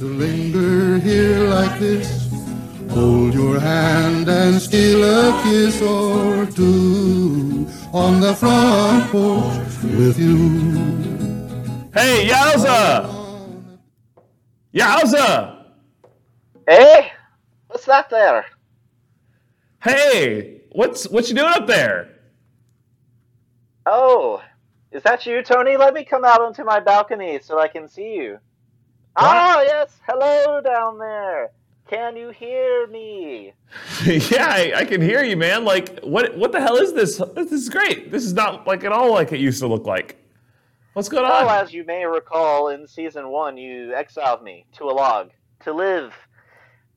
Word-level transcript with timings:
to 0.00 0.06
linger 0.06 0.98
here 0.98 1.40
like 1.40 1.78
this. 1.78 2.32
Hold 2.88 3.34
your 3.34 3.60
hand 3.60 4.26
and 4.30 4.58
steal 4.58 5.04
a 5.04 5.42
kiss 5.42 5.82
or 5.82 6.46
two 6.46 7.68
on 7.92 8.18
the 8.18 8.34
front 8.34 9.10
porch 9.10 9.82
with 9.82 10.18
you. 10.18 11.90
Hey, 11.92 12.26
Yowza! 12.30 13.14
Yowza! 14.72 15.64
Hey, 16.66 17.12
what's 17.66 17.84
that 17.84 18.08
there? 18.08 18.46
Hey, 19.82 20.62
what's 20.72 21.06
what 21.10 21.28
you 21.28 21.34
doing 21.34 21.52
up 21.52 21.66
there? 21.66 22.08
Oh, 23.84 24.42
is 24.92 25.02
that 25.02 25.26
you, 25.26 25.42
Tony? 25.42 25.76
Let 25.76 25.92
me 25.92 26.04
come 26.06 26.24
out 26.24 26.40
onto 26.40 26.64
my 26.64 26.80
balcony 26.80 27.38
so 27.42 27.58
I 27.58 27.68
can 27.68 27.86
see 27.86 28.14
you. 28.14 28.38
Ah, 29.16 29.62
yes. 29.62 29.98
Hello 30.06 30.60
down 30.60 30.98
there. 30.98 31.50
Can 31.88 32.16
you 32.16 32.30
hear 32.30 32.86
me? 32.86 33.52
yeah, 34.04 34.46
I, 34.46 34.72
I 34.76 34.84
can 34.84 35.00
hear 35.00 35.24
you, 35.24 35.36
man. 35.36 35.64
Like, 35.64 36.00
what 36.00 36.36
what 36.36 36.52
the 36.52 36.60
hell 36.60 36.76
is 36.76 36.92
this? 36.92 37.20
This 37.34 37.50
is 37.50 37.68
great. 37.68 38.12
This 38.12 38.24
is 38.24 38.32
not 38.32 38.66
like 38.66 38.84
at 38.84 38.92
all 38.92 39.12
like 39.12 39.32
it 39.32 39.40
used 39.40 39.60
to 39.60 39.66
look 39.66 39.86
like. 39.86 40.16
What's 40.92 41.08
going 41.08 41.24
on? 41.24 41.46
Well, 41.46 41.50
as 41.50 41.72
you 41.72 41.84
may 41.84 42.04
recall, 42.04 42.68
in 42.68 42.86
season 42.86 43.28
one, 43.28 43.56
you 43.56 43.94
exiled 43.94 44.42
me 44.42 44.66
to 44.76 44.84
a 44.84 44.92
log 44.92 45.30
to 45.60 45.72
live. 45.72 46.14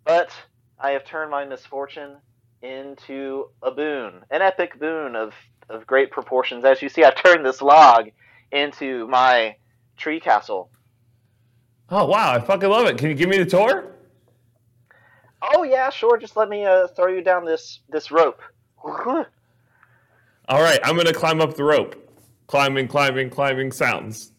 But 0.05 0.31
I 0.79 0.91
have 0.91 1.05
turned 1.05 1.31
my 1.31 1.45
misfortune 1.45 2.17
into 2.61 3.49
a 3.61 3.71
boon, 3.71 4.23
an 4.31 4.41
epic 4.41 4.79
boon 4.79 5.15
of, 5.15 5.33
of 5.69 5.85
great 5.85 6.11
proportions. 6.11 6.65
As 6.65 6.81
you 6.81 6.89
see, 6.89 7.03
I've 7.03 7.15
turned 7.15 7.45
this 7.45 7.61
log 7.61 8.09
into 8.51 9.07
my 9.07 9.55
tree 9.97 10.19
castle. 10.19 10.69
Oh 11.95 12.05
wow, 12.05 12.33
I 12.33 12.39
fucking 12.39 12.69
love 12.69 12.87
it. 12.87 12.97
Can 12.97 13.09
you 13.09 13.13
give 13.13 13.29
me 13.29 13.37
the 13.37 13.45
tour? 13.45 13.91
Oh 15.43 15.61
yeah, 15.61 15.91
sure. 15.91 16.17
Just 16.17 16.35
let 16.35 16.49
me 16.49 16.65
uh, 16.65 16.87
throw 16.87 17.05
you 17.05 17.21
down 17.21 17.45
this 17.45 17.81
this 17.87 18.09
rope. 18.09 18.41
All 18.83 19.25
right, 20.49 20.79
I'm 20.83 20.97
gonna 20.97 21.13
climb 21.13 21.39
up 21.39 21.55
the 21.55 21.63
rope. 21.63 21.95
Climbing, 22.47 22.87
climbing, 22.87 23.29
climbing 23.29 23.71
sounds. 23.71 24.31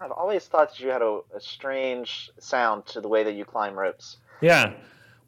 I've 0.00 0.10
always 0.10 0.46
thought 0.46 0.70
that 0.70 0.80
you 0.80 0.88
had 0.88 1.00
a, 1.00 1.20
a 1.32 1.40
strange 1.40 2.28
sound 2.40 2.86
to 2.86 3.00
the 3.00 3.08
way 3.08 3.22
that 3.22 3.34
you 3.34 3.44
climb 3.44 3.78
ropes. 3.78 4.16
Yeah. 4.40 4.72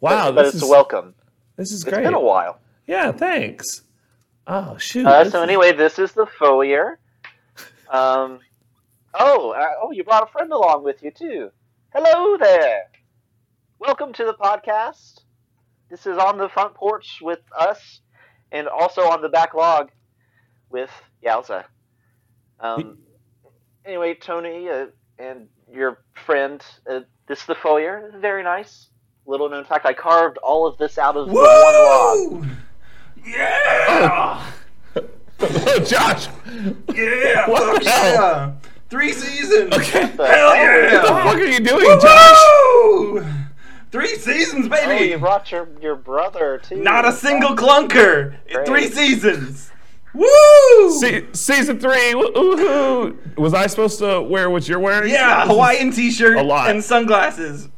Wow. 0.00 0.32
but, 0.32 0.34
but 0.34 0.46
it's 0.46 0.56
is, 0.56 0.64
welcome. 0.64 1.14
This 1.54 1.70
is 1.70 1.82
It's 1.82 1.92
great. 1.92 2.02
been 2.02 2.14
a 2.14 2.20
while. 2.20 2.58
Yeah. 2.88 3.12
Thanks. 3.12 3.82
Oh 4.48 4.76
shoot. 4.78 5.06
Uh, 5.06 5.22
so 5.30 5.38
is- 5.38 5.48
anyway, 5.48 5.72
this 5.72 6.00
is 6.00 6.10
the 6.10 6.26
foyer. 6.26 6.98
Um, 7.88 8.40
oh, 9.14 9.50
uh, 9.50 9.66
oh, 9.82 9.90
you 9.90 10.04
brought 10.04 10.22
a 10.22 10.32
friend 10.32 10.52
along 10.52 10.84
with 10.84 11.02
you 11.02 11.10
too. 11.10 11.50
Hello 11.92 12.36
there. 12.36 12.82
Welcome 13.78 14.12
to 14.14 14.24
the 14.24 14.34
podcast. 14.34 15.20
This 15.90 16.06
is 16.06 16.18
on 16.18 16.38
the 16.38 16.48
front 16.48 16.74
porch 16.74 17.18
with 17.20 17.40
us, 17.58 18.00
and 18.52 18.68
also 18.68 19.02
on 19.02 19.22
the 19.22 19.28
back 19.28 19.54
log 19.54 19.90
with 20.68 20.90
Yowza. 21.24 21.64
Um, 22.60 22.98
anyway, 23.84 24.14
Tony 24.14 24.68
uh, 24.68 24.86
and 25.18 25.48
your 25.72 26.02
friend, 26.26 26.64
uh, 26.88 27.00
this 27.26 27.40
is 27.40 27.46
the 27.46 27.54
foyer. 27.54 28.12
Very 28.20 28.44
nice. 28.44 28.88
Little 29.26 29.48
known 29.48 29.64
fact: 29.64 29.86
I 29.86 29.92
carved 29.92 30.38
all 30.38 30.66
of 30.66 30.78
this 30.78 30.98
out 30.98 31.16
of 31.16 31.28
the 31.28 31.34
one 31.34 31.44
log. 31.44 32.46
Yeah! 33.24 34.52
oh, 34.96 35.84
Josh. 35.84 36.28
Yeah! 36.94 37.48
What 37.48 37.82
the 37.82 37.90
hell? 37.90 38.14
yeah! 38.14 38.52
Three 38.90 39.12
seasons! 39.12 39.72
Okay. 39.74 40.00
Hell 40.06 40.16
hell 40.18 40.54
yeah! 40.56 40.94
What 40.94 41.02
the 41.02 41.08
fuck 41.30 41.36
are 41.36 41.44
you 41.44 41.60
doing, 41.60 42.00
Josh? 42.00 43.24
Three 43.92 44.14
seasons, 44.16 44.66
Oh, 44.66 44.68
baby! 44.68 45.10
you 45.12 45.18
brought 45.18 45.50
your 45.50 45.68
your 45.80 45.96
brother 45.96 46.60
too. 46.62 46.76
Not 46.76 47.04
a 47.06 47.12
single 47.12 47.56
clunker 47.56 48.34
in 48.46 48.54
Great. 48.54 48.66
three 48.66 48.86
seasons! 48.88 49.70
Woo! 50.12 50.90
Se- 50.98 51.26
season 51.32 51.78
three. 51.78 52.14
woo- 52.14 52.32
Woohoo! 52.32 53.36
Was 53.38 53.54
I 53.54 53.66
supposed 53.68 53.98
to 54.00 54.20
wear 54.22 54.50
what 54.50 54.68
you're 54.68 54.80
wearing? 54.80 55.10
yeah, 55.12 55.46
Hawaiian 55.46 55.92
t-shirt 55.92 56.36
a 56.36 56.42
lot. 56.42 56.70
and 56.70 56.82
sunglasses. 56.82 57.68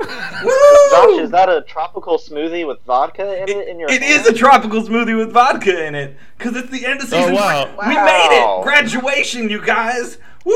Woo! 0.00 0.90
Josh, 0.90 1.20
is 1.20 1.30
that 1.30 1.48
a 1.48 1.62
tropical 1.62 2.18
smoothie 2.18 2.66
with 2.66 2.80
vodka 2.82 3.42
in 3.42 3.48
it 3.48 3.68
in 3.68 3.80
your 3.80 3.90
it 3.90 4.02
is 4.02 4.26
a 4.26 4.32
tropical 4.32 4.82
smoothie 4.82 5.16
with 5.16 5.32
vodka 5.32 5.86
in 5.86 5.94
it, 5.94 6.16
cause 6.38 6.54
it's 6.54 6.70
the 6.70 6.86
end 6.86 7.00
of 7.00 7.08
season. 7.08 7.34
wow. 7.34 7.64
three. 7.64 7.88
We 7.88 7.94
made 7.96 8.28
it! 8.30 8.62
Graduation, 8.62 9.50
you 9.50 9.64
guys! 9.64 10.18
Woo! 10.44 10.54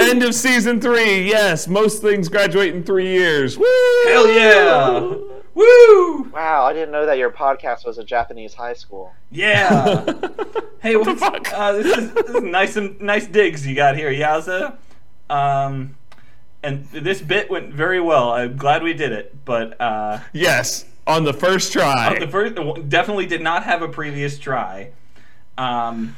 End 0.00 0.22
of 0.22 0.34
season 0.34 0.80
three. 0.80 1.28
Yes, 1.28 1.68
most 1.68 2.00
things 2.00 2.28
graduate 2.28 2.74
in 2.74 2.82
three 2.82 3.08
years. 3.08 3.58
Woo! 3.58 3.64
Hell 4.08 4.28
yeah! 4.28 5.14
Woo! 5.54 6.22
Wow, 6.32 6.64
I 6.64 6.72
didn't 6.72 6.90
know 6.90 7.04
that 7.06 7.18
your 7.18 7.30
podcast 7.30 7.84
was 7.84 7.98
a 7.98 8.04
Japanese 8.04 8.54
high 8.54 8.72
school. 8.72 9.12
Yeah. 9.30 10.04
hey, 10.80 10.96
What 10.96 11.04
the 11.04 11.14
what's, 11.14 11.20
fuck? 11.20 11.52
Uh, 11.52 11.72
this 11.72 11.98
is, 11.98 12.14
this 12.14 12.30
is 12.30 12.42
nice 12.42 12.76
and 12.76 13.00
nice 13.00 13.26
digs 13.26 13.66
you 13.66 13.74
got 13.74 13.96
here, 13.96 14.10
Yowza. 14.10 14.76
Um, 15.28 15.96
and 16.62 16.86
this 16.90 17.20
bit 17.20 17.50
went 17.50 17.72
very 17.72 18.00
well. 18.00 18.32
I'm 18.32 18.56
glad 18.56 18.82
we 18.82 18.92
did 18.92 19.12
it, 19.12 19.44
but 19.44 19.80
uh, 19.80 20.20
yes, 20.32 20.84
on 21.06 21.24
the 21.24 21.32
first 21.32 21.72
try. 21.72 22.18
the 22.18 22.28
first 22.28 22.54
definitely 22.88 23.26
did 23.26 23.42
not 23.42 23.64
have 23.64 23.82
a 23.82 23.88
previous 23.88 24.38
try. 24.38 24.90
Um, 25.56 26.16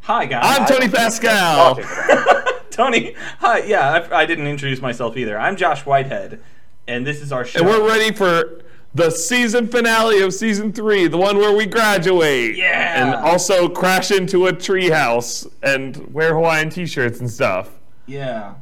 hi 0.00 0.26
guys. 0.26 0.42
I'm 0.44 0.66
Tony 0.66 0.88
Pascal. 0.88 1.76
Tony. 2.70 3.14
Hi. 3.38 3.58
Yeah, 3.64 4.06
I, 4.10 4.22
I 4.22 4.26
didn't 4.26 4.46
introduce 4.46 4.80
myself 4.80 5.16
either. 5.16 5.38
I'm 5.38 5.56
Josh 5.56 5.84
Whitehead, 5.84 6.40
and 6.88 7.06
this 7.06 7.20
is 7.20 7.32
our 7.32 7.44
show. 7.44 7.60
And 7.60 7.68
we're 7.68 7.86
ready 7.86 8.14
for 8.14 8.62
the 8.94 9.10
season 9.10 9.68
finale 9.68 10.22
of 10.22 10.34
season 10.34 10.72
three, 10.72 11.06
the 11.06 11.18
one 11.18 11.38
where 11.38 11.54
we 11.54 11.66
graduate. 11.66 12.56
Yeah. 12.56 13.02
And 13.02 13.14
also 13.14 13.68
crash 13.68 14.10
into 14.10 14.46
a 14.46 14.52
treehouse 14.52 15.50
and 15.62 16.12
wear 16.12 16.34
Hawaiian 16.34 16.70
t 16.70 16.86
shirts 16.86 17.20
and 17.20 17.30
stuff. 17.30 17.70
Yeah. 18.06 18.54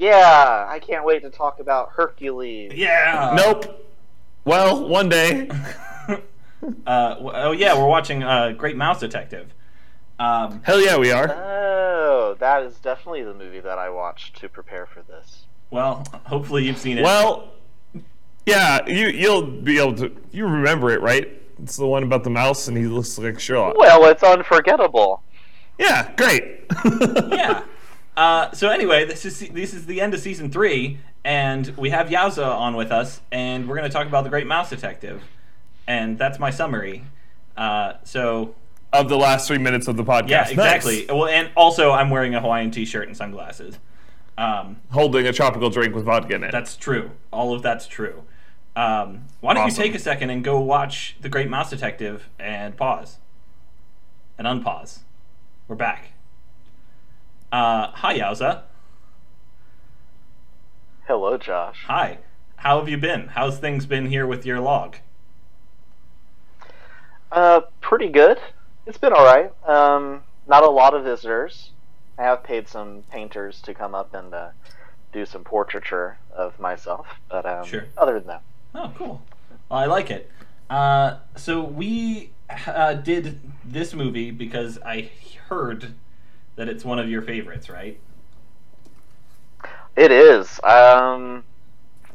Yeah, 0.00 0.66
I 0.66 0.78
can't 0.78 1.04
wait 1.04 1.22
to 1.24 1.30
talk 1.30 1.60
about 1.60 1.90
Hercules. 1.90 2.72
Yeah. 2.74 3.34
Nope. 3.36 3.86
Well, 4.44 4.88
one 4.88 5.08
day. 5.08 5.50
Uh, 6.86 7.16
oh 7.18 7.52
yeah, 7.52 7.74
we're 7.74 7.88
watching 7.88 8.22
uh, 8.22 8.52
Great 8.52 8.76
Mouse 8.76 9.00
Detective. 9.00 9.54
Um, 10.18 10.60
Hell 10.62 10.78
yeah, 10.78 10.98
we 10.98 11.10
are. 11.10 11.30
Oh, 11.30 12.36
that 12.38 12.64
is 12.64 12.76
definitely 12.80 13.22
the 13.22 13.32
movie 13.32 13.60
that 13.60 13.78
I 13.78 13.88
watched 13.88 14.38
to 14.40 14.48
prepare 14.50 14.84
for 14.84 15.00
this. 15.00 15.46
well, 15.70 16.04
hopefully 16.26 16.66
you've 16.66 16.76
seen 16.76 16.98
it. 16.98 17.02
Well, 17.02 17.54
yeah, 18.44 18.86
you 18.86 19.06
you'll 19.06 19.46
be 19.46 19.78
able 19.78 19.94
to. 19.94 20.14
You 20.32 20.46
remember 20.46 20.90
it, 20.90 21.00
right? 21.00 21.40
It's 21.62 21.78
the 21.78 21.86
one 21.86 22.02
about 22.02 22.24
the 22.24 22.30
mouse, 22.30 22.68
and 22.68 22.76
he 22.76 22.84
looks 22.84 23.16
like 23.16 23.40
Sherlock. 23.40 23.78
Well, 23.78 24.04
it's 24.04 24.22
unforgettable. 24.22 25.22
Yeah, 25.78 26.12
great. 26.16 26.64
yeah. 27.30 27.62
Uh, 28.20 28.52
so 28.52 28.68
anyway, 28.68 29.06
this 29.06 29.24
is 29.24 29.38
this 29.48 29.72
is 29.72 29.86
the 29.86 29.98
end 29.98 30.12
of 30.12 30.20
season 30.20 30.50
three, 30.50 30.98
and 31.24 31.68
we 31.78 31.88
have 31.88 32.08
Yowza 32.10 32.46
on 32.46 32.76
with 32.76 32.92
us, 32.92 33.22
and 33.32 33.66
we're 33.66 33.76
going 33.76 33.88
to 33.88 33.92
talk 33.92 34.06
about 34.06 34.24
the 34.24 34.28
Great 34.30 34.46
Mouse 34.46 34.68
Detective, 34.68 35.22
and 35.88 36.18
that's 36.18 36.38
my 36.38 36.50
summary. 36.50 37.04
Uh, 37.56 37.94
so 38.04 38.54
Of 38.92 39.08
the 39.08 39.16
last 39.16 39.48
three 39.48 39.56
minutes 39.56 39.88
of 39.88 39.96
the 39.96 40.04
podcast. 40.04 40.28
yeah, 40.28 40.40
Nice. 40.42 40.50
exactly. 40.50 41.06
Well, 41.08 41.28
and 41.28 41.50
also 41.56 41.92
I'm 41.92 42.10
wearing 42.10 42.34
a 42.34 42.42
Hawaiian 42.42 42.70
T-shirt 42.70 43.08
and 43.08 43.16
sunglasses. 43.16 43.78
Um, 44.36 44.76
Holding 44.90 45.26
a 45.26 45.32
tropical 45.32 45.70
drink 45.70 45.94
with 45.94 46.04
vodka 46.04 46.34
in 46.34 46.44
it. 46.44 46.52
that's 46.52 46.76
true. 46.76 47.12
All 47.32 47.54
of 47.54 47.62
that's 47.62 47.86
true. 47.86 48.24
Um, 48.76 49.24
why 49.40 49.54
don't 49.54 49.64
Awesome. 49.64 49.82
you 49.82 49.88
take 49.90 49.96
a 49.96 50.02
second 50.02 50.28
and 50.28 50.44
go 50.44 50.60
watch 50.60 51.16
The 51.22 51.30
Great 51.30 51.48
Mouse 51.48 51.70
Detective 51.70 52.28
and 52.38 52.76
pause 52.76 53.16
and 54.36 54.46
unpause. 54.46 54.98
We're 55.68 55.76
back. 55.76 56.12
Uh, 57.52 57.88
hi, 57.92 58.18
Yowza. 58.18 58.62
Hello, 61.06 61.36
Josh. 61.36 61.82
Hi. 61.86 62.18
How 62.56 62.78
have 62.78 62.88
you 62.88 62.96
been? 62.98 63.28
How's 63.28 63.58
things 63.58 63.86
been 63.86 64.06
here 64.06 64.26
with 64.26 64.46
your 64.46 64.60
log? 64.60 64.96
Uh, 67.32 67.62
pretty 67.80 68.08
good. 68.08 68.38
It's 68.86 68.98
been 68.98 69.12
all 69.12 69.24
right. 69.24 69.52
Um, 69.68 70.22
not 70.46 70.62
a 70.62 70.68
lot 70.70 70.94
of 70.94 71.04
visitors. 71.04 71.70
I 72.18 72.22
have 72.24 72.44
paid 72.44 72.68
some 72.68 73.02
painters 73.10 73.60
to 73.62 73.74
come 73.74 73.94
up 73.94 74.14
and 74.14 74.32
uh, 74.34 74.50
do 75.12 75.24
some 75.26 75.42
portraiture 75.42 76.18
of 76.34 76.58
myself, 76.60 77.06
but 77.28 77.46
um, 77.46 77.64
Sure. 77.66 77.86
other 77.96 78.18
than 78.18 78.28
that, 78.28 78.42
Oh, 78.74 78.92
cool. 78.96 79.22
Well, 79.68 79.80
I 79.80 79.86
like 79.86 80.10
it. 80.10 80.30
Uh, 80.68 81.16
so 81.34 81.60
we 81.62 82.30
uh, 82.68 82.94
did 82.94 83.40
this 83.64 83.94
movie 83.94 84.30
because 84.30 84.78
I 84.84 85.10
heard 85.48 85.94
that 86.60 86.68
it's 86.68 86.84
one 86.84 86.98
of 86.98 87.08
your 87.08 87.22
favorites, 87.22 87.70
right? 87.70 87.98
it 89.96 90.12
is. 90.12 90.60
Um, 90.62 91.42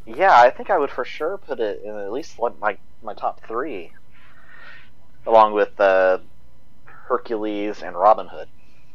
yeah, 0.05 0.39
I 0.39 0.51
think 0.51 0.69
I 0.69 0.77
would 0.77 0.91
for 0.91 1.03
sure 1.03 1.39
put 1.39 1.59
it 1.59 1.81
in 1.83 1.95
at 1.95 2.11
least 2.11 2.37
one, 2.37 2.53
my 2.61 2.77
my 3.01 3.15
top 3.15 3.41
three, 3.47 3.91
along 5.25 5.53
with 5.53 5.79
uh, 5.79 6.19
Hercules 6.85 7.81
and 7.81 7.95
Robin 7.95 8.27
Hood. 8.27 8.47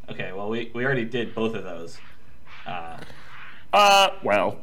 Okay. 0.08 0.30
Well, 0.32 0.48
we 0.48 0.70
we 0.72 0.84
already 0.84 1.04
did 1.04 1.34
both 1.34 1.56
of 1.56 1.64
those. 1.64 1.98
Uh, 2.64 2.98
Uh, 3.72 4.10
well, 4.22 4.58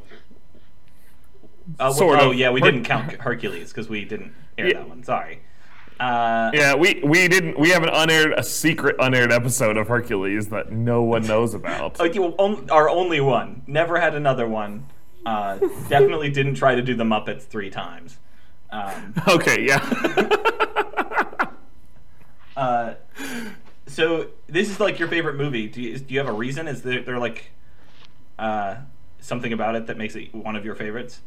Uh, 1.78 1.92
Sort 1.92 2.18
oh 2.18 2.30
of. 2.30 2.36
yeah, 2.36 2.48
we 2.50 2.60
Her- 2.60 2.70
didn't 2.70 2.84
count 2.86 3.12
Hercules 3.12 3.68
because 3.74 3.90
we 3.90 4.06
didn't 4.06 4.32
air 4.56 4.68
Yeah. 4.68 4.78
that 4.78 4.88
one. 4.88 5.02
Sorry. 5.04 5.42
Uh, 6.00 6.50
Yeah, 6.54 6.74
we 6.74 7.00
we 7.04 7.26
didn't. 7.28 7.58
We 7.58 7.70
have 7.70 7.82
an 7.82 7.90
unaired, 7.92 8.32
a 8.36 8.42
secret 8.42 8.96
unaired 8.98 9.32
episode 9.32 9.76
of 9.76 9.88
Hercules 9.88 10.48
that 10.48 10.70
no 10.70 11.02
one 11.02 11.26
knows 11.26 11.54
about. 11.54 11.96
oh, 12.38 12.64
our 12.70 12.88
only 12.88 13.20
one. 13.20 13.62
Never 13.66 13.98
had 13.98 14.14
another 14.14 14.46
one. 14.48 14.86
Uh, 15.26 15.58
definitely 15.88 16.30
didn't 16.30 16.54
try 16.54 16.74
to 16.74 16.82
do 16.82 16.94
the 16.94 17.04
Muppets 17.04 17.42
three 17.42 17.70
times. 17.70 18.16
Um, 18.70 19.14
Okay, 19.28 19.66
yeah. 19.66 19.80
uh, 22.56 22.94
so 23.86 24.28
this 24.46 24.70
is 24.70 24.80
like 24.80 24.98
your 24.98 25.08
favorite 25.08 25.34
movie. 25.36 25.66
Do 25.68 25.82
you, 25.82 25.98
do 25.98 26.14
you 26.14 26.20
have 26.20 26.28
a 26.28 26.32
reason? 26.32 26.68
Is 26.68 26.82
there, 26.82 27.02
there 27.02 27.18
like 27.18 27.50
uh, 28.38 28.76
something 29.20 29.52
about 29.52 29.74
it 29.74 29.86
that 29.86 29.96
makes 29.98 30.14
it 30.14 30.34
one 30.34 30.56
of 30.56 30.64
your 30.64 30.74
favorites? 30.74 31.20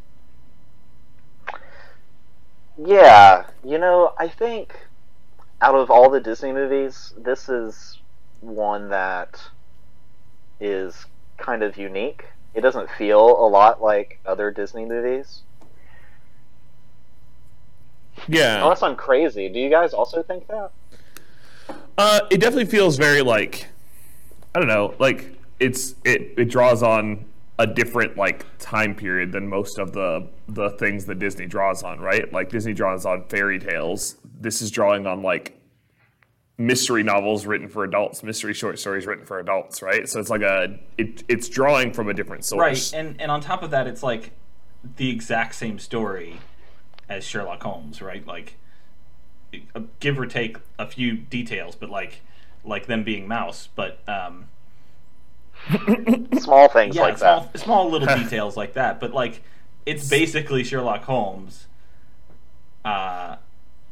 Yeah, 2.78 3.46
you 3.64 3.78
know, 3.78 4.14
I 4.18 4.28
think 4.28 4.74
out 5.62 5.76
of 5.76 5.92
all 5.92 6.10
the 6.10 6.20
Disney 6.20 6.52
movies, 6.52 7.14
this 7.18 7.50
is 7.50 8.00
one 8.40 8.90
that 8.90 9.42
is 10.60 11.06
kind 11.38 11.64
of 11.64 11.78
unique. 11.78 12.26
It 12.54 12.62
doesn't 12.62 12.90
feel 12.92 13.20
a 13.20 13.48
lot 13.48 13.82
like 13.82 14.20
other 14.26 14.52
Disney 14.52 14.86
movies. 14.86 15.42
yeah. 18.28 18.62
Unless 18.62 18.84
I'm 18.84 18.96
crazy. 18.96 19.50
Do 19.50 19.60
you 19.60 19.70
guys 19.70 19.94
also 19.94 20.24
think 20.24 20.48
that? 20.48 20.72
Uh, 21.98 22.22
it 22.30 22.40
definitely 22.40 22.66
feels 22.66 22.98
very 22.98 23.22
like 23.22 23.68
I 24.54 24.60
don't 24.60 24.68
know, 24.68 24.96
like 25.00 25.38
it's 25.60 25.96
it 26.04 26.34
it 26.38 26.46
draws 26.46 26.84
on 26.84 27.26
a 27.62 27.68
different 27.68 28.18
like 28.18 28.44
time 28.58 28.96
period 28.96 29.32
than 29.32 29.48
most 29.48 29.78
of 29.78 29.94
the 29.94 30.28
the 30.48 30.72
things 30.72 31.06
that 31.06 31.20
Disney 31.20 31.46
draws 31.46 31.84
on, 31.84 32.00
right? 32.00 32.32
Like 32.34 32.50
Disney 32.50 32.74
draws 32.74 33.06
on 33.06 33.24
fairy 33.26 33.60
tales. 33.60 34.18
This 34.40 34.64
is 34.64 34.72
drawing 34.72 35.06
on 35.06 35.22
like 35.22 35.62
mystery 36.58 37.04
novels 37.04 37.46
written 37.46 37.68
for 37.68 37.84
adults, 37.84 38.24
mystery 38.24 38.56
short 38.56 38.80
stories 38.80 39.06
written 39.06 39.26
for 39.26 39.38
adults, 39.38 39.84
right? 39.84 40.10
So 40.10 40.20
it's 40.20 40.32
like 40.32 40.42
a 40.42 40.80
it, 40.98 41.24
it's 41.28 41.48
drawing 41.50 41.94
from 41.94 42.10
a 42.10 42.16
different 42.16 42.46
source. 42.46 42.94
Right, 42.94 43.00
and 43.00 43.22
and 43.22 43.30
on 43.30 43.42
top 43.42 43.62
of 43.62 43.70
that, 43.70 43.86
it's 43.86 44.02
like 44.02 44.32
the 44.98 45.12
exact 45.12 45.54
same 45.54 45.78
story 45.78 46.38
as 47.08 47.24
Sherlock 47.24 47.62
Holmes, 47.62 48.02
right? 48.02 48.26
Like, 48.26 48.58
give 50.00 50.18
or 50.18 50.26
take 50.26 50.58
a 50.80 50.88
few 50.88 51.14
details, 51.14 51.76
but 51.76 51.92
like 51.92 52.22
like 52.64 52.88
them 52.88 53.04
being 53.04 53.28
mouse, 53.28 53.70
but 53.76 54.00
um, 54.10 54.48
Small 56.40 56.68
things 56.70 56.96
yeah, 56.96 57.02
like 57.04 57.18
small 57.18 57.42
that. 57.52 57.60
small 57.60 57.90
little 57.90 58.08
details 58.24 58.58
like 58.58 58.74
that. 58.74 59.00
But 59.00 59.14
like, 59.14 59.42
it's 59.86 60.10
basically 60.10 60.64
Sherlock 60.64 61.04
Holmes, 61.04 61.68
uh, 62.84 63.36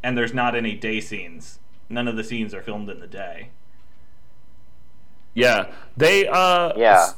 and 0.04 0.18
there's 0.18 0.33
not 0.33 0.56
any 0.56 0.75
day 0.75 1.00
scenes. 1.00 1.60
None 1.89 2.07
of 2.07 2.16
the 2.16 2.24
scenes 2.24 2.54
are 2.54 2.62
filmed 2.62 2.89
in 2.89 3.00
the 3.00 3.07
day. 3.07 3.50
Yeah, 5.33 5.68
they. 5.98 6.27
Uh, 6.27 6.74
Yeah. 6.75 7.10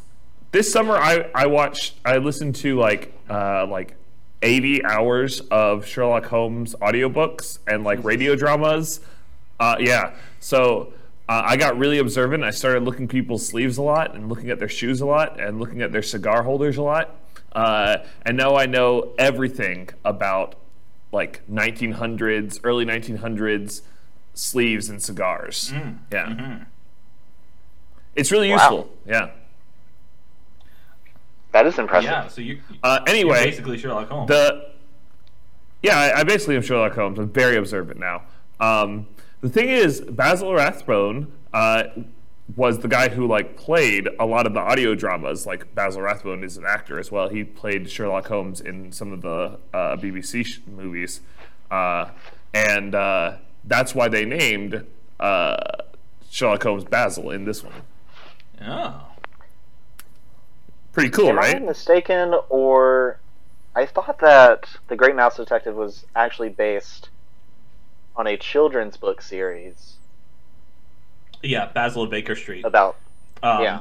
This 0.51 0.71
summer, 0.71 0.95
I 0.97 1.29
I 1.33 1.45
watched. 1.47 1.95
I 2.03 2.17
listened 2.17 2.55
to 2.55 2.77
like 2.77 3.13
uh 3.29 3.65
like 3.67 3.95
eighty 4.41 4.83
hours 4.83 5.39
of 5.49 5.85
Sherlock 5.85 6.25
Holmes 6.25 6.75
audiobooks 6.81 7.59
and 7.67 7.85
like 7.85 8.03
radio 8.03 8.35
dramas. 8.35 8.99
Uh, 9.61 9.77
yeah. 9.79 10.13
So 10.41 10.91
uh, 11.31 11.43
I 11.45 11.55
got 11.55 11.77
really 11.77 11.97
observant. 11.99 12.43
I 12.43 12.51
started 12.51 12.83
looking 12.83 13.07
people's 13.07 13.45
sleeves 13.47 13.77
a 13.77 13.81
lot 13.81 14.15
and 14.15 14.27
looking 14.27 14.49
at 14.49 14.59
their 14.59 14.67
shoes 14.69 14.99
a 14.99 15.05
lot 15.05 15.39
and 15.39 15.59
looking 15.59 15.81
at 15.81 15.91
their 15.91 16.01
cigar 16.03 16.43
holders 16.43 16.75
a 16.77 16.81
lot. 16.81 17.15
Uh, 17.53 17.97
and 18.25 18.35
now 18.35 18.55
I 18.55 18.65
know 18.65 19.13
everything 19.17 19.89
about 20.03 20.55
like 21.13 21.41
1900s, 21.49 22.59
early 22.63 22.85
1900s 22.85 23.81
sleeves 24.33 24.89
and 24.89 25.01
cigars. 25.01 25.73
Yeah. 26.11 26.59
It's 28.15 28.31
really 28.31 28.49
Wow. 28.49 28.55
useful. 28.55 28.89
Yeah. 29.07 29.29
That 31.53 31.65
is 31.65 31.77
impressive. 31.79 32.09
Yeah, 32.11 32.27
so 32.27 32.41
you 32.41 32.59
Uh, 32.83 32.99
you're 33.05 33.15
anyway, 33.15 33.45
basically 33.45 33.77
Sherlock 33.77 34.09
Holmes. 34.09 34.27
the 34.29 34.69
yeah, 35.81 35.97
I, 35.97 36.19
I 36.19 36.23
basically 36.23 36.55
am 36.55 36.61
Sherlock 36.61 36.93
Holmes. 36.93 37.19
I'm 37.19 37.29
very 37.29 37.55
observant 37.57 37.99
now. 37.99 38.23
Um, 38.59 39.07
the 39.41 39.49
thing 39.49 39.69
is, 39.69 40.01
Basil 40.01 40.53
Rathbone 40.53 41.31
uh, 41.53 41.83
was 42.55 42.79
the 42.79 42.87
guy 42.87 43.09
who 43.09 43.27
like 43.27 43.57
played 43.57 44.07
a 44.19 44.25
lot 44.25 44.45
of 44.45 44.53
the 44.53 44.59
audio 44.59 44.95
dramas. 44.95 45.45
Like 45.45 45.73
Basil 45.75 46.01
Rathbone 46.01 46.43
is 46.43 46.57
an 46.57 46.65
actor 46.65 46.99
as 46.99 47.11
well. 47.11 47.29
He 47.29 47.43
played 47.43 47.89
Sherlock 47.89 48.27
Holmes 48.27 48.61
in 48.61 48.91
some 48.91 49.11
of 49.13 49.21
the 49.21 49.57
uh, 49.73 49.95
BBC 49.97 50.45
sh- 50.45 50.59
movies, 50.67 51.21
uh, 51.69 52.09
and 52.53 52.93
uh, 52.95 53.37
that's 53.63 53.95
why 53.95 54.07
they 54.07 54.25
named 54.25 54.85
uh, 55.19 55.57
Sherlock 56.29 56.63
Holmes 56.63 56.83
Basil 56.83 57.31
in 57.31 57.45
this 57.45 57.63
one. 57.63 57.73
oh. 58.65 59.07
Pretty 60.93 61.09
cool, 61.09 61.29
Am 61.29 61.39
I 61.39 61.53
right? 61.53 61.63
mistaken, 61.63 62.35
or 62.49 63.17
I 63.77 63.85
thought 63.85 64.19
that 64.19 64.65
The 64.89 64.97
Great 64.97 65.15
Mouse 65.15 65.37
Detective 65.37 65.73
was 65.73 66.05
actually 66.17 66.49
based 66.49 67.07
on 68.21 68.27
a 68.27 68.37
children's 68.37 68.97
book 68.97 69.19
series 69.19 69.97
Yeah, 71.41 71.65
Basil 71.73 72.03
of 72.03 72.11
Baker 72.11 72.35
Street. 72.35 72.63
about 72.65 72.95
Um, 73.41 73.63
yeah, 73.63 73.79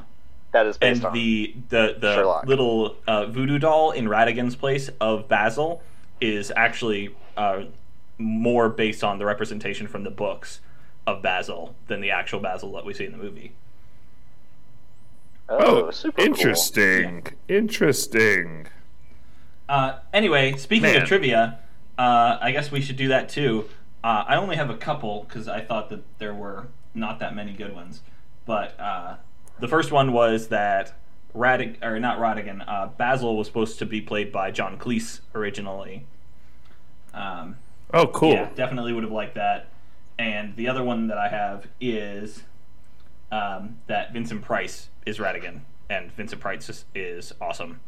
that 0.53 0.67
is 0.67 0.79
based 0.79 0.99
and 1.03 1.07
on. 1.09 1.13
the 1.13 1.55
the 1.69 1.97
the 2.01 2.15
Sherlock. 2.15 2.47
little 2.47 2.97
uh, 3.07 3.27
voodoo 3.27 3.59
doll 3.59 3.91
in 3.91 4.09
Ratigan's 4.09 4.57
place 4.57 4.89
of 4.99 5.29
Basil 5.29 5.83
is 6.23 6.51
actually 6.57 7.15
uh, 7.37 7.65
more 8.17 8.71
based 8.71 9.05
on 9.05 9.19
the 9.19 9.27
representation 9.27 9.87
from 9.87 10.05
the 10.05 10.11
books 10.11 10.61
of 11.07 11.21
Basil 11.23 11.75
than 11.89 12.01
the 12.01 12.11
actual 12.11 12.41
Basil 12.41 12.73
that 12.73 12.87
we 12.87 12.95
see 12.95 13.05
in 13.05 13.13
the 13.13 13.19
movie. 13.19 13.53
oh, 15.51 15.91
super 15.91 16.17
cool. 16.17 16.25
interesting. 16.25 17.27
Interesting. 17.49 18.67
Uh, 19.69 19.99
anyway, 20.15 20.57
speaking 20.57 20.83
Man. 20.95 21.03
of 21.03 21.09
trivia, 21.09 21.59
uh, 21.99 22.39
I 22.41 22.51
guess 22.53 22.71
we 22.73 22.81
should 22.81 22.97
do 22.97 23.09
that 23.09 23.29
too. 23.29 23.69
Uh, 24.03 24.25
I 24.27 24.37
only 24.37 24.57
have 24.57 24.71
a 24.71 24.77
couple 24.77 25.25
because 25.29 25.49
I 25.49 25.61
thought 25.61 25.91
that 25.91 26.03
there 26.19 26.35
were 26.35 26.69
not 26.95 27.19
that 27.21 27.35
many 27.35 27.53
good 27.53 27.75
ones. 27.75 28.01
But 28.47 28.79
uh, 28.81 29.17
the 29.59 29.69
first 29.69 29.93
one 29.93 30.13
was 30.13 30.49
that 30.49 30.95
Radig 31.37 31.83
or 31.83 32.01
not 32.01 32.19
Ratigan, 32.19 32.65
uh, 32.67 32.89
Basil 32.89 33.37
was 33.37 33.47
supposed 33.47 33.79
to 33.79 33.87
be 33.87 34.01
played 34.01 34.33
by 34.33 34.51
John 34.51 34.79
Cleese 34.79 35.21
originally. 35.35 36.07
Um, 37.15 37.57
Oh, 37.93 38.07
cool. 38.07 38.33
yeah, 38.33 38.49
definitely 38.55 38.93
would 38.93 39.03
have 39.03 39.13
liked 39.13 39.35
that. 39.35 39.69
And 40.19 40.55
the 40.57 40.69
other 40.69 40.83
one 40.85 41.09
that 41.09 41.19
I 41.19 41.29
have 41.29 41.67
is 41.81 42.45
um, 43.33 43.79
that 43.89 44.13
Vincent 44.13 44.43
Price 44.43 44.89
is 45.07 45.19
Ratigan, 45.19 45.61
and 45.89 46.13
Vincent 46.13 46.41
Price 46.41 46.69
is, 46.69 46.85
is 46.95 47.33
awesome. 47.41 47.81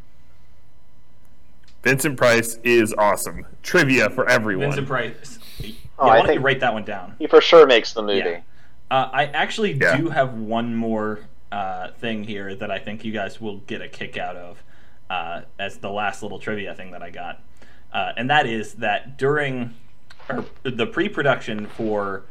Vincent 1.82 2.16
Price 2.16 2.58
is 2.62 2.94
awesome. 2.96 3.44
Trivia 3.62 4.08
for 4.10 4.28
everyone. 4.28 4.68
Vincent 4.68 4.86
Price. 4.88 5.38
Yeah, 5.58 5.70
Oh, 5.98 6.06
why 6.06 6.12
I 6.14 6.16
don't 6.18 6.26
you 6.26 6.32
think- 6.34 6.44
write 6.44 6.60
that 6.60 6.72
one 6.72 6.84
down? 6.84 7.14
He 7.18 7.26
for 7.26 7.40
sure 7.40 7.66
makes 7.66 7.92
the 7.92 8.02
movie. 8.02 8.18
Yeah. 8.28 8.40
Uh, 8.90 9.08
I 9.12 9.24
actually 9.26 9.72
Yeah. 9.72 9.96
do 9.96 10.08
have 10.10 10.34
one 10.34 10.74
more 10.74 11.20
uh, 11.50 11.88
thing 12.00 12.24
here 12.24 12.54
that 12.54 12.70
I 12.70 12.78
think 12.78 13.04
you 13.04 13.12
guys 13.12 13.38
will 13.40 13.58
get 13.58 13.82
a 13.82 13.88
kick 13.88 14.16
out 14.16 14.36
of 14.36 14.62
uh, 15.10 15.42
as 15.58 15.76
the 15.78 15.90
last 15.90 16.22
little 16.22 16.38
trivia 16.38 16.74
thing 16.74 16.92
that 16.92 17.02
I 17.02 17.10
got. 17.10 17.42
Uh, 17.92 18.12
and 18.16 18.30
that 18.30 18.46
is 18.46 18.74
that 18.74 19.18
during 19.18 19.74
or 20.30 20.46
the 20.62 20.86
pre 20.86 21.08
production 21.10 21.66
for 21.66 22.22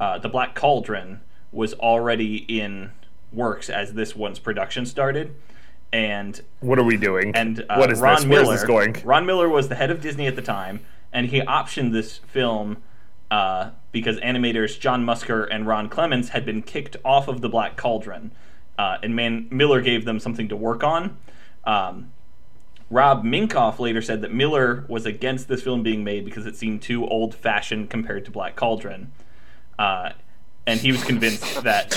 uh, 0.00 0.18
The 0.18 0.28
Black 0.30 0.54
Cauldron 0.54 1.20
was 1.52 1.74
already 1.74 2.36
in 2.48 2.90
works 3.32 3.68
as 3.68 3.92
this 3.92 4.16
one's 4.16 4.38
production 4.38 4.86
started. 4.86 5.34
And 5.94 6.40
What 6.58 6.80
are 6.80 6.84
we 6.84 6.96
doing? 6.96 7.36
and 7.36 7.64
uh, 7.70 7.76
what 7.76 7.92
is 7.92 8.00
Ron 8.00 8.16
this? 8.16 8.24
Miller. 8.24 8.52
This 8.52 8.64
going? 8.64 8.96
Ron 9.04 9.26
Miller 9.26 9.48
was 9.48 9.68
the 9.68 9.76
head 9.76 9.92
of 9.92 10.00
Disney 10.00 10.26
at 10.26 10.34
the 10.34 10.42
time, 10.42 10.80
and 11.12 11.28
he 11.28 11.40
optioned 11.40 11.92
this 11.92 12.18
film 12.18 12.78
uh, 13.30 13.70
because 13.92 14.18
animators 14.18 14.78
John 14.78 15.06
Musker 15.06 15.46
and 15.48 15.68
Ron 15.68 15.88
Clements 15.88 16.30
had 16.30 16.44
been 16.44 16.62
kicked 16.62 16.96
off 17.04 17.28
of 17.28 17.42
the 17.42 17.48
Black 17.48 17.76
Cauldron, 17.76 18.32
uh, 18.76 18.98
and 19.04 19.14
Man 19.14 19.46
Miller 19.52 19.80
gave 19.80 20.04
them 20.04 20.18
something 20.18 20.48
to 20.48 20.56
work 20.56 20.82
on. 20.82 21.16
Um, 21.62 22.10
Rob 22.90 23.22
Minkoff 23.24 23.78
later 23.78 24.02
said 24.02 24.20
that 24.22 24.32
Miller 24.34 24.84
was 24.88 25.06
against 25.06 25.46
this 25.46 25.62
film 25.62 25.84
being 25.84 26.02
made 26.02 26.24
because 26.24 26.44
it 26.44 26.56
seemed 26.56 26.82
too 26.82 27.06
old-fashioned 27.06 27.88
compared 27.88 28.24
to 28.24 28.32
Black 28.32 28.56
Cauldron, 28.56 29.12
uh, 29.78 30.10
and 30.66 30.80
he 30.80 30.90
was 30.90 31.04
convinced 31.04 31.62
that 31.62 31.90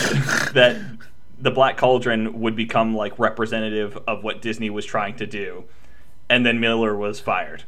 that 0.53 0.77
the 1.39 1.51
Black 1.51 1.77
Cauldron 1.77 2.39
would 2.39 2.55
become 2.55 2.95
like 2.95 3.17
representative 3.19 3.97
of 4.07 4.23
what 4.23 4.41
Disney 4.41 4.69
was 4.69 4.85
trying 4.85 5.15
to 5.17 5.25
do, 5.25 5.65
and 6.29 6.45
then 6.45 6.59
Miller 6.59 6.95
was 6.95 7.19
fired. 7.19 7.63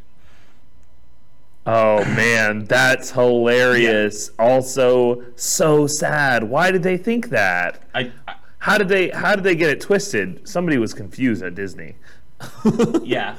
Oh 1.66 2.04
man, 2.06 2.66
that's 2.66 3.12
hilarious. 3.12 4.32
Also, 4.40 5.24
so 5.36 5.86
sad. 5.86 6.44
Why 6.44 6.72
did 6.72 6.84
they 6.84 6.98
think 6.98 7.30
that? 7.30 7.84
I, 7.94 8.12
I 8.28 8.36
How 8.60 8.78
did 8.78 8.90
they? 8.90 9.10
How 9.10 9.36
did 9.36 9.44
they 9.44 9.56
get 9.56 9.70
it 9.70 9.82
twisted? 9.82 10.48
Somebody 10.48 10.78
was 10.78 10.94
confused 10.94 11.44
at 11.44 11.56
Disney. 11.56 11.96
yeah. 13.04 13.38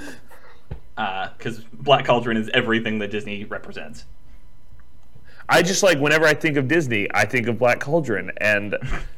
Uh, 0.96 1.30
because 1.36 1.60
Black 1.72 2.04
Cauldron 2.04 2.36
is 2.36 2.50
everything 2.50 2.98
that 2.98 3.10
Disney 3.10 3.44
represents. 3.44 4.04
I 5.52 5.62
just 5.62 5.82
like 5.82 5.98
whenever 5.98 6.26
I 6.26 6.34
think 6.34 6.56
of 6.56 6.68
Disney, 6.68 7.08
I 7.12 7.24
think 7.24 7.48
of 7.48 7.58
Black 7.58 7.80
Cauldron, 7.80 8.30
and 8.36 8.76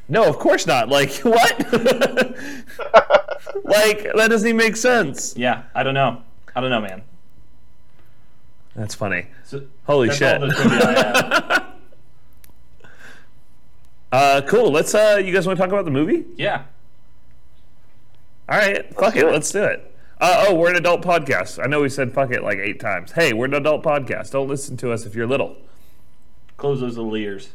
no, 0.09 0.25
of 0.25 0.39
course 0.39 0.67
not. 0.67 0.89
Like 0.89 1.13
what? 1.23 1.59
like 3.65 4.03
that 4.15 4.27
doesn't 4.31 4.49
even 4.49 4.57
make 4.57 4.77
sense. 4.77 5.37
Yeah, 5.37 5.65
I 5.75 5.83
don't 5.83 5.93
know. 5.93 6.23
I 6.57 6.63
don't 6.63 6.71
know, 6.71 6.81
man. 6.81 7.03
That's 8.75 8.95
funny. 8.95 9.27
So, 9.45 9.63
Holy 9.87 10.09
that's 10.09 10.19
shit. 10.19 10.43
all 10.43 10.49
the 10.49 10.55
trivia 10.55 10.79
I 10.79 10.93
have. 10.93 11.63
Uh, 14.13 14.43
cool. 14.47 14.71
Let's. 14.71 14.95
Uh, 14.95 15.23
you 15.25 15.33
guys 15.33 15.47
want 15.47 15.57
to 15.57 15.63
talk 15.63 15.73
about 15.73 15.87
the 15.87 15.91
movie? 15.91 16.27
yeah. 16.37 16.65
All 18.47 18.59
right. 18.59 18.95
fuck 18.95 19.15
do 19.15 19.21
it. 19.21 19.27
it. 19.27 19.33
Let's 19.33 19.51
do 19.51 19.65
it. 19.65 19.95
Uh, 20.21 20.45
oh, 20.49 20.55
we're 20.55 20.69
an 20.69 20.77
adult 20.77 21.01
podcast. 21.01 21.59
I 21.65 21.67
know 21.67 21.81
we 21.81 21.89
said 21.89 22.13
fuck 22.13 22.31
it 22.31 22.43
like 22.43 22.59
eight 22.59 22.79
times. 22.79 23.13
Hey, 23.13 23.33
we're 23.33 23.47
an 23.47 23.55
adult 23.55 23.83
podcast. 23.83 24.33
Don't 24.33 24.49
listen 24.49 24.77
to 24.77 24.93
us 24.93 25.07
if 25.07 25.15
you're 25.15 25.27
little. 25.27 25.57
Close 26.63 26.81
those 26.81 26.97
little 26.97 27.17
ears. 27.17 27.49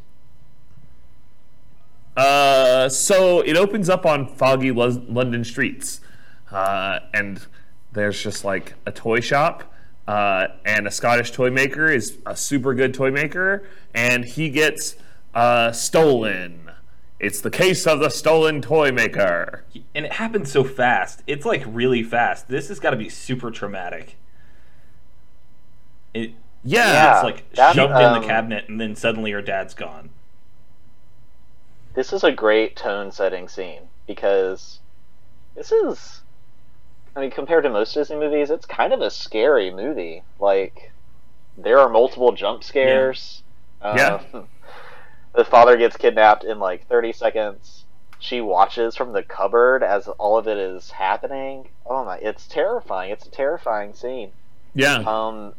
Uh, 2.18 2.90
so 2.90 3.40
it 3.40 3.56
opens 3.56 3.90
up 3.90 4.06
on 4.06 4.28
foggy 4.28 4.70
Lo- 4.70 5.02
London 5.08 5.46
streets, 5.46 6.02
uh, 6.52 7.00
and 7.14 7.48
there's 7.94 8.22
just 8.22 8.44
like 8.44 8.74
a 8.86 8.92
toy 8.92 9.22
shop, 9.22 9.74
uh, 10.10 10.48
and 10.66 10.86
a 10.86 10.92
Scottish 10.92 11.32
toy 11.32 11.50
maker 11.50 11.90
is 11.90 12.18
a 12.26 12.36
super 12.36 12.74
good 12.74 12.94
toy 12.94 13.10
maker, 13.10 13.66
and 13.94 14.26
he 14.26 14.50
gets 14.50 14.98
uh, 15.34 15.72
stolen. 15.72 16.70
It's 17.18 17.40
the 17.40 17.50
case 17.50 17.88
of 17.88 18.02
the 18.02 18.10
stolen 18.10 18.62
toy 18.62 18.92
maker. 18.92 19.64
And 19.96 20.06
it 20.06 20.12
happens 20.12 20.52
so 20.52 20.66
fast. 20.66 21.24
It's 21.28 21.46
like 21.46 21.64
really 21.66 22.04
fast. 22.04 22.50
This 22.50 22.68
has 22.68 22.82
got 22.82 22.90
to 22.90 22.98
be 22.98 23.08
super 23.08 23.52
traumatic. 23.52 24.18
It, 26.14 26.34
Yeah, 26.68 27.16
it's 27.16 27.24
like 27.24 27.52
that, 27.54 27.76
shoved 27.76 27.92
in 27.94 28.04
um, 28.04 28.22
the 28.22 28.28
cabinet, 28.28 28.68
and 28.68 28.80
then 28.80 28.96
suddenly 28.96 29.32
her 29.32 29.42
dad's 29.42 29.74
gone. 29.74 30.10
This 31.94 32.12
is 32.14 32.24
a 32.24 32.32
great 32.32 32.76
tone 32.76 33.12
setting 33.12 33.48
scene 33.48 33.84
because 34.06 34.80
this 35.56 35.72
is 35.72 36.22
I 37.16 37.22
mean 37.22 37.32
compared 37.32 37.64
to 37.64 37.70
most 37.70 37.94
Disney 37.94 38.18
movies, 38.18 38.50
it's 38.50 38.66
kind 38.66 38.94
of 38.94 39.02
a 39.02 39.10
scary 39.10 39.72
movie. 39.72 40.24
Like 40.40 40.92
there 41.58 41.80
are 41.80 41.90
multiple 41.90 42.34
jump 42.34 42.64
scares. 42.64 43.44
Yeah. 43.82 44.22
Uh, 44.34 44.44
the 45.36 45.46
father 45.46 45.78
gets 45.78 45.98
kidnapped 45.98 46.44
in 46.44 46.60
like 46.60 46.88
30 46.88 47.14
seconds. 47.14 47.86
She 48.20 48.42
watches 48.42 48.96
from 48.96 49.14
the 49.14 49.24
cupboard 49.24 49.84
as 49.84 50.08
all 50.08 50.38
of 50.38 50.48
it 50.48 50.58
is 50.58 50.92
happening. 50.92 51.70
Oh 51.86 52.04
my, 52.04 52.18
it's 52.18 52.48
terrifying. 52.48 53.12
It's 53.12 53.26
a 53.26 53.32
terrifying 53.32 53.94
scene. 53.94 54.32
yeah, 54.74 54.98
Um, 54.98 55.54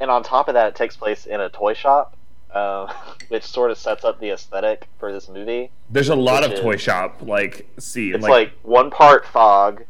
and 0.00 0.10
on 0.10 0.22
top 0.22 0.48
of 0.48 0.54
that, 0.54 0.68
it 0.68 0.74
takes 0.74 0.96
place 0.96 1.26
in 1.26 1.40
a 1.40 1.48
toy 1.48 1.74
shop, 1.74 2.16
uh, 2.52 2.92
which 3.28 3.44
sort 3.44 3.70
of 3.70 3.78
sets 3.78 4.04
up 4.04 4.20
the 4.20 4.30
aesthetic 4.30 4.86
for 4.98 5.12
this 5.12 5.28
movie. 5.28 5.70
There's 5.90 6.08
a 6.08 6.16
lot 6.16 6.44
of 6.44 6.50
which 6.52 6.60
toy 6.60 6.76
shop 6.76 7.22
like 7.22 7.68
scene. 7.78 8.14
It's 8.14 8.24
like, 8.24 8.52
one 8.62 8.90
part 8.90 9.26
fog 9.26 9.84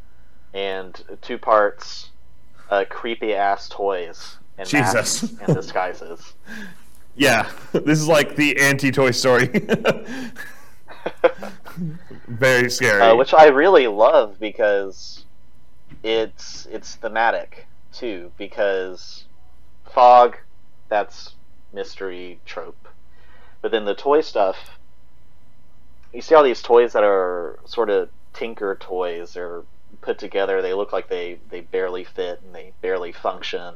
and 0.55 1.00
two 1.23 1.38
parts 1.38 2.11
uh, 2.71 2.85
creepy 2.88 3.35
ass 3.35 3.69
toys 3.69 4.38
and 4.57 4.69
Jesus. 4.69 5.23
and 5.23 5.55
disguises. 5.55 6.35
yeah, 7.17 7.49
this 7.73 8.00
is 8.00 8.09
like 8.09 8.37
the 8.37 8.59
anti 8.61 8.91
Toy 8.91 9.11
Story. 9.12 9.47
Very 12.27 12.71
scary. 12.71 13.00
uh, 13.00 13.15
which 13.17 13.33
I 13.33 13.47
really 13.47 13.87
love 13.87 14.38
because 14.38 15.25
it's 16.03 16.67
it's 16.71 16.97
thematic 16.97 17.67
too. 17.93 18.33
Because 18.37 19.25
fog, 19.90 20.37
that's 20.88 21.35
mystery 21.73 22.40
trope, 22.45 22.88
but 23.61 23.71
then 23.71 23.85
the 23.85 23.95
toy 23.95 24.21
stuff. 24.21 24.78
You 26.12 26.23
see 26.23 26.35
all 26.35 26.42
these 26.42 26.62
toys 26.62 26.95
that 26.95 27.04
are 27.04 27.59
sort 27.66 27.90
of 27.90 28.09
tinker 28.33 28.76
toys. 28.80 29.35
They're 29.35 29.62
put 30.00 30.18
together. 30.18 30.62
They 30.62 30.75
look 30.75 30.92
like 30.92 31.09
they 31.09 31.38
they 31.50 31.61
barely 31.61 32.04
fit 32.04 32.40
and 32.45 32.54
they 32.54 32.73
barely 32.80 33.12
function. 33.12 33.75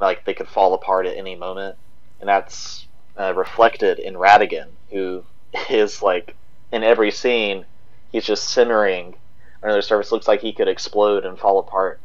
Like 0.00 0.24
they 0.24 0.34
could 0.34 0.48
fall 0.48 0.74
apart 0.74 1.06
at 1.06 1.16
any 1.16 1.34
moment, 1.34 1.76
and 2.20 2.28
that's 2.28 2.86
uh, 3.18 3.34
reflected 3.34 3.98
in 3.98 4.14
Ratigan, 4.14 4.68
who 4.90 5.24
is 5.70 6.02
like 6.02 6.36
in 6.70 6.84
every 6.84 7.10
scene 7.10 7.64
he's 8.12 8.24
just 8.24 8.48
simmering 8.48 9.14
under 9.62 9.76
the 9.76 9.82
surface. 9.82 10.12
Looks 10.12 10.28
like 10.28 10.40
he 10.40 10.52
could 10.52 10.68
explode 10.68 11.24
and 11.24 11.38
fall 11.38 11.58
apart 11.58 12.00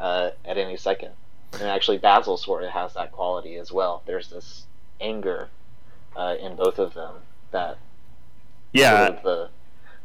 uh, 0.00 0.30
at 0.44 0.58
any 0.58 0.76
second. 0.76 1.12
And 1.54 1.62
actually, 1.62 1.98
Basil 1.98 2.36
sort 2.36 2.64
of 2.64 2.70
has 2.70 2.94
that 2.94 3.12
quality 3.12 3.56
as 3.56 3.70
well. 3.70 4.02
There's 4.06 4.28
this 4.28 4.66
anger 5.00 5.48
uh, 6.16 6.36
in 6.40 6.56
both 6.56 6.78
of 6.78 6.94
them 6.94 7.14
that 7.50 7.78
yeah, 8.72 9.06
sort 9.06 9.18
of 9.18 9.22
the 9.22 9.48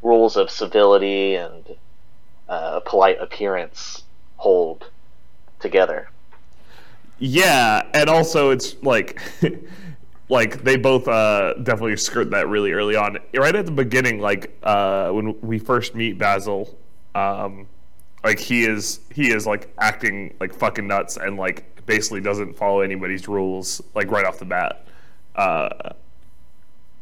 rules 0.01 0.35
of 0.35 0.49
civility 0.49 1.35
and 1.35 1.75
uh, 2.49 2.79
polite 2.81 3.17
appearance 3.19 4.03
hold 4.37 4.89
together. 5.59 6.09
Yeah, 7.19 7.83
and 7.93 8.09
also 8.09 8.51
it's 8.51 8.75
like 8.83 9.21
like 10.29 10.63
they 10.63 10.75
both 10.75 11.07
uh 11.07 11.53
definitely 11.55 11.97
skirt 11.97 12.29
that 12.31 12.47
really 12.47 12.71
early 12.71 12.95
on. 12.95 13.17
Right 13.33 13.55
at 13.55 13.65
the 13.65 13.71
beginning, 13.71 14.19
like 14.19 14.57
uh 14.63 15.09
when 15.09 15.39
we 15.41 15.57
first 15.57 15.95
meet 15.95 16.17
Basil, 16.17 16.77
um 17.15 17.67
like 18.23 18.39
he 18.39 18.65
is 18.65 18.99
he 19.13 19.31
is 19.31 19.45
like 19.45 19.73
acting 19.77 20.33
like 20.39 20.53
fucking 20.53 20.87
nuts 20.87 21.17
and 21.17 21.37
like 21.37 21.85
basically 21.85 22.19
doesn't 22.21 22.53
follow 22.55 22.81
anybody's 22.81 23.27
rules 23.27 23.81
like 23.95 24.11
right 24.11 24.25
off 24.25 24.39
the 24.39 24.45
bat. 24.45 24.85
Uh 25.35 25.91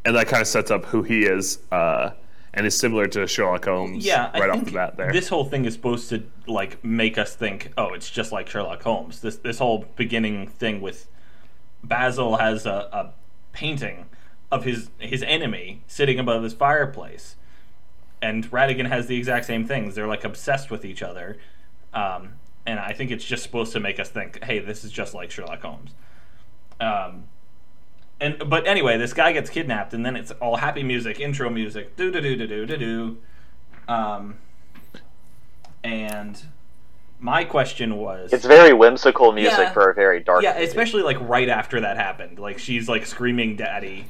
and 0.06 0.16
that 0.16 0.28
kind 0.28 0.42
of 0.42 0.48
sets 0.48 0.70
up 0.70 0.86
who 0.86 1.02
he 1.04 1.24
is 1.26 1.60
uh 1.72 2.12
and 2.54 2.66
is 2.66 2.78
similar 2.78 3.06
to 3.08 3.28
Sherlock 3.28 3.66
Holmes 3.66 4.06
Yeah, 4.06 4.32
right 4.40 4.50
off 4.50 4.64
the 4.64 4.72
bat 4.72 4.96
there. 4.96 5.12
this 5.12 5.28
whole 5.28 5.44
thing 5.46 5.66
is 5.66 5.74
supposed 5.74 6.08
to 6.10 6.24
like 6.48 6.82
make 6.86 7.18
us 7.18 7.36
think, 7.36 7.72
oh, 7.78 7.94
it's 7.94 8.10
just 8.10 8.32
like 8.32 8.48
Sherlock 8.48 8.82
Holmes. 8.84 9.20
This 9.22 9.36
this 9.38 9.58
whole 9.60 9.86
beginning 9.98 10.48
thing 10.48 10.80
with 10.80 11.08
Basil 11.84 12.38
has 12.38 12.66
a, 12.66 12.88
a 12.94 13.10
painting 13.52 14.06
of 14.52 14.64
his 14.64 14.90
his 15.00 15.22
enemy 15.24 15.82
sitting 15.88 16.18
above 16.20 16.44
his 16.44 16.54
fireplace, 16.54 17.36
and 18.22 18.50
Ratigan 18.52 18.88
has 18.88 19.08
the 19.08 19.18
exact 19.18 19.46
same 19.46 19.66
things. 19.68 19.96
They're 19.96 20.08
like 20.08 20.24
obsessed 20.24 20.72
with 20.72 20.86
each 20.86 21.02
other, 21.04 21.38
um, 21.94 22.34
and 22.66 22.80
I 22.80 22.94
think 22.94 23.12
it's 23.12 23.26
just 23.26 23.44
supposed 23.44 23.74
to 23.74 23.80
make 23.80 24.00
us 24.00 24.10
think, 24.10 24.44
hey, 24.44 24.60
this 24.60 24.84
is 24.84 24.92
just 24.92 25.14
like 25.14 25.32
Sherlock 25.32 25.62
Holmes. 25.62 25.92
Um, 26.80 27.26
and 28.20 28.50
but 28.50 28.66
anyway, 28.68 28.98
this 28.98 29.14
guy 29.14 29.32
gets 29.34 29.50
kidnapped, 29.50 29.94
and 29.94 30.06
then 30.06 30.16
it's 30.16 30.32
all 30.32 30.56
happy 30.58 30.84
music, 30.84 31.20
intro 31.20 31.50
music, 31.50 31.96
do 31.96 32.12
do 32.12 32.22
do 32.22 32.36
do 32.36 32.48
do 32.48 32.66
do 32.66 32.78
do. 32.78 33.18
Um, 33.88 34.38
and 35.84 36.42
my 37.20 37.44
question 37.44 37.98
was, 37.98 38.34
It's 38.34 38.46
very 38.46 38.74
whimsical 38.74 39.32
music 39.32 39.58
Yeah. 39.60 39.74
for 39.74 39.90
a 39.90 39.94
very 39.94 40.20
dark. 40.22 40.44
yeah, 40.44 40.54
movie. 40.54 40.66
especially 40.66 41.04
like 41.04 41.18
right 41.22 41.50
after 41.50 41.82
that 41.82 41.98
happened, 41.98 42.40
like 42.40 42.58
she's 42.60 42.90
like 42.90 43.06
screaming 43.06 43.56
"Daddy," 43.56 44.06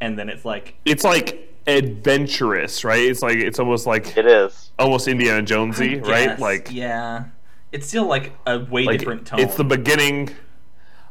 and 0.00 0.18
then 0.18 0.28
it's 0.28 0.44
like, 0.44 0.74
it's 0.84 1.04
like 1.04 1.54
adventurous, 1.66 2.84
right? 2.84 3.00
It's 3.02 3.22
like 3.22 3.36
it's 3.36 3.58
almost 3.58 3.86
like 3.86 4.16
It 4.16 4.26
is. 4.26 4.70
almost 4.78 5.08
Indiana 5.08 5.42
Jonesy, 5.42 5.96
right? 6.00 6.38
Like, 6.38 6.68
yeah, 6.70 7.24
it's 7.72 7.86
still 7.86 8.06
like 8.06 8.32
a 8.46 8.58
way 8.60 8.84
like, 8.84 8.98
different 8.98 9.26
tone. 9.26 9.40
it's 9.40 9.56
the 9.56 9.64
beginning 9.64 10.30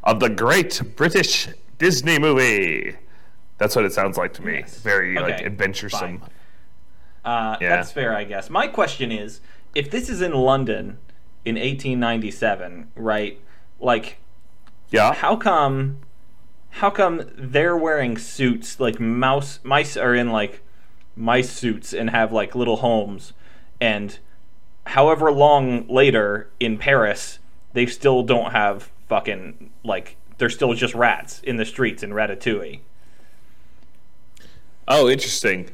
of 0.03 0.19
the 0.19 0.29
great 0.29 0.81
British 0.95 1.47
Disney 1.77 2.17
movie. 2.19 2.95
That's 3.57 3.75
what 3.75 3.85
it 3.85 3.93
sounds 3.93 4.17
like 4.17 4.33
to 4.33 4.41
me. 4.43 4.59
Yes. 4.59 4.79
Very 4.81 5.15
like 5.15 5.41
adventuresome. 5.41 6.21
Uh, 7.25 7.57
Yeah. 7.59 7.69
That's 7.77 7.91
fair, 7.91 8.15
I 8.15 8.23
guess. 8.23 8.49
My 8.49 8.67
question 8.67 9.11
is, 9.11 9.41
if 9.75 9.91
this 9.91 10.09
is 10.09 10.21
in 10.21 10.33
London 10.33 10.97
in 11.43 11.55
1897, 11.55 12.91
right? 12.95 13.39
Like, 13.79 14.17
Yeah. 14.89 15.13
how 15.13 15.35
come? 15.35 15.99
How 16.69 16.89
come 16.89 17.31
they're 17.35 17.77
wearing 17.77 18.17
suits 18.17 18.79
like 18.79 18.99
mouse 18.99 19.59
mice 19.63 19.97
are 19.97 20.13
in 20.13 20.31
like 20.31 20.61
mice 21.15 21.49
suits 21.49 21.93
and 21.93 22.09
have 22.11 22.31
like 22.31 22.55
little 22.55 22.77
homes, 22.77 23.33
and 23.81 24.19
however 24.85 25.31
long 25.31 25.87
later 25.87 26.49
in 26.59 26.77
Paris 26.77 27.39
they 27.73 27.85
still 27.85 28.23
don't 28.23 28.51
have 28.51 28.91
fucking 29.07 29.71
like 29.83 30.15
they're 30.37 30.49
still 30.49 30.73
just 30.73 30.93
rats 30.93 31.41
in 31.41 31.57
the 31.57 31.65
streets 31.65 32.03
in 32.03 32.11
Ratatouille. 32.11 32.79
Oh, 34.87 35.09
interesting. 35.09 35.69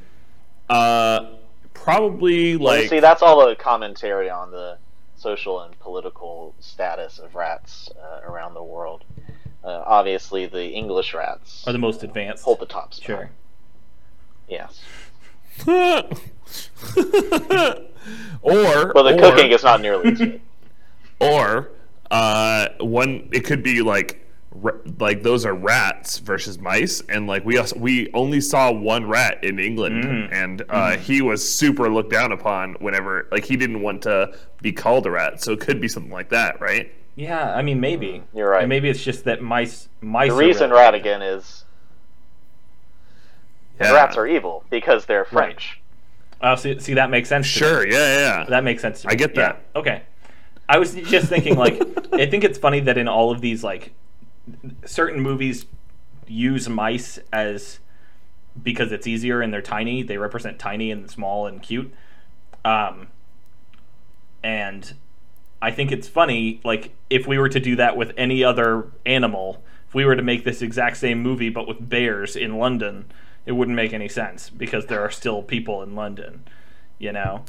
Uh, 0.69 1.35
probably 1.73 2.55
Well, 2.55 2.77
like 2.79 2.89
see, 2.89 2.99
that's 2.99 3.21
all 3.21 3.47
the 3.47 3.55
commentary 3.55 4.29
on 4.29 4.51
the 4.51 4.77
social 5.15 5.61
and 5.61 5.77
political 5.79 6.53
status 6.59 7.19
of 7.19 7.35
rats 7.35 7.89
uh, 8.01 8.21
around 8.29 8.53
the 8.53 8.63
world. 8.63 9.03
Uh, 9.63 9.83
obviously, 9.85 10.45
the 10.45 10.69
English 10.69 11.13
rats 11.13 11.63
Are 11.65 11.71
the 11.71 11.79
most 11.79 12.03
advanced. 12.03 12.43
hold 12.43 12.59
the 12.59 12.65
top 12.65 12.93
spot. 12.93 13.05
Sure. 13.05 13.29
Yes. 14.49 14.81
or 18.41 18.91
Well, 18.93 19.03
the 19.03 19.15
or, 19.15 19.19
cooking 19.19 19.51
is 19.51 19.63
not 19.63 19.81
nearly 19.81 20.11
as 20.11 20.17
good. 20.17 20.41
or 21.19 21.69
uh, 22.11 22.67
one 22.79 23.29
it 23.31 23.45
could 23.45 23.63
be 23.63 23.81
like 23.81 24.19
like 24.99 25.23
those 25.23 25.45
are 25.45 25.53
rats 25.53 26.19
versus 26.19 26.59
mice, 26.59 27.01
and 27.09 27.25
like 27.25 27.43
we 27.43 27.57
also, 27.57 27.77
we 27.79 28.11
only 28.13 28.39
saw 28.39 28.71
one 28.71 29.07
rat 29.07 29.43
in 29.43 29.57
England, 29.59 30.31
and 30.31 30.63
uh, 30.69 30.95
he 30.97 31.21
was 31.23 31.47
super 31.47 31.89
looked 31.89 32.11
down 32.11 32.31
upon 32.31 32.73
whenever 32.75 33.27
like 33.31 33.45
he 33.45 33.57
didn't 33.57 33.81
want 33.81 34.03
to 34.03 34.37
be 34.61 34.71
called 34.71 35.07
a 35.07 35.11
rat, 35.11 35.41
so 35.41 35.53
it 35.53 35.59
could 35.59 35.81
be 35.81 35.87
something 35.87 36.11
like 36.11 36.29
that, 36.29 36.61
right? 36.61 36.91
Yeah, 37.15 37.53
I 37.53 37.61
mean 37.61 37.79
maybe. 37.79 38.23
You're 38.33 38.49
right. 38.49 38.61
And 38.63 38.69
maybe 38.69 38.89
it's 38.89 39.03
just 39.03 39.23
that 39.25 39.41
mice 39.41 39.87
mice. 40.01 40.29
The 40.29 40.35
are 40.35 40.39
reason 40.39 40.69
really- 40.71 40.81
Ratigan 41.01 41.37
is 41.37 41.65
Yeah. 43.79 43.93
rats 43.93 44.17
are 44.17 44.27
evil 44.27 44.63
because 44.69 45.05
they're 45.05 45.25
French. 45.25 45.79
Oh, 46.41 46.55
see, 46.55 46.79
see 46.79 46.93
that 46.95 47.09
makes 47.09 47.29
sense. 47.29 47.51
to. 47.51 47.59
Sure, 47.59 47.87
yeah, 47.87 47.93
yeah, 47.97 48.17
yeah. 48.39 48.45
That 48.49 48.63
makes 48.63 48.81
sense. 48.81 49.01
To 49.01 49.07
me. 49.07 49.13
I 49.13 49.15
get 49.15 49.33
that. 49.35 49.61
Yeah. 49.75 49.79
Okay. 49.79 50.01
I 50.67 50.77
was 50.77 50.93
just 50.95 51.27
thinking, 51.27 51.55
like, 51.57 51.81
I 52.13 52.25
think 52.25 52.43
it's 52.43 52.57
funny 52.57 52.79
that 52.81 52.97
in 52.97 53.07
all 53.07 53.31
of 53.31 53.41
these, 53.41 53.63
like, 53.63 53.93
certain 54.85 55.21
movies 55.21 55.65
use 56.27 56.67
mice 56.67 57.17
as 57.31 57.79
because 58.61 58.91
it's 58.91 59.07
easier 59.07 59.41
and 59.41 59.53
they're 59.53 59.61
tiny. 59.61 60.03
They 60.03 60.17
represent 60.17 60.59
tiny 60.59 60.91
and 60.91 61.09
small 61.09 61.47
and 61.47 61.61
cute. 61.61 61.93
Um, 62.65 63.07
and 64.43 64.93
I 65.63 65.71
think 65.71 65.93
it's 65.93 66.09
funny, 66.09 66.59
like, 66.65 66.93
if 67.09 67.25
we 67.25 67.37
were 67.37 67.47
to 67.47 67.59
do 67.59 67.77
that 67.77 67.95
with 67.95 68.11
any 68.17 68.43
other 68.43 68.87
animal, 69.05 69.63
if 69.87 69.95
we 69.95 70.03
were 70.03 70.13
to 70.13 70.21
make 70.21 70.43
this 70.43 70.61
exact 70.61 70.97
same 70.97 71.23
movie 71.23 71.47
but 71.47 71.69
with 71.69 71.89
bears 71.89 72.35
in 72.35 72.57
London, 72.57 73.05
it 73.45 73.53
wouldn't 73.53 73.75
make 73.77 73.93
any 73.93 74.09
sense 74.09 74.49
because 74.49 74.87
there 74.87 74.99
are 74.99 75.09
still 75.09 75.41
people 75.41 75.81
in 75.81 75.95
London, 75.95 76.43
you 76.99 77.13
know? 77.13 77.45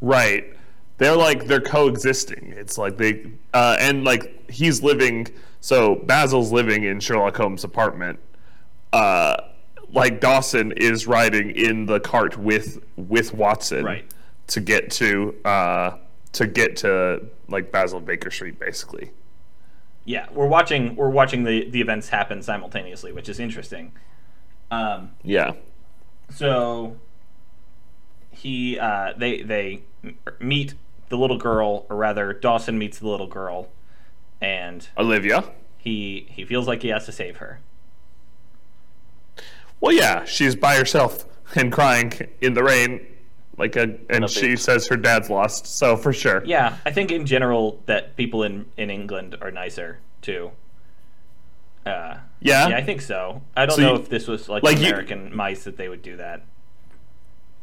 Right. 0.00 0.54
They're 0.98 1.16
like 1.16 1.46
they're 1.46 1.60
coexisting. 1.60 2.54
It's 2.56 2.78
like 2.78 2.96
they 2.96 3.32
uh, 3.52 3.76
and 3.80 4.04
like 4.04 4.48
he's 4.48 4.80
living. 4.80 5.26
So 5.60 5.96
Basil's 5.96 6.52
living 6.52 6.84
in 6.84 7.00
Sherlock 7.00 7.36
Holmes' 7.36 7.64
apartment. 7.64 8.20
Uh, 8.92 9.36
like 9.90 10.20
Dawson 10.20 10.70
is 10.72 11.08
riding 11.08 11.50
in 11.50 11.86
the 11.86 11.98
cart 11.98 12.38
with 12.38 12.78
with 12.96 13.34
Watson 13.34 13.84
Right. 13.84 14.04
To 14.48 14.60
get 14.60 14.90
to 14.92 15.34
uh, 15.44 15.96
to 16.32 16.46
get 16.46 16.76
to 16.78 17.22
like 17.48 17.70
Basil 17.72 18.00
Baker 18.00 18.30
Street, 18.30 18.58
basically. 18.58 19.10
yeah, 20.04 20.26
we're 20.32 20.46
watching 20.46 20.96
we're 20.96 21.08
watching 21.10 21.44
the 21.44 21.68
the 21.70 21.80
events 21.80 22.08
happen 22.10 22.42
simultaneously, 22.42 23.12
which 23.12 23.28
is 23.28 23.38
interesting. 23.40 23.92
Um, 24.70 25.12
Yeah. 25.22 25.52
so 26.30 26.96
he 28.30 28.78
uh, 28.78 29.12
they 29.16 29.42
they 29.42 29.82
meet 30.40 30.74
the 31.08 31.16
little 31.16 31.38
girl, 31.38 31.86
or 31.88 31.96
rather, 31.96 32.32
Dawson 32.32 32.78
meets 32.78 32.98
the 32.98 33.06
little 33.08 33.26
girl, 33.28 33.68
and 34.40 34.88
Olivia. 34.98 35.44
he 35.78 36.26
he 36.30 36.44
feels 36.44 36.66
like 36.66 36.82
he 36.82 36.88
has 36.88 37.06
to 37.06 37.12
save 37.12 37.36
her. 37.36 37.60
Well, 39.80 39.92
yeah, 39.92 40.24
she's 40.24 40.56
by 40.56 40.76
herself 40.76 41.24
and 41.54 41.70
crying 41.70 42.12
in 42.40 42.54
the 42.54 42.64
rain, 42.64 43.06
like 43.56 43.76
a, 43.76 43.96
and 44.10 44.28
she 44.28 44.56
says 44.56 44.86
her 44.88 44.96
dad's 44.96 45.30
lost. 45.30 45.66
So 45.66 45.96
for 45.96 46.12
sure. 46.12 46.42
Yeah, 46.44 46.76
I 46.84 46.90
think 46.90 47.10
in 47.12 47.24
general 47.26 47.80
that 47.86 48.16
people 48.16 48.42
in 48.42 48.66
in 48.76 48.90
England 48.90 49.36
are 49.40 49.50
nicer 49.50 49.98
too. 50.22 50.50
Uh, 51.86 52.16
Yeah. 52.40 52.68
yeah, 52.68 52.76
I 52.76 52.82
think 52.82 53.02
so. 53.02 53.42
I 53.56 53.66
don't 53.66 53.76
So 53.76 53.82
know 53.82 53.94
you- 53.94 54.00
if 54.00 54.08
this 54.08 54.26
was 54.26 54.48
like, 54.48 54.62
like 54.62 54.78
you- 54.78 54.88
American 54.88 55.34
mice 55.34 55.64
that 55.64 55.76
they 55.76 55.88
would 55.88 56.02
do 56.02 56.16
that. 56.16 56.42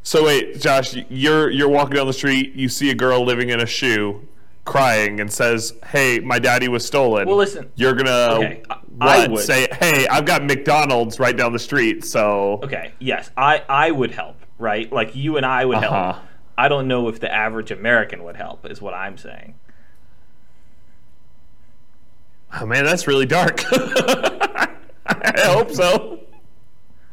So 0.04 0.26
wait, 0.26 0.60
Josh, 0.60 0.96
you're 1.10 1.50
you're 1.52 1.70
walking 1.70 1.96
down 1.96 2.08
the 2.08 2.14
street, 2.14 2.54
you 2.56 2.70
see 2.70 2.90
a 2.90 2.96
girl 2.96 3.24
living 3.24 3.50
in 3.50 3.60
a 3.60 3.68
shoe, 3.68 4.28
crying, 4.66 5.20
and 5.20 5.32
says, 5.32 5.74
"Hey, 5.88 6.20
my 6.20 6.40
daddy 6.40 6.68
was 6.68 6.84
stolen." 6.86 7.28
Well, 7.28 7.38
listen. 7.38 7.70
You're 7.76 7.94
gonna 7.94 8.36
Okay, 8.38 8.64
what? 8.98 9.40
Say, 9.42 9.68
"Hey, 9.80 10.08
I've 10.08 10.26
got 10.26 10.44
McDonald's 10.44 11.20
right 11.20 11.38
down 11.38 11.54
the 11.54 11.60
street." 11.60 12.04
So 12.04 12.60
Okay, 12.64 12.94
yes, 13.00 13.30
I 13.38 13.62
I 13.70 13.92
would 13.92 14.10
help, 14.12 14.38
right? 14.62 14.92
Like 14.92 15.16
you 15.16 15.36
and 15.38 15.46
I 15.46 15.66
would 15.66 15.78
Uh-huh. 15.80 16.14
help. 16.14 16.26
I 16.58 16.68
don't 16.68 16.88
know 16.88 17.08
if 17.10 17.20
the 17.20 17.34
average 17.34 17.72
American 17.72 18.24
would 18.24 18.36
help, 18.36 18.66
is 18.70 18.82
what 18.82 18.94
I'm 18.94 19.18
saying. 19.18 19.56
oh, 22.54 22.66
man, 22.66 22.86
that's 22.86 23.08
really 23.08 23.26
dark. 23.26 23.62
I 23.72 24.70
hope 25.46 25.72
so. 25.72 26.20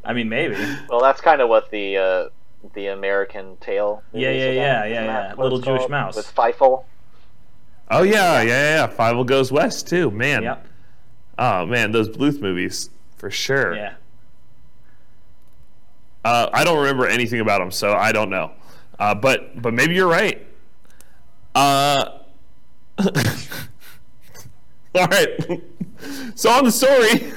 I 0.04 0.12
mean, 0.12 0.28
maybe. 0.28 0.56
Well, 0.88 1.00
that's 1.00 1.20
kind 1.20 1.40
of 1.40 1.48
what 1.48 1.70
the 1.70 1.96
uh, 1.96 2.28
the 2.74 2.88
American 2.88 3.56
Tale. 3.58 4.02
Yeah, 4.12 4.28
movies 4.28 4.42
yeah, 4.42 4.50
yeah, 4.50 4.84
yeah, 4.84 5.04
yeah. 5.04 5.34
Little 5.36 5.60
Jewish 5.60 5.80
called? 5.80 5.90
mouse. 5.90 6.16
with 6.16 6.32
Fievel. 6.34 6.84
Oh 7.90 8.02
yeah, 8.02 8.42
yeah, 8.42 8.42
yeah. 8.42 8.74
yeah. 8.86 8.94
Fievel 8.94 9.26
goes 9.26 9.50
west 9.52 9.88
too, 9.88 10.10
man. 10.10 10.42
Yep. 10.42 10.66
Oh 11.38 11.66
man, 11.66 11.92
those 11.92 12.08
Bluth 12.08 12.40
movies 12.40 12.90
for 13.16 13.30
sure. 13.30 13.74
Yeah. 13.74 13.94
Uh, 16.28 16.50
I 16.52 16.62
don't 16.62 16.76
remember 16.78 17.06
anything 17.06 17.40
about 17.40 17.60
them, 17.60 17.70
so 17.70 17.94
I 17.94 18.12
don't 18.12 18.28
know. 18.28 18.52
Uh, 18.98 19.14
but 19.14 19.62
but 19.62 19.72
maybe 19.72 19.94
you're 19.94 20.08
right. 20.08 20.46
Uh, 21.54 22.18
all 24.94 25.06
right. 25.06 25.62
so 26.34 26.50
on 26.50 26.64
the 26.64 26.70
story, 26.70 27.32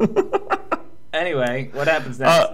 Anyway, 1.12 1.70
what 1.72 1.86
happens 1.86 2.18
next? 2.18 2.52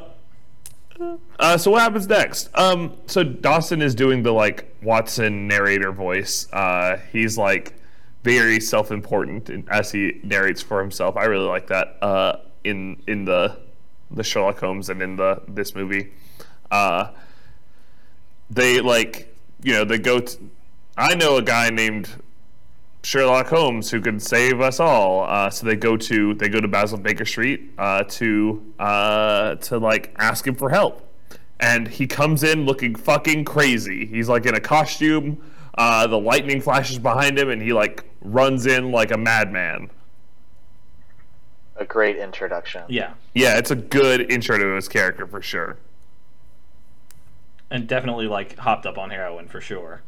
uh, 1.01 1.17
uh, 1.39 1.57
so 1.57 1.71
what 1.71 1.81
happens 1.81 2.07
next? 2.07 2.51
Um, 2.55 2.93
so 3.07 3.25
Dawson 3.25 3.81
is 3.81 3.95
doing 3.95 4.23
the 4.23 4.33
like 4.33 4.77
Watson 4.83 5.49
narrator 5.49 5.93
voice. 5.93 6.47
Uh, 6.53 6.99
he's 7.11 7.39
like 7.39 7.75
very 8.23 8.61
self-important 8.61 9.49
in- 9.49 9.67
as 9.71 9.91
he 9.93 10.21
narrates 10.23 10.61
for 10.61 10.79
himself. 10.81 11.17
I 11.17 11.25
really 11.25 11.49
like 11.49 11.69
that 11.69 11.97
uh, 12.03 12.37
in 12.65 13.03
in 13.07 13.25
the 13.25 13.59
the 14.15 14.23
Sherlock 14.23 14.59
Holmes 14.61 14.89
and 14.89 15.03
in 15.03 15.17
the 15.17 15.43
this 15.49 15.75
movie. 15.75 16.13
Uh, 16.71 17.11
they 18.51 18.81
like 18.81 19.35
you 19.63 19.73
know 19.73 19.85
they 19.85 19.99
go. 19.99 20.21
To, 20.21 20.39
I 20.97 21.15
know 21.15 21.37
a 21.37 21.43
guy 21.43 21.71
named 21.71 22.11
Sherlock 23.03 23.49
Holmes 23.49 23.91
who 23.91 24.01
could 24.01 24.23
save 24.23 24.61
us 24.61 24.79
all. 24.79 25.23
Uh, 25.23 25.51
so 25.51 25.67
they 25.67 25.77
go 25.77 25.97
to 25.97 26.35
they 26.35 26.49
go 26.49 26.61
to 26.61 26.69
Basil 26.69 26.99
Baker 26.99 27.25
Street 27.25 27.73
uh, 27.79 28.05
to 28.05 28.75
uh, 28.79 29.57
to 29.57 29.79
like 29.79 30.15
ask 30.19 30.47
him 30.47 30.55
for 30.55 30.71
help, 30.71 31.09
and 31.61 31.89
he 31.89 32.07
comes 32.07 32.43
in 32.43 32.65
looking 32.65 32.95
fucking 32.95 33.45
crazy. 33.45 34.07
He's 34.07 34.29
like 34.29 34.47
in 34.47 34.55
a 34.55 34.61
costume. 34.61 35.43
Uh, 35.75 36.07
the 36.07 36.19
lightning 36.19 36.61
flashes 36.61 36.99
behind 36.99 37.39
him, 37.39 37.49
and 37.49 37.63
he 37.63 37.73
like 37.73 38.05
runs 38.21 38.67
in 38.67 38.93
like 38.93 39.11
a 39.11 39.19
madman. 39.19 39.91
A 41.77 41.85
great 41.85 42.17
introduction. 42.17 42.83
yeah, 42.89 43.15
Yeah, 43.35 43.59
it's 43.59 43.71
a 43.71 43.77
good 43.77 44.31
intro 44.31 44.59
to 44.59 44.75
his 44.75 44.89
character 44.89 45.27
for 45.27 45.41
sure. 45.43 45.77
and 47.71 47.89
definitely 47.89 48.27
like 48.27 48.59
hopped 48.59 48.85
up 48.85 48.99
on 48.99 49.09
heroin 49.11 49.49
for 49.49 49.61
sure. 49.61 50.03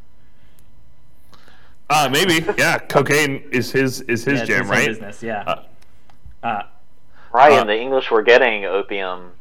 Uh, 1.89 2.09
maybe 2.11 2.45
yeah. 2.59 2.79
Cocaine 2.79 3.43
is 3.51 3.71
his 3.73 4.03
is 4.03 4.25
his 4.25 4.35
Yeah, 4.35 4.41
it's 4.41 4.49
jam, 4.49 4.61
his 4.63 4.71
right? 4.71 4.89
Business, 4.89 5.23
yeah. 5.23 5.43
Uh, 5.47 5.63
Uh, 6.43 6.63
Right, 7.33 7.53
Uh, 7.53 7.61
and 7.63 7.69
the 7.69 7.81
English 7.81 8.11
were 8.11 8.23
getting 8.23 8.65
opium 8.65 9.33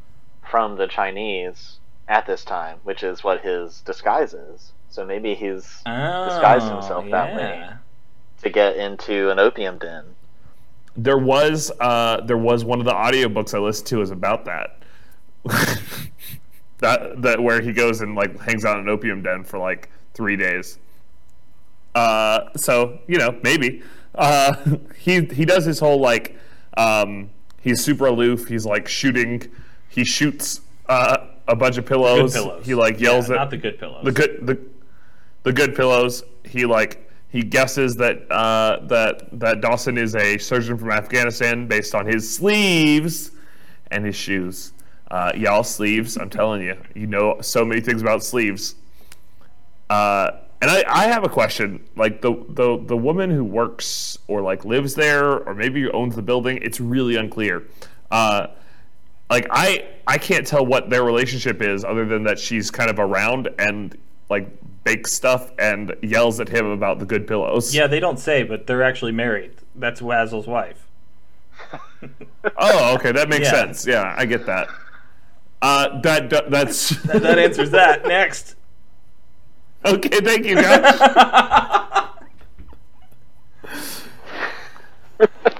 from 0.42 0.76
the 0.76 0.86
Chinese 0.88 1.78
at 2.08 2.26
this 2.26 2.44
time, 2.44 2.78
which 2.82 3.02
is 3.02 3.22
what 3.22 3.42
his 3.42 3.80
disguise 3.82 4.34
is. 4.34 4.72
So 4.90 5.04
maybe 5.04 5.34
he's 5.34 5.62
disguised 5.84 6.66
oh, 6.66 6.74
himself 6.76 7.10
that 7.10 7.34
way 7.36 7.68
to 8.42 8.50
get 8.50 8.76
into 8.76 9.30
an 9.30 9.38
opium 9.38 9.78
den. 9.78 10.04
There 10.96 11.18
was 11.18 11.72
uh, 11.80 12.20
there 12.24 12.36
was 12.36 12.64
one 12.64 12.78
of 12.78 12.84
the 12.84 12.92
audiobooks 12.92 13.54
I 13.54 13.58
listened 13.58 13.88
to 13.88 14.00
is 14.00 14.10
about 14.10 14.44
that. 14.44 14.78
that 16.78 17.22
that 17.22 17.42
where 17.42 17.60
he 17.60 17.72
goes 17.72 18.00
and 18.00 18.14
like 18.14 18.38
hangs 18.40 18.64
out 18.64 18.78
in 18.78 18.84
an 18.84 18.88
opium 18.88 19.22
den 19.22 19.44
for 19.44 19.58
like 19.58 19.90
three 20.14 20.36
days. 20.36 20.78
Uh, 21.94 22.50
so 22.56 22.98
you 23.06 23.18
know 23.18 23.38
maybe 23.42 23.82
uh, 24.14 24.54
he 24.98 25.24
he 25.24 25.44
does 25.44 25.64
his 25.64 25.80
whole 25.80 26.00
like 26.00 26.38
um, 26.76 27.30
he's 27.60 27.82
super 27.82 28.06
aloof. 28.06 28.48
He's 28.48 28.66
like 28.66 28.88
shooting. 28.88 29.50
He 29.88 30.04
shoots 30.04 30.60
uh, 30.88 31.18
a 31.48 31.56
bunch 31.56 31.78
of 31.78 31.86
pillows. 31.86 32.34
pillows. 32.34 32.64
He 32.64 32.74
like 32.74 33.00
yells 33.00 33.28
yeah, 33.28 33.36
at 33.36 33.38
not 33.38 33.50
the 33.50 33.56
good 33.56 33.78
pillows. 33.78 34.04
the 34.04 34.12
good 34.12 34.46
the 34.46 34.60
the 35.42 35.52
good 35.52 35.74
pillows. 35.74 36.22
He 36.44 36.64
like 36.66 37.03
he 37.34 37.42
guesses 37.42 37.96
that 37.96 38.30
uh, 38.30 38.78
that 38.86 39.28
that 39.40 39.60
Dawson 39.60 39.98
is 39.98 40.14
a 40.14 40.38
surgeon 40.38 40.78
from 40.78 40.92
Afghanistan 40.92 41.66
based 41.66 41.92
on 41.92 42.06
his 42.06 42.32
sleeves 42.32 43.32
and 43.90 44.06
his 44.06 44.14
shoes. 44.14 44.72
Uh, 45.10 45.32
y'all 45.34 45.64
sleeves. 45.64 46.16
I'm 46.16 46.30
telling 46.30 46.62
you, 46.62 46.76
you 46.94 47.08
know 47.08 47.40
so 47.40 47.64
many 47.64 47.80
things 47.80 48.02
about 48.02 48.22
sleeves. 48.22 48.76
Uh, 49.90 50.30
and 50.62 50.70
I, 50.70 50.84
I 50.86 51.06
have 51.08 51.24
a 51.24 51.28
question. 51.28 51.84
Like 51.96 52.22
the, 52.22 52.34
the 52.50 52.80
the 52.86 52.96
woman 52.96 53.30
who 53.30 53.42
works 53.42 54.16
or 54.28 54.40
like 54.40 54.64
lives 54.64 54.94
there 54.94 55.40
or 55.40 55.56
maybe 55.56 55.90
owns 55.90 56.14
the 56.14 56.22
building. 56.22 56.60
It's 56.62 56.78
really 56.78 57.16
unclear. 57.16 57.64
Uh, 58.12 58.46
like 59.28 59.48
I 59.50 59.88
I 60.06 60.18
can't 60.18 60.46
tell 60.46 60.64
what 60.64 60.88
their 60.88 61.02
relationship 61.02 61.62
is 61.62 61.84
other 61.84 62.06
than 62.06 62.22
that 62.24 62.38
she's 62.38 62.70
kind 62.70 62.90
of 62.90 63.00
around 63.00 63.48
and 63.58 63.98
like 64.30 64.48
bakes 64.84 65.12
stuff 65.12 65.50
and 65.58 65.94
yells 66.02 66.38
at 66.40 66.48
him 66.48 66.66
about 66.66 66.98
the 66.98 67.06
good 67.06 67.26
pillows. 67.26 67.74
Yeah, 67.74 67.86
they 67.86 68.00
don't 68.00 68.18
say, 68.18 68.42
but 68.42 68.66
they're 68.66 68.82
actually 68.82 69.12
married. 69.12 69.52
That's 69.74 70.00
Wazzle's 70.00 70.46
wife. 70.46 70.86
Oh, 72.58 72.94
okay, 72.96 73.10
that 73.12 73.30
makes 73.30 73.46
Yeah. 73.46 73.52
sense. 73.52 73.86
Yeah, 73.86 74.14
I 74.18 74.26
get 74.26 74.44
that. 74.44 74.68
Uh, 75.62 75.98
that, 76.02 76.28
that 76.30 76.50
that's 76.50 76.90
That 77.04 77.38
answers 77.38 77.70
that. 77.70 78.06
Next. 78.06 78.56
okay. 79.86 80.20
Thank 80.20 80.44
you, 80.44 80.56
Josh. 80.56 80.98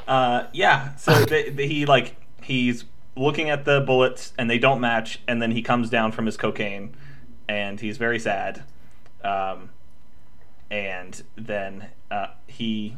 Uh, 0.07 0.47
yeah. 0.53 0.95
So 0.97 1.25
they, 1.25 1.49
they, 1.51 1.67
he 1.69 1.87
like 1.87 2.17
he's 2.43 2.85
looking 3.17 3.49
at 3.49 3.65
the 3.65 3.81
bullets 3.81 4.33
and 4.37 4.51
they 4.51 4.59
don't 4.59 4.81
match, 4.81 5.21
and 5.27 5.41
then 5.41 5.53
he 5.53 5.63
comes 5.63 5.89
down 5.89 6.13
from 6.13 6.27
his 6.27 6.37
cocaine, 6.37 6.95
and 7.49 7.81
he's 7.81 7.97
very 7.97 8.19
sad. 8.19 8.65
Um, 9.25 9.71
and 10.71 11.23
then 11.37 11.89
uh, 12.11 12.29
he 12.47 12.97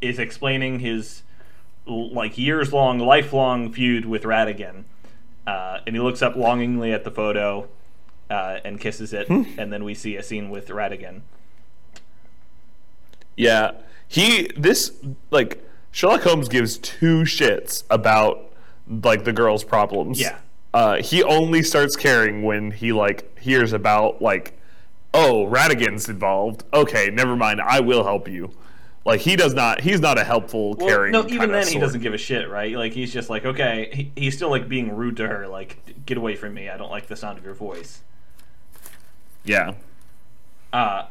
is 0.00 0.18
explaining 0.18 0.80
his 0.80 1.22
like 1.86 2.38
years 2.38 2.72
long, 2.72 2.98
lifelong 2.98 3.72
feud 3.72 4.04
with 4.04 4.22
Ratigan, 4.22 4.84
uh, 5.46 5.78
and 5.86 5.96
he 5.96 6.00
looks 6.00 6.22
up 6.22 6.36
longingly 6.36 6.92
at 6.92 7.04
the 7.04 7.10
photo 7.10 7.68
uh, 8.30 8.58
and 8.64 8.80
kisses 8.80 9.12
it, 9.12 9.28
and 9.28 9.72
then 9.72 9.82
we 9.84 9.94
see 9.94 10.16
a 10.16 10.22
scene 10.22 10.50
with 10.50 10.68
Ratigan. 10.68 11.22
Yeah, 13.36 13.72
he 14.06 14.48
this 14.56 14.92
like 15.30 15.64
Sherlock 15.90 16.22
Holmes 16.22 16.48
gives 16.48 16.78
two 16.78 17.22
shits 17.22 17.84
about 17.90 18.52
like 18.88 19.24
the 19.24 19.32
girl's 19.32 19.64
problems. 19.64 20.20
Yeah. 20.20 20.38
Uh, 20.74 21.02
he 21.02 21.22
only 21.22 21.62
starts 21.62 21.96
caring 21.96 22.42
when 22.42 22.70
he 22.70 22.92
like 22.92 23.38
hears 23.38 23.72
about 23.72 24.22
like, 24.22 24.58
oh, 25.14 25.44
Ratigan's 25.46 26.08
involved. 26.08 26.64
Okay, 26.72 27.10
never 27.10 27.36
mind. 27.36 27.60
I 27.60 27.80
will 27.80 28.04
help 28.04 28.28
you. 28.28 28.52
Like 29.04 29.20
he 29.20 29.34
does 29.34 29.52
not. 29.52 29.80
He's 29.80 30.00
not 30.00 30.16
a 30.18 30.22
helpful, 30.24 30.74
Well, 30.74 30.86
caring. 30.88 31.12
no, 31.12 31.20
even 31.26 31.38
kinda 31.38 31.54
then 31.54 31.66
he 31.66 31.78
doesn't 31.78 32.02
give 32.02 32.14
a 32.14 32.18
shit, 32.18 32.48
right? 32.48 32.74
Like 32.76 32.92
he's 32.92 33.12
just 33.12 33.28
like, 33.30 33.44
okay, 33.44 33.90
he, 33.92 34.12
he's 34.20 34.36
still 34.36 34.48
like 34.50 34.68
being 34.68 34.94
rude 34.94 35.16
to 35.16 35.26
her, 35.26 35.48
like, 35.48 36.04
get 36.06 36.16
away 36.18 36.36
from 36.36 36.54
me. 36.54 36.68
I 36.70 36.76
don't 36.76 36.90
like 36.90 37.08
the 37.08 37.16
sound 37.16 37.36
of 37.38 37.44
your 37.44 37.54
voice. 37.54 38.02
Yeah. 39.44 39.74
Uh, 40.72 41.06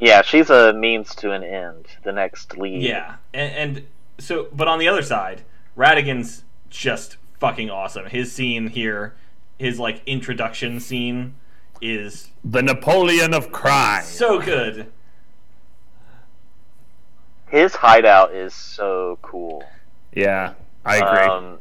Yeah, 0.00 0.22
she's 0.22 0.48
a 0.50 0.72
means 0.72 1.14
to 1.16 1.32
an 1.32 1.42
end. 1.44 1.86
The 2.04 2.12
next 2.12 2.56
lead. 2.56 2.82
yeah, 2.82 3.16
and, 3.34 3.76
and 3.76 3.86
so, 4.18 4.48
but 4.52 4.66
on 4.68 4.78
the 4.78 4.88
other 4.88 5.02
side, 5.02 5.42
Ratigan's 5.74 6.42
just 6.70 7.16
fucking 7.38 7.68
awesome. 7.70 8.06
His 8.06 8.32
scene 8.32 8.68
here, 8.68 9.14
his 9.58 9.78
like 9.78 10.02
introduction 10.06 10.80
scene, 10.80 11.34
is 11.80 12.30
The 12.44 12.62
Napoleon 12.62 13.34
of 13.34 13.52
crime. 13.52 14.04
so 14.04 14.40
good. 14.40 14.92
His 17.48 17.74
hideout 17.74 18.34
is 18.34 18.54
so 18.54 19.18
cool. 19.22 19.64
Yeah, 20.12 20.54
I 20.84 20.96
agree. 20.96 21.32
Um, 21.32 21.58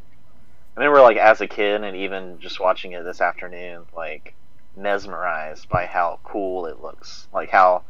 I 0.75 0.79
remember, 0.79 1.01
like, 1.01 1.17
as 1.17 1.41
a 1.41 1.47
kid, 1.47 1.83
and 1.83 1.95
even 1.95 2.39
just 2.39 2.59
watching 2.59 2.93
it 2.93 3.03
this 3.03 3.21
afternoon, 3.21 3.83
like, 3.95 4.33
mesmerized 4.75 5.69
by 5.69 5.85
how 5.85 6.19
cool 6.23 6.65
it 6.65 6.81
looks. 6.81 7.27
Like, 7.33 7.49
how 7.49 7.83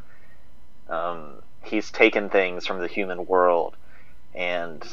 um, 0.90 1.42
he's 1.64 1.90
taken 1.90 2.30
things 2.30 2.66
from 2.68 2.80
the 2.80 2.88
human 2.88 3.26
world, 3.26 3.76
and 4.34 4.84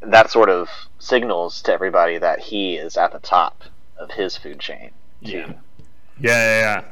that 0.00 0.30
sort 0.30 0.48
of 0.48 0.68
signals 0.98 1.62
to 1.62 1.72
everybody 1.72 2.18
that 2.18 2.40
he 2.40 2.76
is 2.76 2.96
at 2.96 3.12
the 3.12 3.18
top 3.18 3.62
of 3.96 4.10
his 4.10 4.36
food 4.36 4.60
chain. 4.60 4.90
Too. 5.24 5.30
Yeah. 5.30 5.52
Yeah, 6.20 6.30
yeah, 6.30 6.60
yeah. 6.60 6.84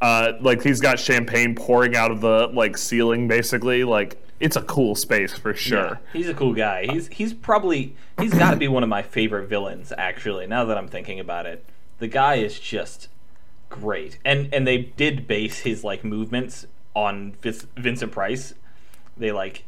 Uh, 0.00 0.32
like 0.40 0.62
he's 0.62 0.80
got 0.80 0.98
champagne 0.98 1.54
pouring 1.54 1.96
out 1.96 2.10
of 2.10 2.20
the 2.20 2.48
like 2.52 2.78
ceiling, 2.78 3.26
basically. 3.26 3.84
Like 3.84 4.22
it's 4.40 4.56
a 4.56 4.62
cool 4.62 4.94
space 4.94 5.32
for 5.36 5.54
sure. 5.54 5.78
Yeah, 5.78 5.96
he's 6.12 6.28
a 6.28 6.34
cool 6.34 6.54
guy. 6.54 6.86
He's 6.86 7.08
he's 7.08 7.34
probably 7.34 7.96
he's 8.20 8.32
got 8.32 8.52
to 8.52 8.56
be 8.56 8.68
one 8.68 8.82
of 8.82 8.88
my 8.88 9.02
favorite 9.02 9.48
villains. 9.48 9.92
Actually, 9.98 10.46
now 10.46 10.64
that 10.64 10.78
I'm 10.78 10.88
thinking 10.88 11.18
about 11.18 11.46
it, 11.46 11.64
the 11.98 12.06
guy 12.06 12.36
is 12.36 12.60
just 12.60 13.08
great. 13.68 14.18
And 14.24 14.52
and 14.54 14.66
they 14.66 14.78
did 14.78 15.26
base 15.26 15.60
his 15.60 15.82
like 15.82 16.04
movements 16.04 16.66
on 16.94 17.32
Vis- 17.42 17.66
Vincent 17.76 18.12
Price. 18.12 18.54
They 19.16 19.32
like 19.32 19.64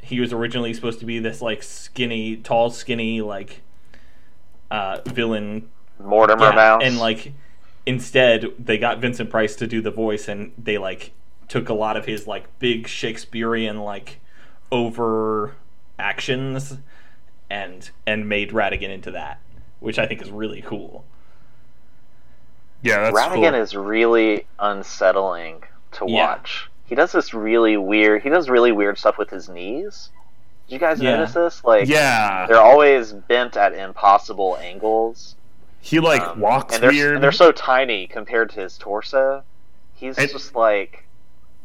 he 0.00 0.20
was 0.20 0.32
originally 0.32 0.74
supposed 0.74 1.00
to 1.00 1.06
be 1.06 1.18
this 1.18 1.42
like 1.42 1.62
skinny, 1.62 2.36
tall, 2.36 2.70
skinny 2.70 3.20
like 3.20 3.62
uh, 4.70 5.00
villain 5.06 5.68
Mortimer 6.00 6.46
yeah, 6.50 6.54
Mouse. 6.54 6.82
and 6.84 6.98
like 6.98 7.32
instead 7.86 8.46
they 8.58 8.78
got 8.78 8.98
Vincent 9.00 9.30
Price 9.30 9.56
to 9.56 9.66
do 9.66 9.80
the 9.80 9.90
voice 9.90 10.28
and 10.28 10.52
they 10.56 10.78
like 10.78 11.12
took 11.48 11.68
a 11.68 11.74
lot 11.74 11.96
of 11.96 12.06
his 12.06 12.26
like 12.26 12.46
big 12.58 12.86
Shakespearean 12.86 13.78
like 13.80 14.20
over 14.70 15.54
actions 15.98 16.78
and 17.50 17.90
and 18.06 18.28
made 18.28 18.50
Ratigan 18.50 18.88
into 18.90 19.10
that, 19.10 19.38
which 19.80 19.98
I 19.98 20.06
think 20.06 20.22
is 20.22 20.30
really 20.30 20.62
cool. 20.62 21.04
Yeah, 22.82 23.10
that's 23.10 23.16
Ratigan 23.16 23.52
cool. 23.52 23.60
is 23.60 23.76
really 23.76 24.46
unsettling 24.58 25.62
to 25.92 26.04
Yeah. 26.08 26.26
watch. 26.26 26.68
He 26.86 26.94
does 26.94 27.12
this 27.12 27.32
really 27.32 27.76
weird. 27.76 28.22
He 28.22 28.28
does 28.28 28.50
really 28.50 28.72
weird 28.72 28.98
stuff 28.98 29.18
with 29.18 29.30
his 29.30 29.48
knees. 29.48 30.10
Did 30.66 30.74
you 30.74 30.78
guys 30.80 31.00
Yeah. 31.00 31.16
notice 31.16 31.34
this? 31.34 31.64
Like, 31.64 31.88
yeah, 31.88 32.46
they're 32.46 32.60
always 32.60 33.12
bent 33.12 33.56
at 33.56 33.72
impossible 33.74 34.56
angles. 34.60 35.36
He 35.82 36.00
like 36.00 36.22
Um, 36.22 36.40
walks 36.40 36.74
and 36.74 36.82
they're, 36.82 36.90
weird. 36.92 37.14
and 37.16 37.22
they're 37.22 37.32
so 37.32 37.52
tiny 37.52 38.06
compared 38.06 38.48
to 38.50 38.60
his 38.60 38.78
torso. 38.78 39.42
He's 39.94 40.16
And- 40.16 40.30
just 40.30 40.54
like 40.54 41.04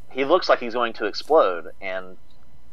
he 0.10 0.26
looks 0.26 0.50
like 0.50 0.60
he's 0.60 0.74
going 0.74 0.94
to 0.94 1.06
explode, 1.06 1.72
and 1.80 2.18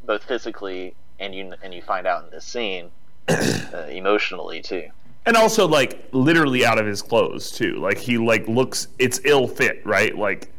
both 0.04 0.24
physically 0.24 0.94
and 1.20 1.34
you 1.34 1.54
and 1.62 1.72
you 1.72 1.82
find 1.82 2.06
out 2.06 2.24
in 2.24 2.30
this 2.30 2.44
scene, 2.44 2.90
uh, 3.28 3.86
emotionally 3.90 4.60
too. 4.62 4.88
and 5.26 5.36
also 5.36 5.66
like 5.68 6.06
literally 6.12 6.66
out 6.66 6.78
of 6.78 6.86
his 6.86 7.00
clothes 7.02 7.50
too. 7.50 7.74
Like 7.76 7.98
he 7.98 8.18
like 8.18 8.46
looks 8.48 8.88
it's 8.98 9.20
ill 9.24 9.46
fit, 9.46 9.80
right? 9.86 10.16
Like 10.16 10.50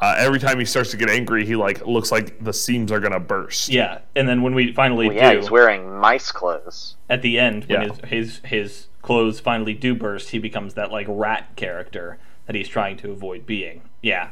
uh, 0.00 0.14
every 0.18 0.38
time 0.38 0.58
he 0.58 0.64
starts 0.66 0.90
to 0.90 0.96
get 0.98 1.08
angry, 1.08 1.44
he 1.46 1.56
like 1.56 1.86
looks 1.86 2.12
like 2.12 2.42
the 2.44 2.52
seams 2.52 2.92
are 2.92 3.00
gonna 3.00 3.20
burst. 3.20 3.68
Yeah, 3.70 3.98
and 4.14 4.28
then 4.28 4.42
when 4.42 4.54
we 4.54 4.72
finally 4.72 5.08
Well, 5.08 5.16
yeah, 5.16 5.32
do 5.32 5.38
he's 5.40 5.50
wearing 5.50 5.98
mice 5.98 6.30
clothes. 6.32 6.96
at 7.08 7.22
the 7.22 7.38
end 7.38 7.64
when 7.66 7.82
Yeah. 7.82 7.88
his, 7.88 8.00
his 8.04 8.40
his 8.44 8.86
clothes 9.06 9.38
finally 9.38 9.72
do 9.72 9.94
burst, 9.94 10.30
he 10.30 10.38
becomes 10.40 10.74
that 10.74 10.90
like 10.90 11.06
rat 11.08 11.54
character 11.54 12.18
that 12.46 12.56
he's 12.56 12.68
trying 12.68 12.96
to 12.98 13.12
avoid 13.12 13.46
being. 13.46 13.82
Yeah, 14.02 14.30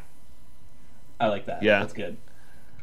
I 1.20 1.28
like 1.28 1.46
that. 1.46 1.62
Yeah. 1.62 1.78
that's 1.78 1.92
good. 1.92 2.16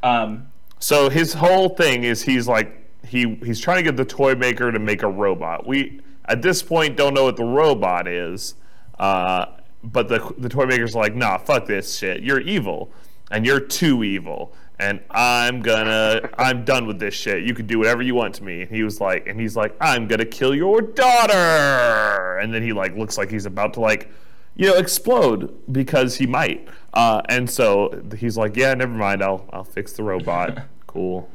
Um, 0.02 0.48
So 0.80 1.10
his 1.10 1.34
whole 1.34 1.70
thing 1.70 2.06
is 2.06 2.24
he's 2.24 2.48
like 2.48 2.90
he 3.06 3.36
he's 3.44 3.60
trying 3.60 3.78
to 3.78 3.84
get 3.84 3.98
the 3.98 4.06
toy 4.06 4.36
maker 4.36 4.72
to 4.72 4.80
make 4.80 5.04
a 5.04 5.08
robot. 5.10 5.68
We 5.68 6.00
at 6.26 6.42
this 6.42 6.64
point 6.64 6.96
don't 6.96 7.14
know 7.14 7.26
what 7.26 7.36
the 7.36 7.44
robot 7.44 8.08
is, 8.08 8.56
uh, 8.98 9.48
but 9.84 10.08
the 10.08 10.34
the 10.38 10.48
toy 10.50 10.66
maker's 10.66 10.96
like, 10.96 11.14
nah, 11.14 11.38
fuck 11.38 11.66
this 11.68 11.98
shit. 11.98 12.24
You're 12.24 12.40
evil, 12.40 12.90
and 13.30 13.46
you're 13.46 13.60
too 13.60 14.04
evil, 14.04 14.54
and 14.82 15.00
I'm 15.12 15.62
gonna 15.62 16.30
I'm 16.38 16.66
done 16.66 16.88
with 16.88 17.00
this 17.00 17.14
shit. 17.14 17.44
You 17.44 17.54
can 17.54 17.68
do 17.68 17.78
whatever 17.80 18.02
you 18.02 18.16
want 18.16 18.36
to 18.36 18.44
me. 18.44 18.64
And 18.64 18.72
he 18.72 18.84
was 18.84 19.00
like, 19.00 19.28
and 19.28 19.40
he's 19.40 19.56
like, 19.56 19.76
I'm 19.80 20.08
gonna 20.08 20.26
kill 20.26 20.54
your 20.56 20.82
daughter, 20.82 22.38
and 22.40 22.54
then 22.54 22.64
he 22.64 22.74
like 22.74 22.96
looks 22.98 23.18
like 23.18 23.30
he's 23.30 23.46
about 23.46 23.74
to 23.76 23.80
like. 23.80 24.10
You 24.54 24.68
know, 24.68 24.74
explode 24.76 25.58
because 25.72 26.18
he 26.18 26.28
might, 26.28 26.68
uh, 26.94 27.22
and 27.30 27.50
so 27.50 28.04
he's 28.18 28.36
like, 28.38 28.58
"Yeah, 28.58 28.74
never 28.74 28.92
mind. 28.94 29.24
I'll 29.24 29.48
I'll 29.54 29.64
fix 29.64 29.94
the 29.94 30.04
robot. 30.04 30.66
cool." 30.88 31.30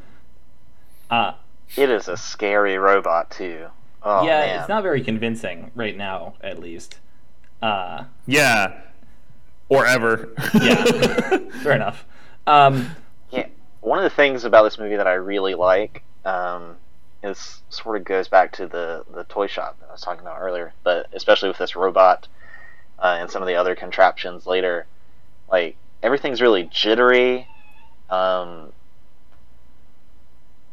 uh, 1.11 1.33
It 1.77 1.89
is 1.89 2.09
a 2.09 2.17
scary 2.19 2.77
robot 2.77 3.31
too. 3.31 3.69
Oh 4.03 4.25
yeah, 4.27 4.41
man. 4.41 4.61
it's 4.61 4.69
not 4.69 4.83
very 4.83 5.03
convincing 5.03 5.71
right 5.75 5.97
now, 5.97 6.35
at 6.43 6.59
least. 6.61 6.99
Uh, 7.63 8.05
Yeah, 8.27 8.81
or 9.71 9.87
ever. 9.87 10.29
yeah, 10.61 10.85
fair 11.63 11.73
enough. 11.73 12.05
Um, 12.47 12.75
Yeah, 12.83 12.91
one 13.87 13.99
of 13.99 14.05
the 14.05 14.11
things 14.11 14.45
about 14.45 14.65
this 14.65 14.79
movie 14.79 14.97
that 14.97 15.07
I 15.07 15.13
really 15.15 15.55
like 15.55 16.03
um, 16.25 16.77
is 17.23 17.63
sort 17.71 17.97
of 17.97 18.05
goes 18.05 18.27
back 18.27 18.51
to 18.55 18.67
the 18.67 19.05
the 19.15 19.23
toy 19.25 19.47
shop 19.47 19.79
that 19.79 19.89
I 19.89 19.93
was 19.93 20.01
talking 20.01 20.23
about 20.23 20.41
earlier, 20.41 20.73
but 20.83 21.07
especially 21.13 21.49
with 21.49 21.59
this 21.59 21.77
robot 21.77 22.27
uh, 22.99 23.17
and 23.21 23.31
some 23.31 23.43
of 23.43 23.49
the 23.49 23.55
other 23.55 23.77
contraptions 23.77 24.45
later, 24.45 24.87
like 25.49 25.77
everything's 26.03 26.43
really 26.43 26.65
jittery. 26.65 27.47
Um, 28.11 28.73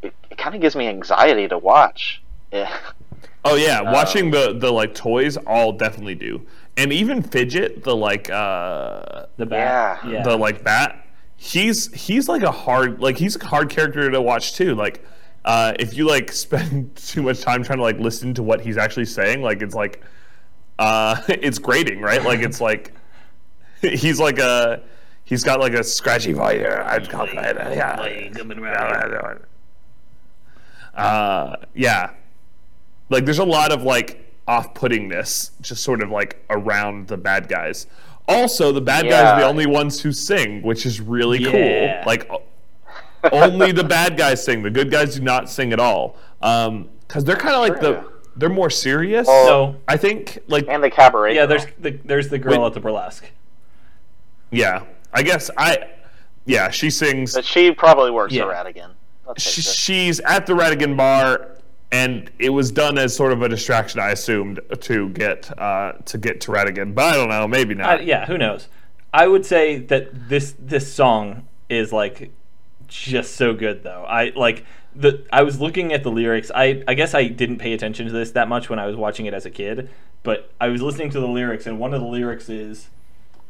it 0.02 0.16
it 0.32 0.38
kind 0.40 0.56
of 0.56 0.62
gives 0.62 0.76
me 0.76 0.88
anxiety 0.88 1.48
to 1.48 1.58
watch. 1.60 2.20
Yeah. 2.52 2.76
oh 3.46 3.56
yeah, 3.56 3.82
Um, 3.82 3.94
watching 3.94 4.32
the 4.32 4.54
the 4.58 4.74
like 4.74 4.96
toys 4.96 5.38
all 5.38 5.72
definitely 5.72 6.16
do, 6.16 6.48
and 6.78 6.92
even 6.92 7.22
fidget 7.22 7.84
the 7.84 7.96
like 7.96 8.32
uh 8.32 9.28
the 9.38 9.46
bat. 9.46 10.00
Yeah. 10.04 10.12
Yeah. 10.12 10.24
the 10.24 10.36
like 10.36 10.64
bat. 10.64 11.03
He's 11.44 11.92
he's 11.94 12.30
like 12.30 12.42
a 12.42 12.52
hard 12.52 13.02
like 13.02 13.18
he's 13.18 13.36
a 13.36 13.46
hard 13.46 13.70
character 13.70 14.10
to 14.10 14.22
watch 14.22 14.54
too. 14.54 14.76
Like 14.76 15.06
uh, 15.44 15.74
if 15.78 15.94
you 15.94 16.08
like 16.08 16.32
spend 16.46 16.96
too 16.96 17.22
much 17.22 17.42
time 17.42 17.66
trying 17.66 17.80
to 17.80 17.84
like 17.84 18.00
listen 18.00 18.34
to 18.36 18.44
what 18.44 18.62
he's 18.62 18.78
actually 18.78 19.04
saying, 19.04 19.42
like 19.42 19.62
it's 19.62 19.76
like 19.76 20.02
uh, 20.80 21.22
it's 21.28 21.60
grating, 21.60 22.00
right? 22.00 22.24
Like 22.24 22.40
it's 22.40 22.62
like 22.70 22.94
he's 23.82 24.22
like 24.22 24.40
a 24.40 24.84
he's 25.26 25.44
got 25.44 25.60
like 25.60 25.74
a 25.74 25.84
scratchy 25.84 26.32
voice. 26.32 26.66
I'd 26.66 27.10
call 27.10 27.26
it, 27.26 27.36
yeah. 27.36 28.00
Uh, 30.96 31.58
yeah, 31.74 32.12
like 33.10 33.26
there's 33.26 33.40
a 33.40 33.44
lot 33.44 33.74
of 33.74 33.84
like 33.84 34.34
off-puttingness 34.48 35.52
just 35.60 35.84
sort 35.84 36.02
of 36.02 36.10
like 36.10 36.42
around 36.50 37.08
the 37.08 37.18
bad 37.18 37.50
guys. 37.50 37.86
Also, 38.28 38.72
the 38.72 38.82
bad 38.82 39.04
guys 39.10 39.26
are 39.26 39.40
the 39.40 39.46
only 39.46 39.66
ones 39.66 40.02
who 40.02 40.12
sing, 40.12 40.62
which 40.62 40.86
is 40.86 41.02
really 41.02 41.40
Yeah. 41.40 41.52
cool. 42.02 42.08
Like 42.08 42.32
only 43.32 43.72
the 43.72 43.84
bad 43.84 44.18
guys 44.18 44.44
sing. 44.44 44.64
The 44.64 44.70
good 44.70 44.90
guys 44.92 45.16
do 45.16 45.22
not 45.22 45.50
sing 45.50 45.74
at 45.74 45.80
all. 45.80 46.16
Um, 46.42 46.90
because 47.08 47.24
they're 47.26 47.36
kind 47.36 47.56
of 47.56 47.62
like 47.62 47.80
the 47.82 48.12
they're 48.36 48.50
more 48.50 48.70
serious. 48.70 49.28
So 49.28 49.76
I 49.88 49.98
think 49.98 50.40
like 50.48 50.66
And 50.68 50.84
the 50.84 50.90
cabaret. 50.90 51.36
Yeah, 51.36 51.42
girl. 51.46 51.48
there's 51.60 51.66
the 51.80 52.00
there's 52.06 52.30
the 52.30 52.40
girl 52.40 52.62
Wait. 52.62 52.68
at 52.68 52.74
the 52.74 52.80
burlesque. 52.80 53.30
yeah. 54.52 54.84
I 55.14 55.22
guess 55.22 55.52
I 55.58 55.90
yeah 56.46 56.70
she 56.70 56.90
sings. 56.90 57.34
But 57.36 57.46
she 57.46 57.72
probably 57.72 58.10
works 58.12 58.34
Yeah. 58.34 58.44
for 58.46 58.52
Ratigan. 58.54 58.90
Let's 59.28 59.44
Sh- 59.44 59.56
face 59.56 59.68
it. 59.68 59.76
she's 59.76 60.20
at 60.22 60.46
the 60.48 60.54
Ratigan 60.54 60.98
bar, 60.98 61.48
and 61.94 62.30
it 62.40 62.50
was 62.50 62.72
done 62.72 62.98
as 62.98 63.16
sort 63.16 63.32
of 63.32 63.42
a 63.44 63.48
distraction, 63.50 64.00
I 64.02 64.10
assumed, 64.12 64.60
to 64.82 65.10
get 65.10 65.58
uh, 65.60 65.94
to 66.06 66.18
get 66.18 66.42
to 66.42 66.52
Ratigan. 66.52 66.94
But 66.96 67.06
I 67.06 67.14
don't 67.16 67.30
know, 67.30 67.48
maybe 67.48 67.74
Uh, 67.76 67.78
not. 67.78 68.06
yeah, 68.06 68.26
who 68.26 68.38
knows? 68.38 68.68
I 69.14 69.28
would 69.28 69.46
say 69.46 69.78
that 69.78 70.28
this 70.30 70.56
this 70.60 70.92
song 70.92 71.48
is 71.70 71.94
like 71.94 72.32
just 72.88 73.36
so 73.36 73.54
good 73.54 73.84
though. 73.84 74.04
I 74.08 74.32
like 74.36 74.66
the 74.96 75.24
I 75.32 75.44
was 75.44 75.60
looking 75.62 75.94
at 75.94 76.04
the 76.04 76.10
lyrics. 76.12 76.52
I 76.54 76.84
I 76.88 76.96
guess 76.96 77.14
I 77.14 77.28
didn't 77.28 77.60
pay 77.60 77.74
attention 77.74 78.08
to 78.08 78.12
this 78.12 78.32
that 78.32 78.48
much 78.48 78.70
when 78.70 78.80
I 78.80 78.88
was 78.88 78.96
watching 78.96 79.26
it 79.28 79.34
as 79.36 79.46
a 79.46 79.52
kid, 79.52 79.90
but 80.24 80.52
I 80.60 80.70
was 80.70 80.82
listening 80.82 81.12
to 81.12 81.20
the 81.20 81.28
lyrics 81.28 81.68
and 81.68 81.80
one 81.80 81.94
of 81.94 82.02
the 82.02 82.08
lyrics 82.08 82.50
is 82.50 82.90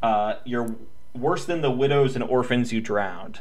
uh, 0.01 0.35
you're 0.43 0.75
worse 1.15 1.45
than 1.45 1.61
the 1.61 1.71
widows 1.71 2.15
and 2.15 2.23
orphans 2.25 2.73
you 2.73 2.81
drowned. 2.81 3.39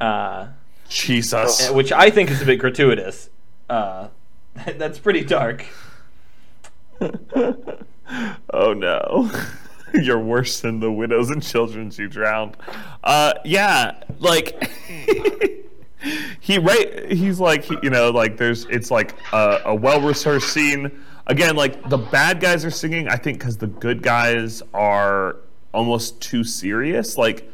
Uh, 0.00 0.48
Jesus. 0.88 1.70
which 1.70 1.92
I 1.92 2.10
think 2.10 2.30
is 2.30 2.40
a 2.42 2.44
bit 2.46 2.58
gratuitous. 2.58 3.30
Uh, 3.68 4.08
that's 4.76 4.98
pretty 4.98 5.24
dark. 5.24 5.66
Oh 8.50 8.72
no. 8.72 9.30
You're 9.94 10.18
worse 10.18 10.60
than 10.60 10.80
the 10.80 10.92
widows 10.92 11.30
and 11.30 11.42
children 11.42 11.90
you 11.96 12.08
drowned. 12.08 12.56
Uh, 13.02 13.34
yeah, 13.44 14.02
like 14.18 14.70
he 16.40 16.58
right. 16.58 17.10
He's 17.10 17.40
like 17.40 17.68
you 17.70 17.90
know 17.90 18.10
like 18.10 18.36
there's 18.36 18.66
it's 18.66 18.90
like 18.90 19.14
a, 19.32 19.62
a 19.66 19.74
well-researched 19.74 20.46
scene. 20.46 21.02
Again, 21.26 21.56
like 21.56 21.88
the 21.88 21.98
bad 21.98 22.40
guys 22.40 22.64
are 22.64 22.70
singing. 22.70 23.08
I 23.08 23.16
think 23.16 23.38
because 23.38 23.56
the 23.56 23.66
good 23.66 24.02
guys 24.02 24.62
are 24.74 25.36
almost 25.72 26.20
too 26.20 26.44
serious. 26.44 27.16
Like 27.16 27.50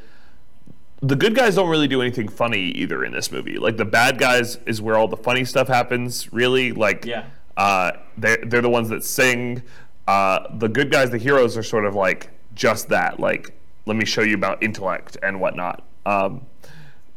the 1.06 1.16
good 1.16 1.34
guys 1.34 1.54
don't 1.56 1.68
really 1.68 1.88
do 1.88 2.00
anything 2.00 2.28
funny 2.28 2.60
either 2.70 3.04
in 3.04 3.12
this 3.12 3.30
movie. 3.30 3.58
Like 3.58 3.76
the 3.76 3.84
bad 3.84 4.18
guys 4.18 4.56
is 4.66 4.80
where 4.80 4.96
all 4.96 5.08
the 5.08 5.16
funny 5.16 5.44
stuff 5.44 5.68
happens. 5.68 6.32
Really, 6.32 6.72
like 6.72 7.04
Yeah. 7.04 7.24
uh, 7.56 7.92
they're 8.16 8.38
they're 8.44 8.62
the 8.62 8.70
ones 8.70 8.88
that 8.88 9.04
sing. 9.04 9.62
Uh, 10.06 10.46
the 10.58 10.68
good 10.68 10.90
guys, 10.90 11.10
the 11.10 11.18
heroes, 11.18 11.56
are 11.56 11.62
sort 11.62 11.84
of 11.84 11.94
like 11.94 12.30
just 12.54 12.88
that. 12.88 13.18
Like, 13.20 13.52
let 13.86 13.96
me 13.96 14.04
show 14.04 14.22
you 14.22 14.34
about 14.34 14.62
intellect 14.62 15.16
and 15.22 15.40
whatnot. 15.40 15.82
Um, 16.06 16.42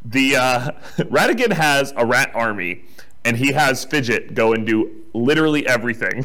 the 0.06 0.36
uh, 0.38 0.72
Ratigan 0.98 1.52
has 1.54 1.94
a 1.98 2.06
rat 2.06 2.32
army, 2.34 2.86
and 3.26 3.38
he 3.38 3.52
has 3.52 3.84
Fidget 3.86 4.34
go 4.34 4.54
and 4.54 4.66
do 4.66 5.04
literally 5.14 5.68
everything. 5.68 6.24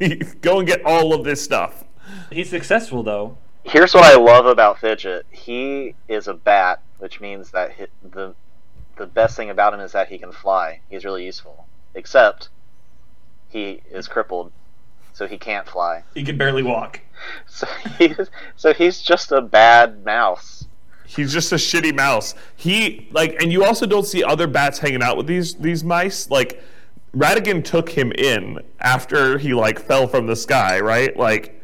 go 0.42 0.58
and 0.58 0.66
get 0.66 0.84
all 0.84 1.12
of 1.12 1.24
this 1.24 1.42
stuff. 1.42 1.84
He's 2.30 2.50
successful 2.50 3.02
though. 3.02 3.36
Here's 3.64 3.94
what 3.94 4.04
I 4.04 4.14
love 4.16 4.46
about 4.46 4.78
Fidget. 4.78 5.26
He 5.30 5.96
is 6.06 6.28
a 6.28 6.34
bat, 6.34 6.80
which 6.98 7.20
means 7.20 7.50
that 7.50 7.72
hi 7.72 7.86
the 8.02 8.34
the 8.96 9.06
best 9.06 9.36
thing 9.36 9.50
about 9.50 9.74
him 9.74 9.80
is 9.80 9.92
that 9.92 10.08
he 10.08 10.18
can 10.18 10.32
fly. 10.32 10.80
He's 10.88 11.04
really 11.04 11.24
useful. 11.24 11.66
Except 11.94 12.48
he 13.48 13.82
is 13.90 14.08
crippled, 14.08 14.52
so 15.12 15.26
he 15.26 15.38
can't 15.38 15.66
fly. 15.68 16.02
He 16.14 16.24
can 16.24 16.36
barely 16.36 16.62
walk. 16.62 17.00
So 17.46 17.66
he's 17.98 18.28
so 18.56 18.74
he's 18.74 19.00
just 19.00 19.32
a 19.32 19.40
bad 19.40 20.04
mouse. 20.04 20.66
He's 21.06 21.32
just 21.32 21.50
a 21.52 21.56
shitty 21.56 21.94
mouse. 21.94 22.34
He 22.54 23.08
like, 23.10 23.40
and 23.40 23.50
you 23.50 23.64
also 23.64 23.86
don't 23.86 24.04
see 24.04 24.22
other 24.22 24.46
bats 24.46 24.78
hanging 24.78 25.02
out 25.02 25.16
with 25.16 25.26
these 25.26 25.54
these 25.54 25.82
mice. 25.82 26.28
Like, 26.28 26.62
Ratigan 27.14 27.64
took 27.64 27.88
him 27.88 28.12
in 28.12 28.58
after 28.80 29.38
he 29.38 29.54
like 29.54 29.78
fell 29.78 30.06
from 30.06 30.26
the 30.26 30.36
sky, 30.36 30.78
right? 30.80 31.16
Like, 31.16 31.62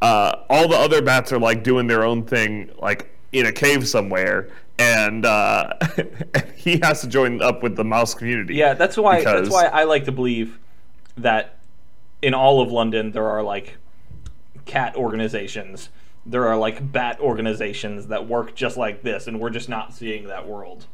uh, 0.00 0.36
all 0.48 0.66
the 0.66 0.76
other 0.76 1.02
bats 1.02 1.30
are 1.30 1.38
like 1.38 1.62
doing 1.62 1.86
their 1.86 2.04
own 2.04 2.24
thing, 2.24 2.70
like 2.80 3.13
in 3.34 3.46
a 3.46 3.52
cave 3.52 3.86
somewhere, 3.86 4.48
and 4.78 5.26
uh, 5.26 5.74
he 6.56 6.78
has 6.82 7.00
to 7.02 7.08
join 7.08 7.42
up 7.42 7.62
with 7.62 7.76
the 7.76 7.84
mouse 7.84 8.14
community. 8.14 8.54
Yeah, 8.54 8.74
that's 8.74 8.96
why 8.96 9.18
Because- 9.18 9.48
that's 9.48 9.52
why 9.52 9.66
I 9.66 9.84
like 9.84 10.04
to 10.04 10.12
believe 10.12 10.58
that 11.16 11.58
in 12.22 12.32
all 12.34 12.60
of 12.62 12.72
London 12.72 13.10
there 13.12 13.26
are 13.26 13.42
like 13.42 13.76
cat 14.64 14.94
organizations. 14.96 15.90
There 16.26 16.48
are 16.48 16.56
like 16.56 16.90
bat 16.92 17.20
organizations 17.20 18.06
that 18.06 18.26
work 18.26 18.54
just 18.54 18.76
like 18.76 19.02
this, 19.02 19.26
and 19.26 19.38
we're 19.40 19.50
just 19.50 19.68
not 19.68 19.92
seeing 19.92 20.28
that 20.28 20.46
world. 20.48 20.86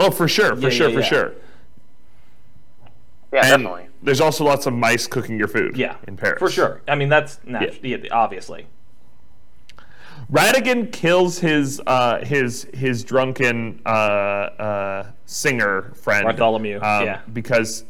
Oh, 0.00 0.10
for 0.10 0.26
sure, 0.26 0.56
for 0.56 0.62
Yeah, 0.62 0.70
sure, 0.70 0.88
yeah, 0.88 0.94
for 0.94 1.00
yeah. 1.00 1.06
sure. 1.06 1.32
Yeah, 3.32 3.40
And 3.54 3.62
definitely. 3.64 3.88
there's 4.02 4.20
also 4.20 4.44
lots 4.44 4.66
of 4.66 4.72
mice 4.74 5.06
cooking 5.06 5.38
your 5.38 5.48
food. 5.48 5.76
Yeah, 5.76 5.96
in 6.06 6.16
Paris 6.16 6.38
for 6.38 6.50
sure. 6.50 6.82
I 6.88 6.94
mean, 6.94 7.08
that's 7.08 7.40
nat- 7.44 7.82
yeah, 7.84 7.96
obviously. 8.10 8.66
Ratigan 10.32 10.90
kills 10.90 11.38
his 11.38 11.80
uh, 11.86 12.24
his 12.24 12.66
his 12.72 13.04
drunken 13.04 13.82
uh, 13.84 13.88
uh, 13.88 15.10
singer 15.26 15.92
friend 15.94 16.24
Bartholomew, 16.24 16.76
um, 16.76 17.04
yeah. 17.04 17.20
because 17.34 17.84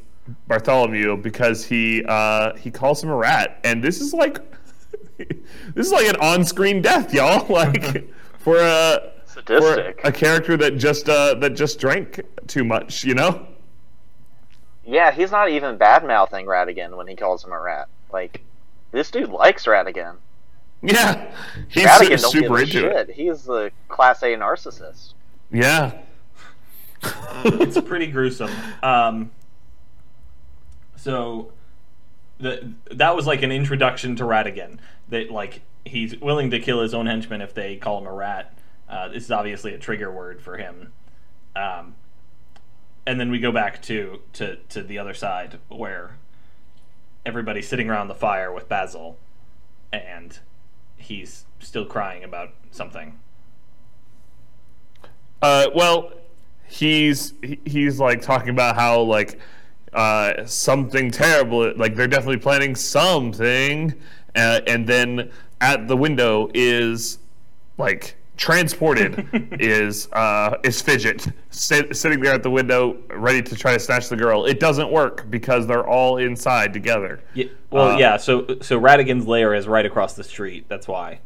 Bartholomew 0.49 1.19
because 1.19 1.65
he 1.65 2.05
uh, 2.09 2.57
he 2.57 2.71
calls 2.71 3.03
him 3.03 3.11
a 3.11 3.17
rat, 3.17 3.61
and 3.63 3.83
this 3.83 4.01
is 4.01 4.13
like 4.13 4.41
this 5.19 5.87
is 5.87 5.93
like 5.93 6.09
an 6.09 6.17
on-screen 6.17 6.83
death, 6.83 7.15
y'all. 7.15 7.47
Like 7.53 8.13
for 8.39 8.59
a 8.59 9.13
for 9.47 9.95
a 10.03 10.11
character 10.11 10.57
that 10.57 10.79
just 10.79 11.09
uh, 11.09 11.35
that 11.35 11.51
just 11.51 11.79
drank 11.79 12.21
too 12.49 12.65
much, 12.65 13.05
you 13.05 13.15
know. 13.15 13.47
Yeah, 14.85 15.13
he's 15.13 15.31
not 15.31 15.49
even 15.49 15.77
bad 15.77 16.05
mouthing 16.05 16.47
Ratigan 16.47 16.97
when 16.97 17.07
he 17.07 17.15
calls 17.15 17.45
him 17.45 17.53
a 17.53 17.61
rat. 17.61 17.89
Like, 18.13 18.43
this 18.91 19.13
dude 19.13 19.31
likes 19.31 19.67
Ratigan. 19.67 20.17
Yeah, 20.93 21.31
he's 21.69 21.85
Ratigan 21.85 22.19
su- 22.19 22.41
super 22.41 22.57
a 22.59 22.61
into 22.63 22.73
shit. 22.73 23.11
it. 23.11 23.11
He's 23.11 23.45
the 23.45 23.71
class 23.89 24.23
A 24.23 24.35
narcissist. 24.35 25.15
Yeah. 25.53 25.93
it's 27.45 27.81
pretty 27.81 28.09
gruesome. 28.09 28.51
Um, 28.83 29.31
so 30.97 31.53
the, 32.39 32.73
that 32.91 33.15
was 33.15 33.29
like 33.29 33.43
an 33.43 33.53
introduction 33.53 34.17
to 34.17 34.25
Ratigan. 34.25 34.79
That 35.09 35.31
like 35.31 35.61
he's 35.85 36.19
willing 36.21 36.51
to 36.51 36.59
kill 36.59 36.81
his 36.83 36.95
own 36.95 37.07
henchmen 37.07 37.41
if 37.41 37.55
they 37.55 37.77
call 37.77 37.99
him 37.99 38.07
a 38.07 38.13
rat. 38.13 38.57
Uh, 38.89 39.09
this 39.09 39.25
is 39.25 39.31
obviously 39.31 39.75
a 39.75 39.79
trigger 39.79 40.11
word 40.11 40.41
for 40.43 40.57
him. 40.57 40.93
Um, 41.55 41.95
and 43.07 43.21
then 43.21 43.31
we 43.31 43.39
go 43.39 43.53
back 43.53 43.83
to, 43.83 44.21
to 44.35 44.57
to 44.71 44.83
the 44.83 44.99
other 44.99 45.15
side 45.15 45.59
where 45.69 46.17
everybody's 47.25 47.69
sitting 47.69 47.89
around 47.89 48.09
the 48.09 48.15
fire 48.15 48.53
with 48.53 48.69
Basil, 48.69 49.17
and 49.93 50.39
he's 51.03 51.45
still 51.61 51.85
crying 51.85 52.25
about 52.25 52.51
something. 52.71 53.19
Uh, 55.41 55.67
well, 55.75 56.13
he's 56.67 57.35
he's 57.65 57.99
like 57.99 58.23
talking 58.23 58.51
about 58.51 58.77
how 58.77 59.01
like 59.01 59.39
uh, 59.93 60.47
something 60.47 61.11
terrible. 61.11 61.73
Like 61.77 61.95
they're 61.95 62.07
definitely 62.09 62.39
planning 62.39 62.75
something, 62.75 63.95
uh, 64.35 64.61
and 64.67 64.87
then 64.87 65.31
at 65.61 65.89
the 65.89 65.97
window 65.97 66.51
is 66.55 67.19
like 67.79 68.17
transported 68.37 69.29
is 69.61 70.09
uh, 70.13 70.57
is 70.65 70.81
fidget 70.83 71.27
sit, 71.51 71.95
sitting 71.97 72.21
there 72.21 72.35
at 72.35 72.43
the 72.43 72.51
window 72.51 72.97
ready 73.11 73.43
to 73.43 73.55
try 73.57 73.73
to 73.75 73.79
snatch 73.79 74.09
the 74.09 74.17
girl. 74.17 74.47
It 74.47 74.59
doesn't 74.61 74.91
work 74.91 75.29
because 75.31 75.67
they're 75.67 75.87
all 75.87 76.17
inside 76.17 76.73
together. 76.73 77.21
Yeah, 77.35 77.47
well, 77.71 77.91
Uh, 77.93 77.99
yeah. 77.99 78.17
So 78.17 78.57
so 78.61 78.79
Ratigan's 78.79 79.27
lair 79.27 79.55
is 79.55 79.69
right 79.69 79.85
across 79.87 80.15
the 80.15 80.25
street. 80.25 80.67
That's 80.69 80.89
why. 80.89 81.21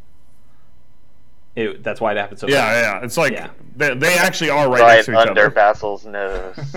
It, 1.55 1.83
that's 1.83 2.03
why 2.03 2.13
it 2.13 2.19
happened 2.19 2.39
so 2.39 2.49
Yeah, 2.49 2.67
fast. 2.67 2.83
yeah. 2.85 3.05
It's 3.07 3.17
like 3.17 3.33
Yeah. 3.33 3.49
they, 3.77 3.95
they 3.95 4.15
actually 4.19 4.51
are 4.51 4.69
right, 4.69 4.81
Right 4.83 4.95
next 4.97 5.07
to 5.07 5.13
each 5.13 5.17
under 5.29 5.41
other. 5.47 5.51
Basil's 5.51 6.05
nose. 6.19 6.77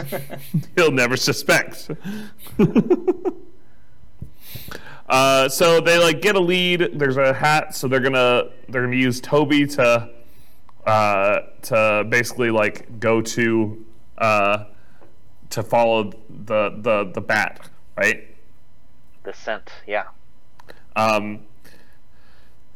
He'll 0.78 0.92
never 0.94 1.18
suspect. 1.18 1.92
uh, 5.10 5.50
so 5.50 5.82
they 5.82 5.98
like 5.98 6.22
get 6.22 6.36
a 6.36 6.40
lead. 6.40 6.92
There's 6.94 7.18
a 7.18 7.34
hat, 7.34 7.76
so 7.76 7.88
they're 7.88 8.00
gonna 8.00 8.44
they're 8.70 8.84
gonna 8.84 8.96
use 8.96 9.20
Toby 9.20 9.66
to 9.68 10.10
uh, 10.90 11.42
to 11.64 12.06
basically 12.10 12.52
like 12.52 13.00
go 13.00 13.22
to 13.22 13.86
uh, 14.18 14.66
to 15.50 15.64
follow 15.64 16.12
the 16.30 16.76
the 16.82 17.12
the 17.14 17.22
bat, 17.22 17.70
right? 17.96 18.30
the 19.30 19.34
scent, 19.34 19.72
yeah. 19.86 20.06
Um, 20.96 21.42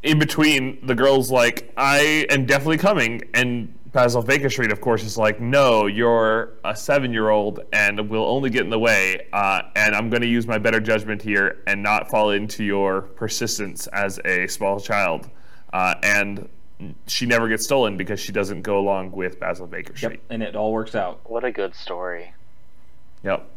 in 0.02 0.18
between, 0.18 0.86
the 0.86 0.94
girl's 0.94 1.30
like, 1.30 1.72
I 1.76 2.26
am 2.30 2.46
definitely 2.46 2.78
coming. 2.78 3.22
And 3.34 3.74
Basil 3.92 4.22
Baker 4.22 4.50
Street, 4.50 4.70
of 4.70 4.80
course, 4.80 5.02
is 5.02 5.16
like, 5.16 5.40
no, 5.40 5.86
you're 5.86 6.50
a 6.64 6.76
seven 6.76 7.12
year 7.12 7.30
old 7.30 7.60
and 7.72 8.08
will 8.08 8.24
only 8.24 8.50
get 8.50 8.62
in 8.62 8.70
the 8.70 8.78
way. 8.78 9.26
Uh, 9.32 9.62
and 9.76 9.94
I'm 9.94 10.10
going 10.10 10.22
to 10.22 10.28
use 10.28 10.46
my 10.46 10.58
better 10.58 10.80
judgment 10.80 11.22
here 11.22 11.62
and 11.66 11.82
not 11.82 12.10
fall 12.10 12.30
into 12.30 12.64
your 12.64 13.02
persistence 13.02 13.86
as 13.88 14.20
a 14.24 14.46
small 14.46 14.78
child. 14.78 15.30
Uh, 15.72 15.94
and 16.02 16.48
she 17.06 17.26
never 17.26 17.48
gets 17.48 17.64
stolen 17.64 17.96
because 17.96 18.20
she 18.20 18.32
doesn't 18.32 18.62
go 18.62 18.78
along 18.78 19.12
with 19.12 19.38
Basil 19.40 19.66
Baker 19.66 19.96
Street. 19.96 20.12
Yep, 20.12 20.20
and 20.30 20.42
it 20.42 20.56
all 20.56 20.72
works 20.72 20.94
out. 20.94 21.20
What 21.28 21.44
a 21.44 21.52
good 21.52 21.74
story. 21.74 22.32
Yep. 23.22 23.48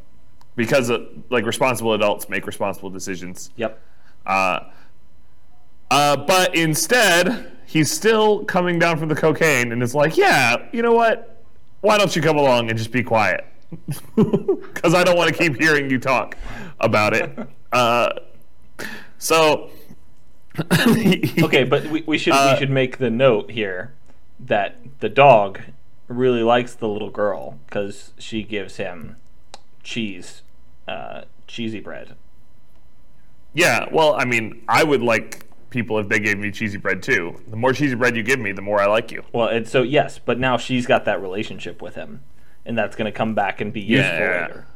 Because 0.56 0.90
uh, 0.90 1.06
like 1.30 1.46
responsible 1.46 1.94
adults 1.94 2.30
make 2.30 2.48
responsible 2.48 2.90
decisions. 2.90 3.52
Yep. 3.58 3.80
Uh, 4.26 4.60
uh, 5.90 6.18
but 6.18 6.56
instead, 6.56 7.52
he's 7.66 7.92
still 7.92 8.44
coming 8.46 8.80
down 8.80 8.98
from 8.98 9.10
the 9.10 9.16
cocaine 9.16 9.72
and 9.72 9.82
is 9.84 9.96
like, 9.96 10.18
"Yeah, 10.18 10.66
you 10.72 10.82
know 10.82 10.94
what? 10.94 11.44
Why 11.82 11.98
don't 11.98 12.16
you 12.16 12.22
come 12.22 12.38
along 12.38 12.70
and 12.70 12.78
just 12.78 12.92
be 12.92 13.04
quiet? 13.04 13.46
Because 14.16 14.94
I 14.94 15.04
don't 15.04 15.18
want 15.18 15.30
to 15.30 15.38
keep 15.38 15.60
hearing 15.60 15.90
you 15.90 16.00
talk 16.00 16.38
about 16.80 17.14
it." 17.14 17.38
Uh, 17.70 18.10
so. 19.18 19.70
Okay, 21.44 21.64
but 21.64 21.86
we, 21.88 22.02
we 22.08 22.18
should 22.18 22.34
Uh, 22.34 22.52
we 22.54 22.60
should 22.60 22.70
make 22.72 22.98
the 22.98 23.10
note 23.10 23.52
here 23.52 23.94
that 24.40 24.78
the 25.00 25.10
dog 25.10 25.62
really 26.08 26.44
likes 26.44 26.74
the 26.74 26.88
little 26.88 27.10
girl 27.10 27.60
because 27.68 28.14
she 28.18 28.44
gives 28.44 28.78
him 28.78 29.18
cheese, 29.84 30.42
uh, 30.88 31.22
cheesy 31.48 31.80
bread. 31.80 32.16
Yeah, 33.54 33.88
well, 33.92 34.16
I 34.16 34.26
mean, 34.26 34.64
I 34.68 34.84
would 34.84 35.02
like 35.02 35.44
people 35.70 36.00
if 36.00 36.08
they 36.08 36.20
gave 36.20 36.38
me 36.38 36.52
cheesy 36.52 36.78
bread 36.78 37.02
too. 37.04 37.42
The 37.50 37.56
more 37.58 37.74
cheesy 37.74 37.96
bread 37.96 38.16
you 38.16 38.24
give 38.24 38.40
me, 38.40 38.52
the 38.52 38.62
more 38.62 38.80
I 38.80 38.86
like 38.86 39.12
you. 39.12 39.24
Well, 39.34 39.48
and 39.48 39.68
so 39.68 39.82
yes, 39.84 40.20
but 40.20 40.40
now 40.40 40.58
she's 40.58 40.86
got 40.86 41.06
that 41.06 41.22
relationship 41.22 41.82
with 41.82 41.96
him, 41.96 42.22
and 42.66 42.78
that's 42.78 42.96
going 42.96 43.12
to 43.12 43.16
come 43.16 43.34
back 43.36 43.60
and 43.62 43.74
be 43.74 43.82
useful 43.82 44.18
Yeah. 44.20 44.42
later. 44.48 44.68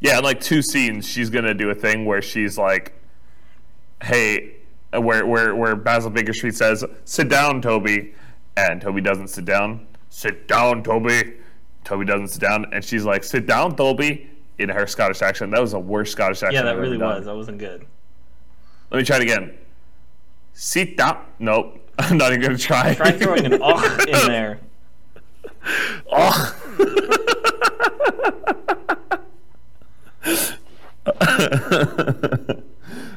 Yeah, 0.00 0.18
in 0.18 0.24
like 0.24 0.40
two 0.40 0.62
scenes, 0.62 1.06
she's 1.08 1.30
gonna 1.30 1.54
do 1.54 1.70
a 1.70 1.76
thing 1.76 2.04
where 2.06 2.20
she's 2.20 2.58
like, 2.58 2.92
"Hey," 4.02 4.56
where 4.92 5.24
where 5.26 5.54
where 5.54 5.76
Basil 5.76 6.10
Baker 6.10 6.32
Street 6.32 6.54
says, 6.54 6.84
"Sit 7.04 7.28
down, 7.28 7.62
Toby," 7.62 8.14
and 8.56 8.80
Toby 8.80 9.00
doesn't 9.00 9.28
sit 9.28 9.44
down. 9.44 9.86
Sit 10.10 10.46
down, 10.48 10.82
Toby. 10.82 11.34
Toby 11.84 12.04
doesn't 12.04 12.28
sit 12.28 12.40
down, 12.40 12.66
and 12.72 12.84
she's 12.84 13.04
like, 13.04 13.24
"Sit 13.24 13.46
down, 13.46 13.74
Toby," 13.76 14.28
in 14.58 14.68
her 14.68 14.86
Scottish 14.86 15.22
accent. 15.22 15.50
That 15.52 15.60
was 15.60 15.72
the 15.72 15.78
worst 15.80 16.12
Scottish 16.12 16.42
accent. 16.42 16.54
Yeah, 16.54 16.62
that 16.62 16.74
I've 16.74 16.80
really 16.80 16.98
was. 16.98 17.24
That 17.26 17.34
wasn't 17.34 17.58
good. 17.58 17.86
Let 18.90 18.98
me 18.98 19.04
try 19.04 19.16
it 19.16 19.22
again. 19.22 19.54
Sit 20.52 20.96
down. 20.96 21.24
Nope, 21.38 21.78
I'm 21.98 22.18
not 22.18 22.32
even 22.32 22.42
gonna 22.42 22.58
try. 22.58 22.94
Try 22.94 23.12
throwing 23.12 23.46
an 23.46 23.62
"och" 23.62 24.06
in 24.06 24.12
there. 24.28 24.60
Oh. 26.10 26.58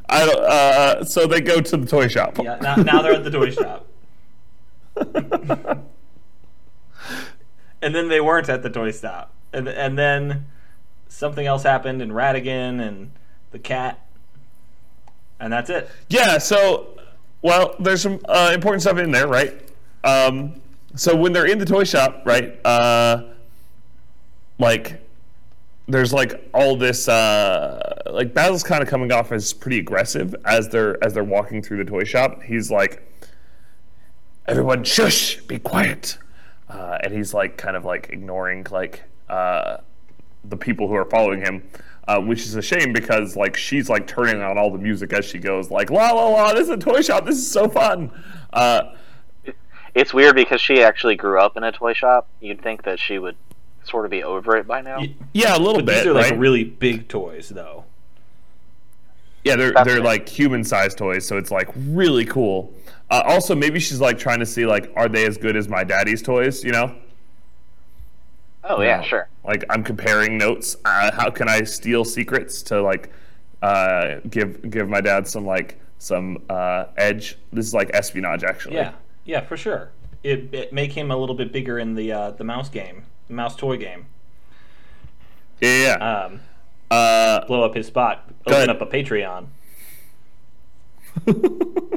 I 0.09 0.25
don't, 0.25 0.43
uh, 0.43 1.03
so 1.03 1.27
they 1.27 1.41
go 1.41 1.61
to 1.61 1.77
the 1.77 1.85
toy 1.85 2.07
shop. 2.07 2.37
Yeah, 2.37 2.57
now, 2.61 2.75
now 2.75 3.01
they're 3.01 3.13
at 3.13 3.23
the 3.23 3.31
toy 3.31 3.51
shop. 3.51 3.87
and 7.81 7.95
then 7.95 8.07
they 8.07 8.21
weren't 8.21 8.49
at 8.49 8.63
the 8.63 8.69
toy 8.69 8.91
shop. 8.91 9.33
And, 9.51 9.67
and 9.67 9.97
then 9.97 10.45
something 11.07 11.45
else 11.45 11.63
happened, 11.63 12.01
and 12.01 12.11
Ratigan 12.11 12.85
and 12.85 13.11
the 13.51 13.59
cat. 13.59 14.05
And 15.39 15.51
that's 15.51 15.69
it. 15.69 15.89
Yeah, 16.09 16.37
so 16.37 16.95
well, 17.45 17.75
there's 17.79 18.01
some 18.01 18.19
uh, 18.25 18.51
important 18.55 18.81
stuff 18.81 18.97
in 18.97 19.11
there, 19.11 19.27
right? 19.27 19.53
Um, 20.03 20.61
so 20.95 21.15
when 21.15 21.31
they're 21.31 21.45
in 21.45 21.59
the 21.59 21.65
toy 21.65 21.83
shop, 21.83 22.23
right? 22.25 22.59
Uh, 22.65 23.23
like 24.57 25.04
there's 25.87 26.13
like 26.13 26.49
all 26.53 26.75
this 26.75 27.07
uh, 27.07 28.01
like 28.07 28.33
Basil's 28.33 28.63
kind 28.63 28.81
of 28.81 28.89
coming 28.89 29.11
off 29.11 29.31
as 29.31 29.53
pretty 29.53 29.79
aggressive 29.79 30.35
as 30.45 30.69
they're 30.69 31.03
as 31.03 31.13
they're 31.13 31.23
walking 31.23 31.61
through 31.61 31.77
the 31.83 31.89
toy 31.89 32.03
shop. 32.03 32.41
He's 32.43 32.71
like, 32.71 33.03
"Everyone, 34.47 34.83
shush, 34.83 35.37
be 35.41 35.59
quiet," 35.59 36.17
uh, 36.69 36.97
and 37.03 37.13
he's 37.13 37.33
like 37.33 37.57
kind 37.57 37.75
of 37.75 37.85
like 37.85 38.09
ignoring 38.11 38.65
like 38.71 39.03
uh, 39.29 39.77
the 40.43 40.57
people 40.57 40.87
who 40.87 40.95
are 40.95 41.05
following 41.05 41.41
him. 41.41 41.63
Uh, 42.07 42.21
which 42.21 42.41
is 42.41 42.55
a 42.55 42.61
shame 42.61 42.93
because 42.93 43.35
like 43.35 43.57
she's 43.57 43.89
like 43.89 44.05
turning 44.05 44.39
on 44.39 44.59
all 44.59 44.69
the 44.69 44.77
music 44.77 45.11
as 45.11 45.25
she 45.25 45.39
goes, 45.39 45.71
like 45.71 45.89
la 45.89 46.11
la 46.11 46.27
la. 46.27 46.53
This 46.53 46.65
is 46.65 46.69
a 46.69 46.77
toy 46.77 47.01
shop. 47.01 47.25
This 47.25 47.35
is 47.35 47.51
so 47.51 47.67
fun. 47.67 48.11
Uh, 48.53 48.93
It's 49.95 50.13
weird 50.13 50.35
because 50.35 50.61
she 50.61 50.83
actually 50.83 51.15
grew 51.15 51.39
up 51.39 51.57
in 51.57 51.63
a 51.63 51.71
toy 51.71 51.93
shop. 51.93 52.27
You'd 52.41 52.61
think 52.61 52.83
that 52.83 52.99
she 52.99 53.17
would 53.17 53.35
sort 53.85 54.05
of 54.05 54.11
be 54.11 54.23
over 54.23 54.55
it 54.57 54.67
by 54.67 54.81
now. 54.81 55.01
Yeah, 55.33 55.55
a 55.55 55.59
little 55.59 55.75
But 55.75 55.85
bit. 55.85 55.95
these 56.03 56.07
are 56.07 56.13
like 56.13 56.31
right? 56.31 56.39
really 56.39 56.63
big 56.63 57.07
toys, 57.07 57.49
though. 57.49 57.85
Yeah, 59.43 59.55
they're 59.55 59.71
That's 59.73 59.85
they're 59.87 59.97
right. 59.97 60.05
like 60.05 60.29
human 60.29 60.63
sized 60.63 60.97
toys, 60.97 61.25
so 61.27 61.37
it's 61.37 61.51
like 61.51 61.69
really 61.75 62.25
cool. 62.25 62.73
Uh, 63.11 63.21
also, 63.25 63.53
maybe 63.55 63.79
she's 63.79 64.01
like 64.01 64.17
trying 64.17 64.39
to 64.39 64.45
see 64.45 64.65
like, 64.65 64.91
are 64.95 65.07
they 65.07 65.27
as 65.27 65.37
good 65.37 65.55
as 65.55 65.69
my 65.69 65.83
daddy's 65.83 66.21
toys? 66.23 66.63
You 66.63 66.71
know, 66.71 66.95
Oh 68.63 68.81
yeah, 68.81 69.01
sure. 69.03 69.27
like 69.43 69.63
I'm 69.69 69.83
comparing 69.83 70.37
notes. 70.39 70.75
Uh, 70.83 71.11
how 71.13 71.29
can 71.29 71.47
I 71.47 71.63
steal 71.63 72.03
secrets 72.03 72.63
to 72.63 72.81
like 72.81 73.11
uh, 73.61 74.15
give 74.31 74.67
give 74.71 74.89
my 74.89 75.01
dad 75.01 75.27
some 75.27 75.45
like 75.45 75.79
some 75.99 76.41
uh, 76.49 76.85
edge? 76.97 77.37
This 77.53 77.67
is 77.67 77.73
like 77.75 77.91
espionage, 77.93 78.43
actually. 78.43 78.75
Yeah, 78.77 78.93
yeah, 79.25 79.41
for 79.41 79.55
sure. 79.57 79.91
It, 80.23 80.51
it 80.51 80.73
make 80.73 80.91
him 80.91 81.11
a 81.11 81.15
little 81.17 81.35
bit 81.35 81.51
bigger 81.53 81.77
in 81.77 81.93
the 81.93 82.11
uh, 82.11 82.31
the 82.31 82.43
mouse 82.43 82.69
game, 82.69 83.03
the 83.03 83.03
mouse 83.29 83.55
toy 83.55 83.77
game. 83.77 84.05
yeah. 85.61 85.97
yeah. 85.97 86.25
Um, 86.25 86.39
Uh, 86.91 87.45
blow 87.47 87.63
up 87.63 87.73
his 87.75 87.87
spot, 87.87 88.29
open 88.45 88.69
up 88.69 88.81
a 88.81 88.85
Patreon. 88.85 89.47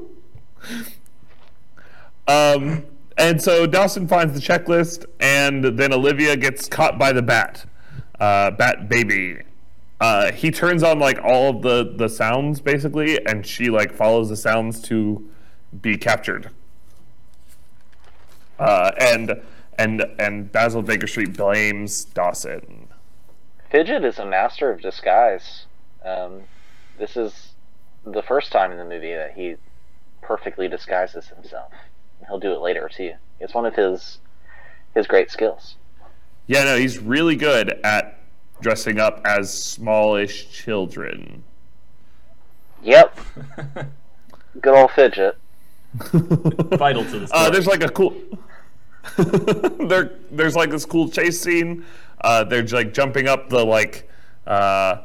Um, 2.28 2.84
and 3.16 3.40
so 3.42 3.66
Dawson 3.66 4.06
finds 4.06 4.34
the 4.34 4.40
checklist, 4.40 5.06
and 5.18 5.64
then 5.64 5.92
Olivia 5.94 6.36
gets 6.36 6.68
caught 6.68 6.98
by 6.98 7.12
the 7.12 7.22
bat, 7.22 7.64
uh, 8.20 8.50
bat 8.50 8.88
baby. 8.88 9.38
Uh, 10.00 10.30
he 10.32 10.50
turns 10.50 10.82
on 10.82 10.98
like 10.98 11.18
all 11.24 11.56
of 11.56 11.62
the 11.62 11.94
the 11.96 12.08
sounds 12.08 12.60
basically, 12.60 13.24
and 13.26 13.46
she 13.46 13.70
like 13.70 13.92
follows 13.92 14.28
the 14.28 14.36
sounds 14.36 14.80
to 14.82 15.28
be 15.80 15.96
captured. 15.96 16.50
Uh, 18.58 18.92
and 19.00 19.40
and 19.78 20.04
and 20.18 20.50
Basil 20.50 20.82
Baker 20.82 21.06
Street 21.06 21.36
blames 21.36 22.04
Dawson. 22.04 22.88
Fidget 23.70 24.04
is 24.04 24.18
a 24.18 24.26
master 24.26 24.70
of 24.70 24.80
disguise. 24.80 25.66
Um, 26.04 26.42
this 26.98 27.16
is 27.16 27.52
the 28.04 28.22
first 28.22 28.50
time 28.50 28.72
in 28.72 28.78
the 28.78 28.84
movie 28.84 29.14
that 29.14 29.34
he 29.34 29.56
perfectly 30.22 30.68
disguises 30.68 31.28
himself. 31.28 31.72
He'll 32.26 32.40
do 32.40 32.52
it 32.52 32.60
later 32.60 32.90
too. 32.92 33.12
It's 33.40 33.54
one 33.54 33.66
of 33.66 33.74
his 33.74 34.18
his 34.94 35.06
great 35.06 35.30
skills. 35.30 35.76
Yeah, 36.46 36.64
no, 36.64 36.76
he's 36.76 36.98
really 36.98 37.36
good 37.36 37.78
at 37.84 38.18
dressing 38.60 38.98
up 38.98 39.20
as 39.24 39.52
smallish 39.52 40.50
children. 40.50 41.44
Yep, 42.82 43.18
good 44.60 44.74
old 44.74 44.90
Fidget. 44.92 45.36
Vital 45.94 47.04
to 47.04 47.18
the 47.20 47.26
story. 47.26 47.30
Uh, 47.32 47.50
there's 47.50 47.66
like 47.66 47.82
a 47.82 47.88
cool. 47.88 48.14
there, 49.88 50.12
there's 50.30 50.56
like 50.56 50.70
this 50.70 50.84
cool 50.84 51.08
chase 51.08 51.40
scene. 51.40 51.84
Uh, 52.20 52.44
they're 52.44 52.66
like 52.66 52.92
jumping 52.92 53.28
up 53.28 53.48
the 53.48 53.64
like 53.64 54.08
uh, 54.46 55.02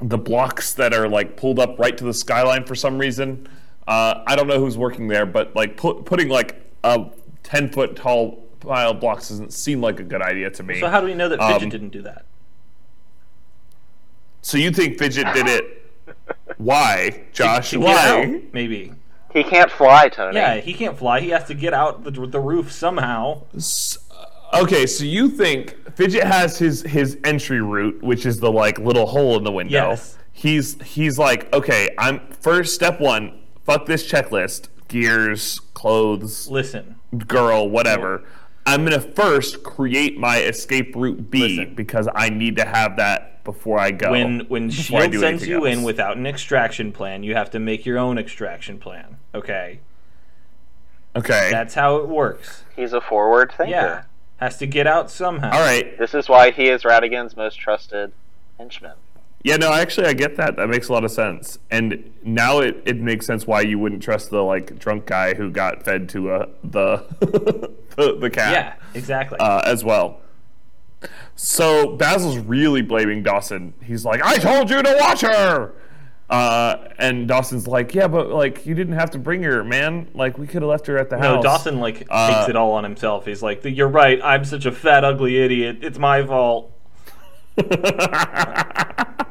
the 0.00 0.18
blocks 0.18 0.74
that 0.74 0.92
are 0.92 1.08
like 1.08 1.36
pulled 1.36 1.58
up 1.58 1.78
right 1.78 1.96
to 1.96 2.04
the 2.04 2.14
skyline 2.14 2.64
for 2.64 2.74
some 2.74 2.98
reason. 2.98 3.48
Uh, 3.86 4.22
I 4.26 4.36
don't 4.36 4.46
know 4.48 4.58
who's 4.58 4.76
working 4.76 5.08
there, 5.08 5.26
but 5.26 5.54
like 5.54 5.76
put, 5.76 6.04
putting 6.04 6.28
like 6.28 6.60
a 6.84 7.06
ten 7.42 7.70
foot 7.70 7.96
tall 7.96 8.42
pile 8.60 8.90
of 8.90 9.00
blocks 9.00 9.28
doesn't 9.28 9.52
seem 9.52 9.80
like 9.80 10.00
a 10.00 10.02
good 10.02 10.22
idea 10.22 10.50
to 10.50 10.62
me. 10.62 10.80
so 10.80 10.88
how 10.88 11.00
do 11.00 11.06
we 11.06 11.14
know 11.14 11.28
that 11.28 11.38
Fidget 11.40 11.62
Um, 11.62 11.68
didn't 11.68 11.90
do 11.90 12.02
that? 12.02 12.24
So 14.42 14.58
you 14.58 14.70
think 14.70 14.98
Fidget 14.98 15.32
did 15.34 15.46
it? 15.46 15.92
Why, 16.58 17.24
Josh? 17.32 17.74
Why? 17.74 18.42
maybe. 18.52 18.92
He 19.36 19.44
can't 19.44 19.70
fly, 19.70 20.08
Tony. 20.08 20.36
Yeah, 20.36 20.60
he 20.60 20.72
can't 20.72 20.96
fly. 20.96 21.20
He 21.20 21.28
has 21.28 21.44
to 21.44 21.54
get 21.54 21.74
out 21.74 22.04
the, 22.04 22.10
the 22.10 22.40
roof 22.40 22.72
somehow. 22.72 23.42
Okay, 24.54 24.86
so 24.86 25.04
you 25.04 25.28
think 25.28 25.76
Fidget 25.94 26.24
has 26.24 26.56
his 26.58 26.80
his 26.80 27.18
entry 27.22 27.60
route, 27.60 28.02
which 28.02 28.24
is 28.24 28.40
the 28.40 28.50
like 28.50 28.78
little 28.78 29.04
hole 29.04 29.36
in 29.36 29.44
the 29.44 29.52
window. 29.52 29.90
Yes. 29.90 30.16
He's 30.32 30.80
he's 30.80 31.18
like, 31.18 31.52
okay, 31.52 31.90
I'm 31.98 32.20
first 32.40 32.74
step 32.74 32.98
one. 32.98 33.42
Fuck 33.64 33.84
this 33.84 34.10
checklist. 34.10 34.68
Gears, 34.88 35.60
clothes, 35.74 36.48
Listen, 36.48 36.94
girl, 37.26 37.68
whatever. 37.68 38.24
I'm 38.66 38.84
gonna 38.84 39.00
first 39.00 39.62
create 39.62 40.18
my 40.18 40.38
escape 40.42 40.94
route 40.96 41.30
B 41.30 41.56
Listen. 41.58 41.74
because 41.74 42.08
I 42.14 42.28
need 42.30 42.56
to 42.56 42.64
have 42.64 42.96
that 42.96 43.44
before 43.44 43.78
I 43.78 43.92
go. 43.92 44.10
when 44.10 44.40
when 44.48 44.70
Shield 44.70 45.02
sends 45.12 45.22
anything 45.22 45.48
you 45.48 45.64
in 45.66 45.82
without 45.84 46.16
an 46.16 46.26
extraction 46.26 46.90
plan, 46.92 47.22
you 47.22 47.34
have 47.36 47.50
to 47.52 47.58
make 47.60 47.86
your 47.86 47.96
own 47.98 48.18
extraction 48.18 48.78
plan. 48.78 49.18
Okay, 49.34 49.78
Okay. 51.14 51.48
that's 51.50 51.74
how 51.74 51.96
it 51.98 52.08
works. 52.08 52.64
He's 52.74 52.92
a 52.92 53.00
forward 53.00 53.52
thinker. 53.56 53.70
Yeah, 53.70 54.02
has 54.38 54.58
to 54.58 54.66
get 54.66 54.86
out 54.86 55.10
somehow. 55.10 55.52
All 55.52 55.60
right. 55.60 55.96
This 55.98 56.12
is 56.14 56.28
why 56.28 56.50
he 56.50 56.68
is 56.68 56.84
Ratigan's 56.84 57.36
most 57.36 57.58
trusted 57.60 58.12
henchman. 58.58 58.96
Yeah, 59.46 59.58
no, 59.58 59.72
actually, 59.72 60.08
I 60.08 60.12
get 60.12 60.34
that. 60.38 60.56
That 60.56 60.68
makes 60.68 60.88
a 60.88 60.92
lot 60.92 61.04
of 61.04 61.12
sense. 61.12 61.60
And 61.70 62.12
now 62.24 62.58
it, 62.58 62.82
it 62.84 62.96
makes 62.96 63.26
sense 63.26 63.46
why 63.46 63.60
you 63.60 63.78
wouldn't 63.78 64.02
trust 64.02 64.30
the 64.30 64.42
like 64.42 64.76
drunk 64.76 65.06
guy 65.06 65.34
who 65.34 65.52
got 65.52 65.84
fed 65.84 66.08
to 66.08 66.30
uh, 66.32 66.46
the 66.64 66.96
the, 67.96 68.16
the 68.18 68.28
cat. 68.28 68.52
Yeah, 68.52 68.74
exactly. 68.94 69.38
uh, 69.38 69.62
as 69.64 69.84
well. 69.84 70.18
So 71.36 71.94
Basil's 71.94 72.38
really 72.38 72.82
blaming 72.82 73.22
Dawson. 73.22 73.72
He's 73.84 74.04
like, 74.04 74.20
"I 74.20 74.38
told 74.38 74.68
you 74.68 74.82
to 74.82 74.96
watch 74.98 75.20
her," 75.20 75.74
uh, 76.28 76.88
and 76.98 77.28
Dawson's 77.28 77.68
like, 77.68 77.94
"Yeah, 77.94 78.08
but 78.08 78.30
like 78.30 78.66
you 78.66 78.74
didn't 78.74 78.94
have 78.94 79.12
to 79.12 79.18
bring 79.20 79.44
her, 79.44 79.62
man. 79.62 80.08
Like 80.12 80.38
we 80.38 80.48
could 80.48 80.62
have 80.62 80.70
left 80.70 80.88
her 80.88 80.98
at 80.98 81.08
the 81.08 81.18
no, 81.18 81.22
house." 81.22 81.36
No, 81.36 81.42
Dawson 81.50 81.78
like 81.78 82.04
Uh, 82.10 82.34
takes 82.36 82.48
it 82.48 82.56
all 82.56 82.72
on 82.72 82.82
himself. 82.82 83.24
He's 83.26 83.44
like, 83.44 83.60
"You're 83.62 83.86
right. 83.86 84.18
I'm 84.24 84.44
such 84.44 84.66
a 84.66 84.72
fat, 84.72 85.04
ugly 85.04 85.36
idiot. 85.36 85.78
It's 85.82 86.00
my 86.00 86.26
fault." 86.26 86.72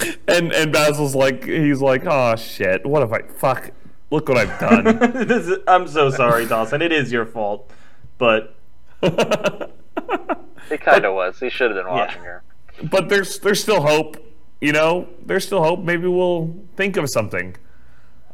and 0.28 0.52
and 0.52 0.72
Basil's 0.72 1.14
like, 1.14 1.44
he's 1.44 1.80
like, 1.80 2.02
"Oh 2.06 2.36
shit, 2.36 2.84
what 2.86 3.00
have 3.00 3.12
I? 3.12 3.22
Fuck, 3.22 3.70
look 4.10 4.28
what 4.28 4.38
I've 4.38 4.58
done." 4.60 4.84
This 5.26 5.46
is- 5.48 5.58
I'm 5.66 5.86
so 5.88 6.10
sorry, 6.10 6.46
Dawson. 6.46 6.82
It 6.82 6.92
is 6.92 7.10
your 7.12 7.26
fault, 7.26 7.70
but 8.18 8.54
It 9.02 10.80
kind 10.82 11.04
of 11.04 11.14
was. 11.14 11.40
He 11.40 11.50
should 11.50 11.70
have 11.74 11.84
been 11.84 11.92
watching 11.92 12.22
her. 12.22 12.42
but 12.90 13.08
there's 13.08 13.38
there's 13.40 13.60
still 13.60 13.80
hope. 13.82 14.16
You 14.60 14.72
know, 14.72 15.08
there's 15.24 15.46
still 15.46 15.62
hope. 15.62 15.80
Maybe 15.80 16.06
we'll 16.06 16.54
think 16.76 16.96
of 16.96 17.08
something. 17.10 17.56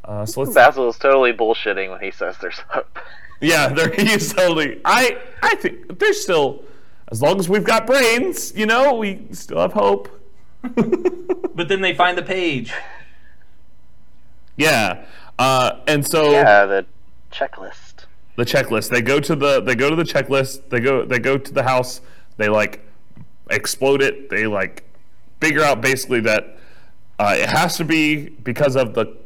Uh, 0.04 0.26
so 0.26 0.42
let's 0.42 0.54
Basil 0.54 0.88
is 0.88 0.98
totally 0.98 1.32
bullshitting 1.32 1.90
when 1.90 2.00
he 2.00 2.10
says 2.10 2.36
there's 2.40 2.58
hope. 2.68 2.98
Yeah, 3.40 3.68
there 3.68 3.90
he 3.92 4.10
is 4.10 4.32
totally. 4.32 4.80
I 4.84 5.18
I 5.42 5.54
think 5.56 5.98
there's 5.98 6.20
still, 6.22 6.62
as 7.10 7.20
long 7.22 7.38
as 7.40 7.48
we've 7.48 7.64
got 7.64 7.86
brains, 7.86 8.52
you 8.56 8.66
know, 8.66 8.94
we 8.94 9.26
still 9.32 9.58
have 9.60 9.72
hope. 9.72 10.08
But 11.56 11.68
then 11.68 11.80
they 11.80 11.94
find 11.94 12.16
the 12.16 12.22
page. 12.22 12.72
Yeah, 14.56 15.04
uh, 15.38 15.80
and 15.86 16.06
so 16.06 16.30
Yeah, 16.30 16.64
the 16.66 16.86
checklist. 17.32 18.04
the 18.36 18.44
checklist. 18.44 18.90
They 18.90 19.02
go 19.02 19.18
to 19.20 19.34
the 19.34 19.60
they 19.60 19.74
go 19.74 19.90
to 19.90 19.96
the 19.96 20.04
checklist. 20.04 20.68
They 20.70 20.80
go 20.80 21.04
they 21.04 21.18
go 21.18 21.36
to 21.38 21.52
the 21.52 21.62
house. 21.62 22.00
They 22.36 22.48
like 22.48 22.84
explode 23.50 24.02
it. 24.02 24.30
They 24.30 24.46
like 24.46 24.84
figure 25.40 25.62
out 25.62 25.80
basically 25.80 26.20
that 26.20 26.58
uh, 27.18 27.34
it 27.36 27.48
has 27.48 27.76
to 27.78 27.84
be 27.84 28.28
because 28.28 28.76
of 28.76 28.94
the 28.94 29.16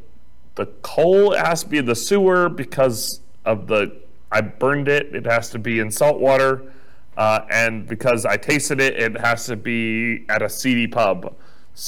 the 0.54 0.66
coal. 0.82 1.32
It 1.32 1.44
has 1.44 1.62
to 1.62 1.68
be 1.68 1.78
in 1.78 1.86
the 1.86 1.94
sewer 1.94 2.48
because 2.48 3.20
of 3.44 3.66
the 3.66 3.96
I 4.32 4.40
burned 4.40 4.88
it. 4.88 5.14
It 5.14 5.26
has 5.26 5.50
to 5.50 5.58
be 5.58 5.80
in 5.80 5.90
salt 5.90 6.20
water, 6.20 6.72
uh, 7.16 7.40
and 7.50 7.86
because 7.86 8.24
I 8.24 8.36
tasted 8.36 8.80
it, 8.80 8.94
it 8.94 9.18
has 9.20 9.46
to 9.46 9.56
be 9.56 10.24
at 10.28 10.42
a 10.42 10.48
seedy 10.48 10.86
pub. 10.86 11.34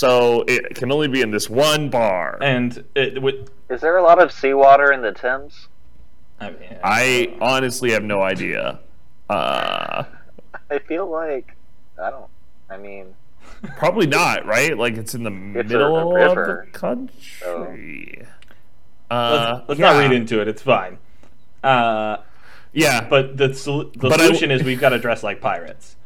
So 0.02 0.42
it 0.48 0.74
can 0.74 0.90
only 0.90 1.06
be 1.06 1.20
in 1.20 1.30
this 1.30 1.50
one 1.50 1.90
bar. 1.90 2.38
And 2.40 2.82
it 2.94 3.20
would. 3.20 3.50
Is 3.68 3.82
there 3.82 3.98
a 3.98 4.02
lot 4.02 4.22
of 4.22 4.32
seawater 4.32 4.90
in 4.90 5.02
the 5.02 5.12
Thames? 5.12 5.68
I 6.40 6.48
mean, 6.48 6.78
I 6.82 7.36
honestly 7.42 7.90
have 7.92 8.02
no 8.02 8.22
idea. 8.22 8.80
Uh, 9.28 10.04
I 10.70 10.78
feel 10.78 11.10
like 11.10 11.54
I 12.02 12.08
don't. 12.08 12.30
I 12.70 12.78
mean, 12.78 13.14
Probably 13.76 14.06
not, 14.06 14.46
right? 14.46 14.76
Like 14.78 14.96
it's 14.96 15.14
in 15.14 15.24
the 15.24 15.30
It's 15.60 15.70
a 15.70 15.74
middle 15.74 16.16
of 16.16 16.34
the 16.36 16.66
country. 16.72 18.26
let's, 18.26 18.30
Uh, 19.10 19.60
let's 19.68 19.78
yeah. 19.78 19.92
not 19.92 19.98
read 19.98 20.12
into 20.12 20.40
it. 20.40 20.48
It's 20.48 20.62
fine. 20.62 20.96
Uh, 21.62 22.16
Yeah, 22.72 23.06
but 23.10 23.36
the 23.36 23.52
sol- 23.52 23.90
the 23.92 24.08
But 24.08 24.18
I- 24.20 24.24
solution 24.24 24.50
is 24.50 24.62
we've 24.62 24.80
got 24.80 24.88
to 24.90 24.98
dress 24.98 25.22
like 25.22 25.42
pirates. 25.42 25.96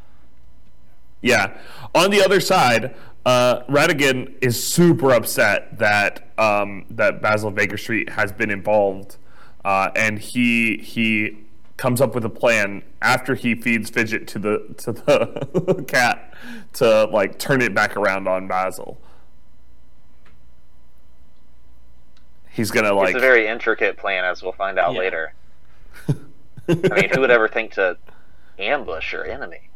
yeah. 1.21 1.57
On 1.95 2.11
the 2.11 2.21
other 2.21 2.41
side, 2.41 2.93
uh, 3.27 3.63
Ratigan 3.65 4.33
is 4.41 4.63
super 4.65 5.11
upset 5.11 5.77
that 5.79 6.29
um, 6.37 6.85
that 6.91 7.21
Basil 7.21 7.51
Baker 7.51 7.75
Street 7.77 8.07
has 8.11 8.31
been 8.31 8.49
involved, 8.49 9.17
uh, 9.65 9.89
and 9.97 10.17
he 10.17 10.77
he 10.77 11.37
comes 11.75 11.99
up 11.99 12.15
with 12.15 12.23
a 12.23 12.29
plan 12.29 12.83
after 13.01 13.35
he 13.35 13.53
feeds 13.53 13.89
Fidget 13.89 14.27
to 14.29 14.39
the 14.39 14.73
to 14.77 14.93
the 14.93 15.83
cat 15.89 16.33
to 16.75 17.03
like 17.11 17.37
turn 17.37 17.61
it 17.61 17.73
back 17.75 17.97
around 17.97 18.29
on 18.29 18.47
Basil. 18.47 18.97
He's 22.49 22.71
gonna 22.71 22.93
like 22.93 23.09
it's 23.09 23.17
a 23.17 23.19
very 23.19 23.45
intricate 23.47 23.97
plan, 23.97 24.23
as 24.23 24.41
we'll 24.41 24.53
find 24.53 24.79
out 24.79 24.93
Yeah. 24.93 24.99
later. 24.99 25.33
I 26.69 26.73
mean, 26.95 27.09
who 27.13 27.19
would 27.19 27.31
ever 27.31 27.49
think 27.49 27.73
to 27.73 27.97
ambush 28.57 29.11
your 29.11 29.25
enemy? 29.25 29.69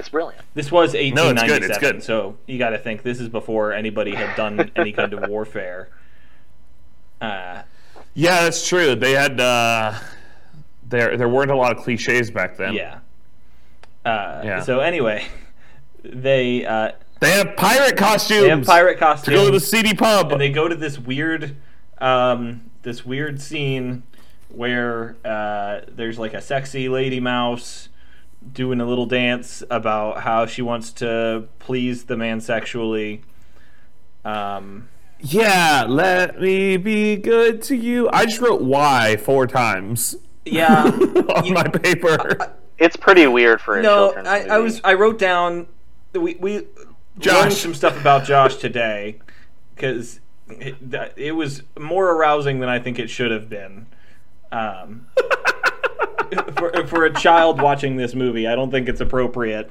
It's 0.00 0.08
brilliant. 0.08 0.42
This 0.54 0.72
was 0.72 0.94
No, 0.94 0.98
it's 1.00 1.14
1897, 1.14 1.60
good, 1.60 1.70
it's 1.70 1.78
good. 1.78 2.02
so 2.02 2.36
you 2.46 2.58
got 2.58 2.70
to 2.70 2.78
think 2.78 3.02
this 3.02 3.20
is 3.20 3.28
before 3.28 3.72
anybody 3.74 4.14
had 4.14 4.34
done 4.34 4.70
any 4.76 4.92
kind 4.92 5.12
of 5.12 5.28
warfare. 5.28 5.90
Uh, 7.20 7.62
Yeah, 8.14 8.42
that's 8.44 8.66
true. 8.66 8.94
They 8.94 9.12
had 9.12 9.38
uh, 9.40 9.92
there 10.88 11.16
there 11.18 11.28
weren't 11.28 11.50
a 11.50 11.54
lot 11.56 11.76
of 11.76 11.84
cliches 11.84 12.30
back 12.30 12.56
then. 12.56 12.72
yeah. 12.74 13.00
Uh, 14.04 14.40
Yeah. 14.42 14.60
So 14.62 14.80
anyway, 14.80 15.26
they 16.02 16.64
uh, 16.64 16.92
They 17.20 17.32
have 17.32 17.54
pirate 17.56 17.98
costumes. 17.98 18.40
they 18.42 18.48
have 18.48 18.64
pirate 18.64 18.98
costumes 18.98 19.24
to 19.26 19.30
go 19.32 19.44
to 19.46 19.52
the 19.52 19.60
seedy 19.60 19.92
pub. 19.94 20.32
and 20.32 20.40
they 20.40 20.50
go 20.50 20.66
to 20.66 20.74
this 20.74 20.98
weird 20.98 21.56
um, 21.98 22.62
this 22.82 23.04
weird 23.04 23.38
scene 23.42 24.02
where 24.48 25.16
uh, 25.26 25.82
there's 25.88 26.18
like 26.18 26.32
a 26.32 26.40
sexy 26.40 26.88
lady 26.88 27.20
mouse 27.20 27.89
doing 28.52 28.80
a 28.80 28.86
little 28.86 29.06
dance 29.06 29.62
about 29.70 30.22
how 30.22 30.46
she 30.46 30.62
wants 30.62 30.92
to 30.94 31.48
please 31.58 32.04
the 32.04 32.16
man 32.16 32.40
sexually. 32.40 33.22
Um, 34.24 34.88
yeah, 35.20 35.84
let 35.88 36.40
me 36.40 36.76
be 36.76 37.16
good 37.16 37.62
to 37.62 37.76
you. 37.76 38.08
I 38.12 38.24
just 38.26 38.40
wrote 38.40 38.62
"why" 38.62 39.16
four 39.16 39.46
times 39.46 40.16
yeah, 40.44 40.84
on 41.36 41.44
you- 41.44 41.54
my 41.54 41.64
paper. 41.64 42.54
It's 42.78 42.96
pretty 42.96 43.26
weird 43.26 43.60
for 43.60 43.78
a 43.78 43.82
no, 43.82 44.14
I, 44.14 44.38
movie. 44.38 44.50
I 44.50 44.58
was 44.58 44.80
I 44.84 44.94
wrote 44.94 45.18
down 45.18 45.66
we 46.14 46.36
we 46.36 46.66
Josh. 47.18 47.34
learned 47.42 47.52
some 47.52 47.74
stuff 47.74 48.00
about 48.00 48.24
Josh 48.24 48.56
today 48.56 49.18
because 49.74 50.20
it, 50.48 50.76
it 51.16 51.32
was 51.32 51.62
more 51.78 52.10
arousing 52.10 52.60
than 52.60 52.70
I 52.70 52.78
think 52.78 52.98
it 52.98 53.10
should 53.10 53.30
have 53.30 53.50
been. 53.50 53.86
Um, 54.50 55.06
for 56.56 56.86
for 56.86 57.04
a 57.04 57.12
child 57.12 57.60
watching 57.60 57.96
this 57.96 58.14
movie, 58.14 58.46
I 58.46 58.54
don't 58.54 58.70
think 58.70 58.88
it's 58.88 59.00
appropriate. 59.00 59.70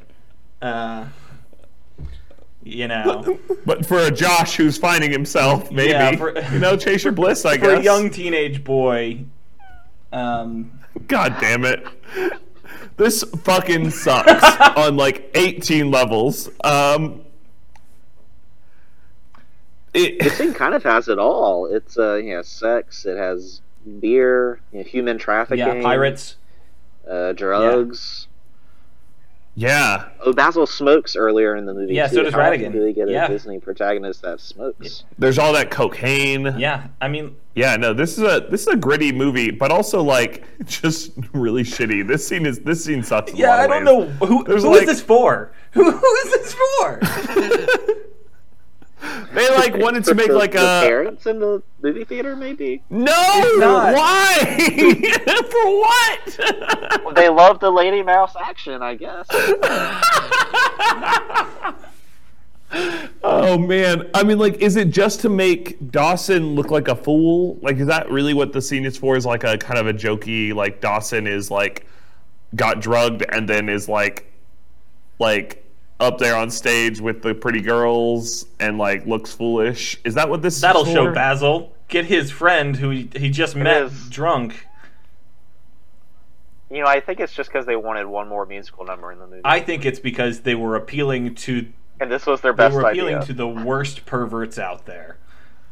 Uh, 0.62 1.06
you 2.64 2.88
know, 2.88 3.40
but 3.66 3.86
for 3.86 4.00
a 4.00 4.12
Josh 4.12 4.56
who's 4.56 4.78
finding 4.78 5.12
himself, 5.12 5.72
maybe 5.72 5.92
Yeah, 5.92 6.16
for- 6.16 6.38
you 6.54 6.60
know, 6.60 6.76
chase 6.78 7.04
your 7.04 7.14
bliss. 7.14 7.46
I 7.46 7.54
for 7.58 7.68
guess. 7.68 7.80
a 7.80 7.84
young 7.84 8.10
teenage 8.10 8.64
boy. 8.64 9.24
Um, 10.12 10.72
God 11.08 11.38
damn 11.40 11.64
it. 11.66 11.86
This 12.98 13.24
fucking 13.44 13.92
sucks 13.92 14.44
on 14.78 14.98
like 14.98 15.32
18 15.36 15.90
levels. 15.90 16.50
Um, 16.64 17.22
it, 19.94 20.20
This 20.20 20.38
thing 20.38 20.54
kind 20.54 20.74
of 20.74 20.84
has 20.84 21.08
it 21.08 21.18
all. 21.18 21.66
It's 21.66 21.98
uh, 21.98 22.16
you 22.16 22.36
know, 22.36 22.42
sex. 22.42 23.06
It 23.06 23.18
has 23.18 23.62
beer, 24.00 24.60
you 24.72 24.80
know, 24.80 24.84
human 24.84 25.18
trafficking, 25.18 25.60
yeah, 25.66 25.82
pirates. 25.82 26.36
Uh, 27.10 27.34
drugs. 27.34 28.28
yeah, 29.56 30.10
Oh, 30.22 30.32
Basil 30.32 30.66
smokes 30.68 31.16
earlier 31.16 31.56
in 31.56 31.66
the 31.66 31.74
movie. 31.74 31.94
Yeah, 31.96 32.08
too. 32.08 32.16
so 32.18 32.24
does 32.24 32.34
How 32.34 32.40
Ratigan. 32.40 32.72
Do 32.72 32.84
we 32.84 32.94
get 32.94 33.10
a 33.10 33.28
Disney 33.28 33.60
protagonist 33.60 34.22
that 34.22 34.40
smokes? 34.40 35.04
there's 35.18 35.38
all 35.40 35.52
that 35.54 35.72
cocaine. 35.72 36.54
Yeah, 36.58 36.88
I 37.02 37.08
mean, 37.08 37.36
Yeah, 37.56 37.76
no, 37.78 37.94
this 37.94 38.18
is 38.18 38.24
a 38.24 38.48
this 38.50 38.62
is 38.62 38.68
a 38.68 38.76
gritty 38.78 39.12
movie, 39.12 39.50
but 39.52 39.72
also 39.72 40.02
like 40.04 40.44
just 40.66 41.12
really 41.34 41.64
shitty. 41.64 42.08
This 42.08 42.26
scene 42.28 42.46
is 42.46 42.60
this 42.60 42.84
scene 42.86 43.02
sucks. 43.04 43.32
in 43.32 43.38
a 43.38 43.40
yeah, 43.42 43.50
lot 43.50 43.60
I 43.60 43.64
of 43.64 43.86
don't 43.86 44.00
ways. 44.08 44.20
know 44.20 44.26
who 44.28 44.44
There's 44.46 44.64
who 44.64 44.74
is 44.74 44.78
like- 44.80 44.88
this 44.88 45.02
for. 45.02 45.52
Who 45.74 45.92
who 45.92 46.16
is 46.26 46.32
this 46.32 46.54
for? 46.54 47.00
They 49.34 49.50
like 49.56 49.78
wanted 49.78 50.04
to 50.06 50.14
make 50.16 50.28
The- 50.28 50.34
like 50.34 50.52
the 50.52 50.60
a 50.60 50.82
parents 50.82 51.26
in 51.26 51.40
the 51.40 51.64
movie 51.82 52.04
theater, 52.04 52.36
maybe. 52.36 52.84
no. 52.90 53.12
Why? 53.16 54.36
For 55.50 55.66
what? 55.80 56.40
They 57.16 57.30
love 57.30 57.60
the 57.60 57.72
Lady 57.72 58.04
Mouse 58.04 58.36
action, 58.40 58.82
I 58.82 58.96
guess. 58.96 59.28
Oh 63.24 63.58
man, 63.58 64.08
I 64.14 64.22
mean, 64.24 64.38
like, 64.38 64.56
is 64.58 64.76
it 64.76 64.92
just 64.92 65.22
to 65.22 65.30
make 65.30 65.90
Dawson 65.92 66.54
look 66.54 66.70
like 66.70 66.88
a 66.88 66.96
fool? 66.96 67.58
Like, 67.64 67.78
is 67.78 67.88
that 67.88 68.12
really 68.12 68.36
what 68.36 68.54
the 68.54 68.62
scene 68.62 68.86
is 68.86 68.96
for? 68.96 69.18
Is 69.18 69.26
like 69.26 69.44
a 69.44 69.58
kind 69.58 69.80
of 69.80 69.88
a 69.88 69.94
jokey, 69.94 70.54
like 70.54 70.80
Dawson 70.80 71.26
is 71.26 71.50
like 71.50 71.88
got 72.56 72.80
drugged 72.80 73.26
and 73.30 73.50
then 73.50 73.70
is 73.70 73.90
like, 73.90 74.32
like 75.18 75.66
up 76.00 76.18
there 76.18 76.36
on 76.36 76.50
stage 76.50 77.02
with 77.02 77.22
the 77.22 77.34
pretty 77.36 77.62
girls 77.62 78.46
and 78.60 78.78
like 78.78 79.06
looks 79.06 79.34
foolish. 79.34 79.98
Is 80.06 80.14
that 80.16 80.30
what 80.30 80.42
this? 80.42 80.60
That'll 80.62 80.86
is 80.86 80.94
show 80.94 81.06
for? 81.06 81.12
Basil. 81.14 81.74
Get 81.88 82.06
his 82.06 82.30
friend 82.32 82.76
who 82.76 82.90
he, 82.92 83.10
he 83.16 83.30
just 83.30 83.56
met 83.56 83.84
is. 83.84 84.10
drunk. 84.10 84.66
You 86.72 86.82
know, 86.82 86.88
I 86.88 87.00
think 87.00 87.20
it's 87.20 87.34
just 87.34 87.50
because 87.50 87.66
they 87.66 87.76
wanted 87.76 88.06
one 88.06 88.28
more 88.30 88.46
musical 88.46 88.86
number 88.86 89.12
in 89.12 89.18
the 89.20 89.26
movie, 89.26 89.42
I 89.44 89.60
think 89.60 89.86
it's 89.86 90.00
because 90.00 90.42
they 90.42 90.54
were 90.54 90.76
appealing 90.76 91.34
to 91.36 91.68
and 92.00 92.12
this 92.12 92.26
was 92.26 92.42
their 92.42 92.54
best. 92.54 92.74
they 92.76 92.82
were 92.82 92.90
appealing 92.90 93.16
idea. 93.16 93.26
to 93.28 93.34
the 93.34 93.48
worst 93.48 94.06
perverts 94.06 94.60
out 94.60 94.86
there. 94.86 95.18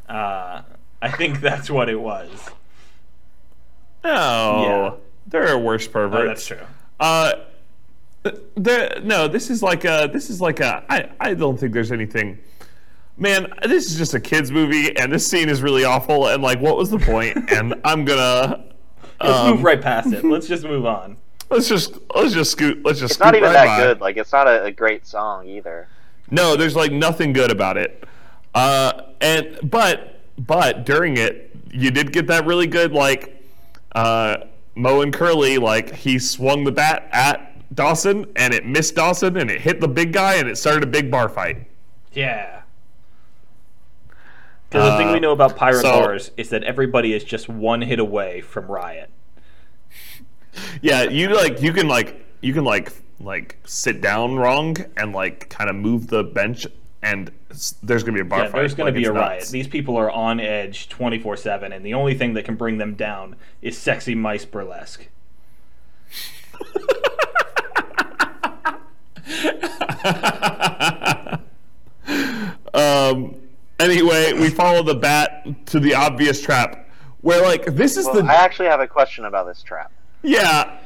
Uh, 0.10 0.64
I 1.02 1.12
think 1.12 1.40
that's 1.40 1.70
what 1.70 1.88
it 1.88 2.00
was. 2.02 2.50
No, 4.04 4.64
Yeah. 4.64 4.92
there 5.28 5.48
are 5.48 5.58
worse 5.60 5.88
perverts. 5.88 6.22
Oh, 6.24 6.28
that's 6.28 6.46
true. 6.48 6.68
Uh, 7.00 7.32
the 8.56 9.02
no, 9.04 9.28
this 9.28 9.50
is 9.50 9.62
like 9.62 9.86
a 9.86 10.10
this 10.12 10.30
is 10.30 10.42
like 10.42 10.60
a 10.60 10.84
I 10.90 11.10
I 11.20 11.34
don't 11.34 11.58
think 11.58 11.74
there's 11.74 11.92
anything. 11.92 12.40
Man, 13.20 13.52
this 13.64 13.90
is 13.90 13.98
just 13.98 14.14
a 14.14 14.20
kids 14.20 14.52
movie, 14.52 14.96
and 14.96 15.12
this 15.12 15.28
scene 15.28 15.50
is 15.50 15.64
really 15.64 15.84
awful. 15.84 16.28
And 16.28 16.44
like, 16.44 16.60
what 16.60 16.78
was 16.78 16.92
the 16.92 17.00
point? 17.00 17.36
and 17.52 17.74
I'm 17.84 18.06
gonna 18.06 18.66
Let's 19.22 19.38
um, 19.40 19.56
move 19.56 19.64
right 19.64 19.82
past 19.82 20.14
it. 20.14 20.24
Let's 20.24 20.48
just 20.48 20.64
move 20.64 20.86
on. 20.86 21.18
let's 21.50 21.68
just 21.68 21.98
let's 22.14 22.34
just 22.34 22.52
scoot 22.52 22.84
let's 22.84 23.00
just 23.00 23.14
It's 23.14 23.20
not 23.20 23.36
even 23.36 23.48
right 23.50 23.54
that 23.54 23.66
by. 23.66 23.78
good. 23.78 24.02
Like, 24.02 24.18
it's 24.18 24.32
not 24.32 24.48
a, 24.48 24.66
a 24.66 24.72
great 24.72 25.06
song 25.06 25.48
either. 25.48 25.88
No, 26.30 26.56
there's 26.56 26.76
like 26.76 26.92
nothing 26.92 27.34
good 27.34 27.52
about 27.52 27.78
it. 27.78 28.04
Uh, 28.54 29.02
and 29.22 29.58
but 29.64 30.22
but 30.38 30.86
during 30.86 31.18
it, 31.18 31.56
you 31.72 31.92
did 31.92 32.12
get 32.12 32.28
that 32.28 32.46
really 32.46 32.68
good 32.68 32.92
like 32.92 33.44
uh, 33.94 34.38
Moe 34.76 35.02
and 35.02 35.14
Curly 35.14 35.58
like 35.58 35.94
he 35.94 36.20
swung 36.20 36.64
the 36.64 36.72
bat 36.72 37.08
at 37.12 37.47
Dawson 37.74 38.26
and 38.36 38.54
it 38.54 38.66
missed 38.66 38.96
Dawson 38.96 39.38
and 39.38 39.50
it 39.52 39.62
hit 39.62 39.82
the 39.82 39.88
big 39.88 40.14
guy 40.14 40.36
and 40.36 40.48
it 40.50 40.58
started 40.58 40.84
a 40.84 40.88
big 40.88 41.12
bar 41.12 41.28
fight. 41.30 41.68
Yeah. 42.14 42.62
Because 44.70 44.92
the 44.92 44.98
thing 44.98 45.10
Uh, 45.10 45.14
we 45.14 45.20
know 45.20 45.32
about 45.32 45.56
pirate 45.56 45.82
so- 45.82 45.92
bars 45.92 46.32
is 46.38 46.50
that 46.50 46.64
everybody 46.64 47.14
is 47.14 47.24
just 47.24 47.48
one 47.50 47.82
hit 47.82 48.00
away 48.00 48.42
from 48.42 48.68
riot. 48.68 49.10
Yeah, 50.82 51.04
you 51.04 51.30
like 51.36 51.62
you 51.62 51.72
can 51.72 51.88
like 51.88 52.26
you 52.42 52.54
can 52.54 52.64
like 52.64 52.92
like 53.20 53.58
sit 53.66 54.02
down 54.02 54.36
wrong 54.38 54.76
and 54.98 55.14
like 55.14 55.50
kind 55.50 55.70
of 55.70 55.76
move 55.76 56.08
the 56.08 56.24
bench 56.24 56.66
and 57.04 57.32
there's 57.84 58.04
gonna 58.04 58.16
be 58.16 58.22
a 58.22 58.26
bar 58.26 58.40
Yeah, 58.40 58.46
fight. 58.48 58.60
there's 58.60 58.74
going 58.74 58.86
Like, 58.88 58.94
to 58.96 59.00
be 59.00 59.04
it's 59.04 59.10
a 59.10 59.14
riot. 59.14 59.48
These 59.50 59.68
people 59.68 59.96
are 59.98 60.10
on 60.12 60.40
edge 60.40 60.90
24 60.90 61.38
7, 61.38 61.72
and 61.72 61.86
the 61.86 61.94
only 61.94 62.14
thing 62.16 62.34
that 62.34 62.44
can 62.44 62.56
bring 62.56 62.78
them 62.80 62.96
down 62.96 63.36
is 63.62 63.78
sexy 63.78 64.16
mice 64.16 64.46
burlesque. 64.46 65.08
Um. 72.74 73.36
Anyway, 73.80 74.34
we 74.34 74.50
follow 74.50 74.82
the 74.84 74.96
bat 74.96 75.46
to 75.68 75.80
the 75.80 75.94
obvious 75.94 76.42
trap, 76.42 76.90
where 77.22 77.42
like 77.44 77.66
this 77.76 77.96
is 77.98 78.06
Well, 78.06 78.24
the 78.24 78.32
I 78.32 78.36
actually 78.36 78.68
have 78.70 78.80
a 78.80 78.88
question 78.88 79.26
about 79.26 79.46
this 79.48 79.62
trap. 79.64 79.92
yeah 80.24 80.78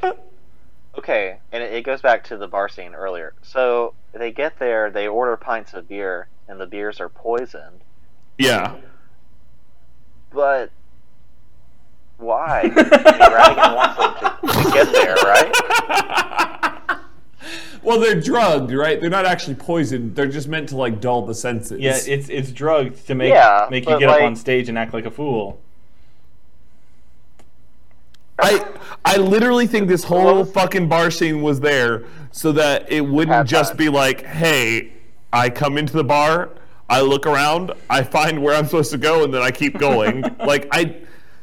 Okay, 0.97 1.37
and 1.51 1.63
it, 1.63 1.83
goes 1.85 2.01
back 2.01 2.23
to 2.25 2.37
the 2.37 2.47
bar 2.47 2.67
scene 2.69 2.93
earlier. 2.93 3.33
So 3.43 3.93
they 4.13 4.31
get 4.31 4.59
there, 4.59 4.89
they 4.91 5.07
order 5.07 5.37
pints 5.37 5.73
of 5.73 5.87
beer, 5.87 6.27
and 6.49 6.59
the 6.59 6.65
beers 6.67 6.99
are 6.99 7.07
poisoned. 7.09 7.81
yeah. 8.37 8.75
But 10.33 10.71
why? 12.17 12.61
I 12.63 12.67
mean, 12.67 12.75
Ratigan 12.75 13.75
wants 13.75 13.97
them 13.97 14.13
to, 14.41 14.63
to 14.63 14.71
get 14.71 14.91
there, 14.91 15.15
right? 15.15 16.47
Well, 17.83 17.99
they're 17.99 18.19
drugged, 18.19 18.71
right? 18.71 19.01
They're 19.01 19.09
not 19.09 19.25
actually 19.25 19.55
poisoned. 19.55 20.15
They're 20.15 20.27
just 20.27 20.47
meant 20.47 20.69
to 20.69 20.77
like 20.77 21.01
dull 21.01 21.25
the 21.25 21.33
senses. 21.33 21.79
Yeah, 21.79 21.97
it's 22.05 22.29
it's 22.29 22.51
drugged 22.51 23.07
to 23.07 23.15
make 23.15 23.33
Yeah, 23.33 23.67
make 23.71 23.85
you 23.85 23.91
but, 23.93 23.99
get 23.99 24.09
up 24.09 24.15
like- 24.17 24.23
on 24.25 24.35
stage 24.35 24.69
and 24.69 24.77
act 24.77 24.93
like 24.93 25.05
a 25.05 25.11
fool. 25.11 25.59
I 28.39 28.65
I 29.05 29.17
literally 29.17 29.67
think 29.67 29.87
this 29.87 30.03
whole 30.03 30.45
fucking 30.45 30.87
bar 30.87 31.11
scene 31.11 31.41
was 31.41 31.59
there 31.59 32.03
so 32.31 32.51
that 32.53 32.91
it 32.91 33.01
wouldn't 33.01 33.35
Have 33.35 33.47
just 33.47 33.71
fun. 33.71 33.77
be 33.77 33.89
like, 33.89 34.23
hey, 34.25 34.93
I 35.31 35.49
come 35.49 35.77
into 35.77 35.93
the 35.93 36.03
bar, 36.03 36.49
I 36.89 37.01
look 37.01 37.25
around, 37.27 37.71
I 37.89 38.03
find 38.03 38.41
where 38.41 38.55
I'm 38.55 38.65
supposed 38.65 38.91
to 38.91 38.97
go, 38.97 39.23
and 39.23 39.33
then 39.33 39.41
I 39.41 39.51
keep 39.51 39.77
going. 39.77 40.21
like 40.39 40.67
I, 40.71 40.95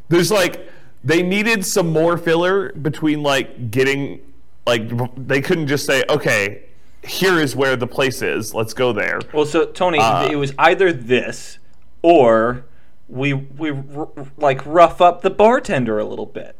there's 0.09 0.30
like 0.32 0.68
they 1.05 1.22
needed 1.22 1.64
some 1.64 1.93
more 1.93 2.18
filler 2.18 2.72
between 2.72 3.22
like 3.22 3.70
getting 3.70 4.20
like 4.69 5.27
they 5.27 5.41
couldn't 5.41 5.66
just 5.66 5.87
say, 5.87 6.05
okay, 6.09 6.62
here 7.03 7.41
is 7.41 7.57
where 7.57 7.75
the 7.75 7.87
place 7.87 8.23
is. 8.23 8.55
Let's 8.55 8.75
go 8.75 8.93
there. 8.93 9.21
Well, 9.33 9.47
so 9.47 9.64
Tony, 9.66 9.99
Uh, 9.99 10.29
it 10.31 10.37
was 10.37 10.53
either 10.59 10.93
this 10.93 11.59
or 12.03 12.64
we 13.09 13.33
we 13.33 13.71
r- 13.71 14.09
like 14.37 14.64
rough 14.66 15.01
up 15.01 15.23
the 15.23 15.31
bartender 15.31 15.99
a 15.99 16.05
little 16.05 16.27
bit. 16.27 16.55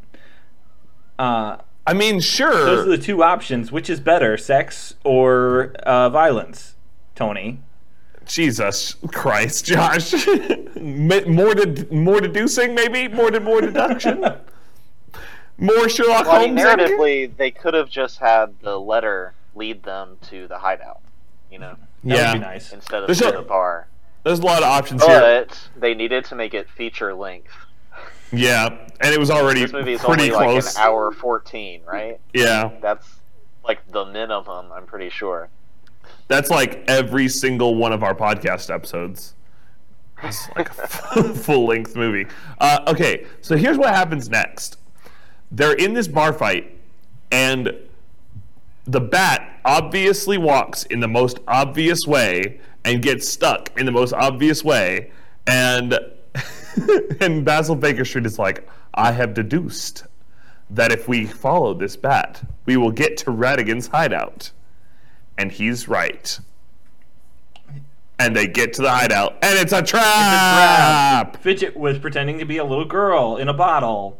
Uh, 1.19 1.57
I 1.85 1.93
mean, 1.93 2.19
sure. 2.19 2.51
those 2.65 2.87
are 2.87 2.89
the 2.89 2.97
two 2.97 3.23
options. 3.23 3.71
Which 3.71 3.89
is 3.89 3.99
better, 3.99 4.37
sex 4.37 4.95
or 5.03 5.73
uh, 5.83 6.09
violence? 6.09 6.75
Tony. 7.15 7.59
Jesus 8.25 8.95
Christ, 9.11 9.65
Josh. 9.65 10.13
More 10.75 11.55
to 11.55 11.87
more 11.91 12.21
deducing, 12.21 12.75
maybe 12.75 13.07
more 13.07 13.31
to 13.31 13.39
more 13.39 13.59
deduction. 13.59 14.23
more 15.59 15.89
Sherlock 15.89 16.25
Well, 16.25 16.35
I 16.41 16.45
mean, 16.47 16.57
Holmes. 16.57 16.77
narratively, 16.81 17.35
they 17.37 17.51
could 17.51 17.73
have 17.73 17.89
just 17.89 18.19
had 18.19 18.53
the 18.61 18.79
letter 18.79 19.33
lead 19.55 19.83
them 19.83 20.17
to 20.29 20.47
the 20.47 20.57
hideout, 20.59 21.01
you 21.51 21.59
know, 21.59 21.75
That 22.03 22.15
yeah, 22.17 22.31
would 22.33 22.39
be 22.39 22.45
nice. 22.45 22.71
instead 22.73 23.01
of 23.03 23.07
There's 23.07 23.19
to 23.19 23.29
a- 23.29 23.41
the 23.41 23.41
bar. 23.41 23.87
there's 24.23 24.39
a 24.39 24.43
lot 24.45 24.59
of 24.63 24.69
options 24.69 25.03
here. 25.03 25.19
But 25.19 25.69
they 25.77 25.93
needed 25.93 26.25
to 26.25 26.35
make 26.35 26.53
it 26.53 26.69
feature 26.69 27.13
length. 27.13 27.51
Yeah, 28.31 28.67
and 29.01 29.13
it 29.13 29.19
was 29.19 29.31
already 29.31 29.61
This 29.61 29.73
movie 29.73 29.93
is 29.93 30.01
pretty 30.01 30.31
only 30.31 30.45
close. 30.45 30.75
like 30.75 30.83
an 30.85 30.89
hour 30.89 31.11
14, 31.11 31.81
right? 31.87 32.19
Yeah, 32.33 32.69
That's 32.81 33.07
like 33.63 33.79
the 33.91 34.05
minimum, 34.05 34.71
I'm 34.71 34.85
pretty 34.85 35.09
sure. 35.09 35.49
that's 36.27 36.49
like 36.51 36.83
every 36.87 37.27
single 37.27 37.75
one 37.75 37.91
of 37.91 38.03
our 38.03 38.13
podcast 38.13 38.73
episodes. 38.73 39.33
It's 40.21 40.47
like 40.55 40.69
a 40.77 40.87
full 41.33 41.65
length 41.65 41.95
movie. 41.95 42.27
Uh, 42.59 42.79
okay, 42.87 43.25
so 43.41 43.55
here's 43.57 43.77
what 43.77 43.95
happens 43.95 44.29
next. 44.29 44.77
They're 45.51 45.73
in 45.73 45.93
this 45.93 46.07
bar 46.07 46.33
fight, 46.33 46.77
and 47.31 47.73
the 48.85 49.01
bat 49.01 49.59
obviously 49.65 50.37
walks 50.37 50.83
in 50.83 50.99
the 50.99 51.07
most 51.07 51.39
obvious 51.47 52.07
way 52.07 52.59
and 52.85 53.01
gets 53.01 53.27
stuck 53.27 53.77
in 53.79 53.85
the 53.85 53.91
most 53.91 54.13
obvious 54.13 54.63
way. 54.63 55.11
And 55.47 55.97
and 57.21 57.45
Basil 57.45 57.75
Baker 57.75 58.05
Street 58.05 58.25
is 58.25 58.39
like, 58.39 58.67
I 58.93 59.11
have 59.11 59.33
deduced 59.33 60.03
that 60.69 60.91
if 60.91 61.07
we 61.07 61.25
follow 61.25 61.73
this 61.73 61.95
bat, 61.95 62.41
we 62.65 62.77
will 62.77 62.91
get 62.91 63.17
to 63.17 63.31
Ratigan's 63.31 63.87
hideout. 63.87 64.51
And 65.37 65.51
he's 65.51 65.87
right. 65.87 66.39
And 68.19 68.35
they 68.35 68.47
get 68.47 68.73
to 68.73 68.81
the 68.81 68.91
hideout, 68.91 69.37
and 69.41 69.57
it's 69.57 69.71
a 69.71 69.81
trap. 69.81 71.37
Fidget 71.37 71.77
was 71.77 71.97
pretending 71.97 72.37
to 72.39 72.45
be 72.45 72.57
a 72.57 72.65
little 72.65 72.85
girl 72.85 73.37
in 73.37 73.47
a 73.47 73.53
bottle. 73.53 74.19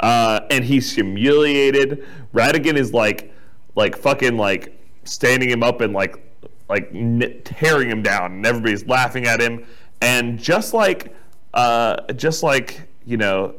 Uh, 0.00 0.40
and 0.50 0.64
he's 0.64 0.92
humiliated. 0.92 2.06
Ratigan 2.32 2.76
is 2.76 2.92
like, 2.92 3.32
like 3.74 3.96
fucking 3.96 4.36
like 4.36 4.78
standing 5.04 5.50
him 5.50 5.62
up 5.62 5.80
and 5.80 5.92
like, 5.92 6.22
like 6.68 6.90
n- 6.94 7.40
tearing 7.44 7.90
him 7.90 8.02
down, 8.02 8.32
and 8.32 8.46
everybody's 8.46 8.86
laughing 8.86 9.26
at 9.26 9.40
him. 9.40 9.64
And 10.00 10.38
just 10.38 10.74
like, 10.74 11.14
uh, 11.54 12.12
just 12.12 12.42
like 12.42 12.88
you 13.04 13.16
know, 13.16 13.54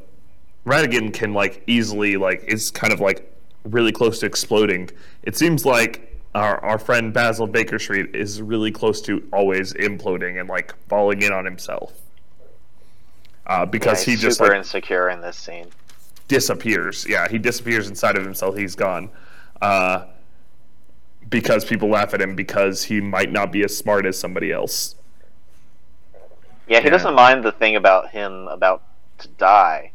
Ratigan 0.66 1.14
can 1.14 1.34
like 1.34 1.64
easily 1.66 2.18
like 2.18 2.44
is 2.48 2.70
kind 2.70 2.94
of 2.94 3.00
like 3.00 3.36
really 3.64 3.92
close 3.92 4.20
to 4.20 4.26
exploding. 4.26 4.90
It 5.24 5.36
seems 5.36 5.66
like 5.66 6.22
our 6.36 6.64
our 6.64 6.78
friend 6.78 7.12
Basil 7.12 7.48
Baker 7.48 7.80
Street 7.80 8.16
is 8.16 8.42
really 8.42 8.72
close 8.72 9.02
to 9.02 9.28
always 9.34 9.74
imploding 9.74 10.40
and 10.40 10.48
like 10.48 10.76
falling 10.88 11.22
in 11.24 11.34
on 11.34 11.46
himself. 11.46 11.94
Uh, 13.48 13.66
because 13.66 14.02
Yeah, 14.02 14.06
he 14.06 14.12
he's 14.12 14.22
just 14.22 14.38
super 14.38 14.52
like 14.52 14.60
insecure 14.60 15.10
in 15.10 15.22
this 15.22 15.36
scene. 15.36 15.68
Disappears. 16.30 17.06
Yeah, 17.10 17.28
he 17.28 17.38
disappears 17.38 17.90
inside 17.90 18.16
of 18.16 18.24
himself. 18.24 18.56
He's 18.56 18.76
gone. 18.76 19.10
Uh, 19.62 20.06
because 21.30 21.66
people 21.66 21.90
laugh 21.90 22.14
at 22.14 22.22
him 22.22 22.36
because 22.36 22.84
he 22.84 23.02
might 23.02 23.32
not 23.32 23.52
be 23.52 23.64
as 23.64 23.76
smart 23.76 24.06
as 24.06 24.18
somebody 24.18 24.52
else. 24.52 24.96
Yeah, 26.68 26.80
he 26.80 26.86
Yeah. 26.86 26.92
doesn't 26.92 27.16
mind 27.16 27.44
the 27.44 27.52
thing 27.52 27.76
about 27.76 28.12
him 28.12 28.48
about 28.48 28.84
to 29.20 29.28
die. 29.28 29.92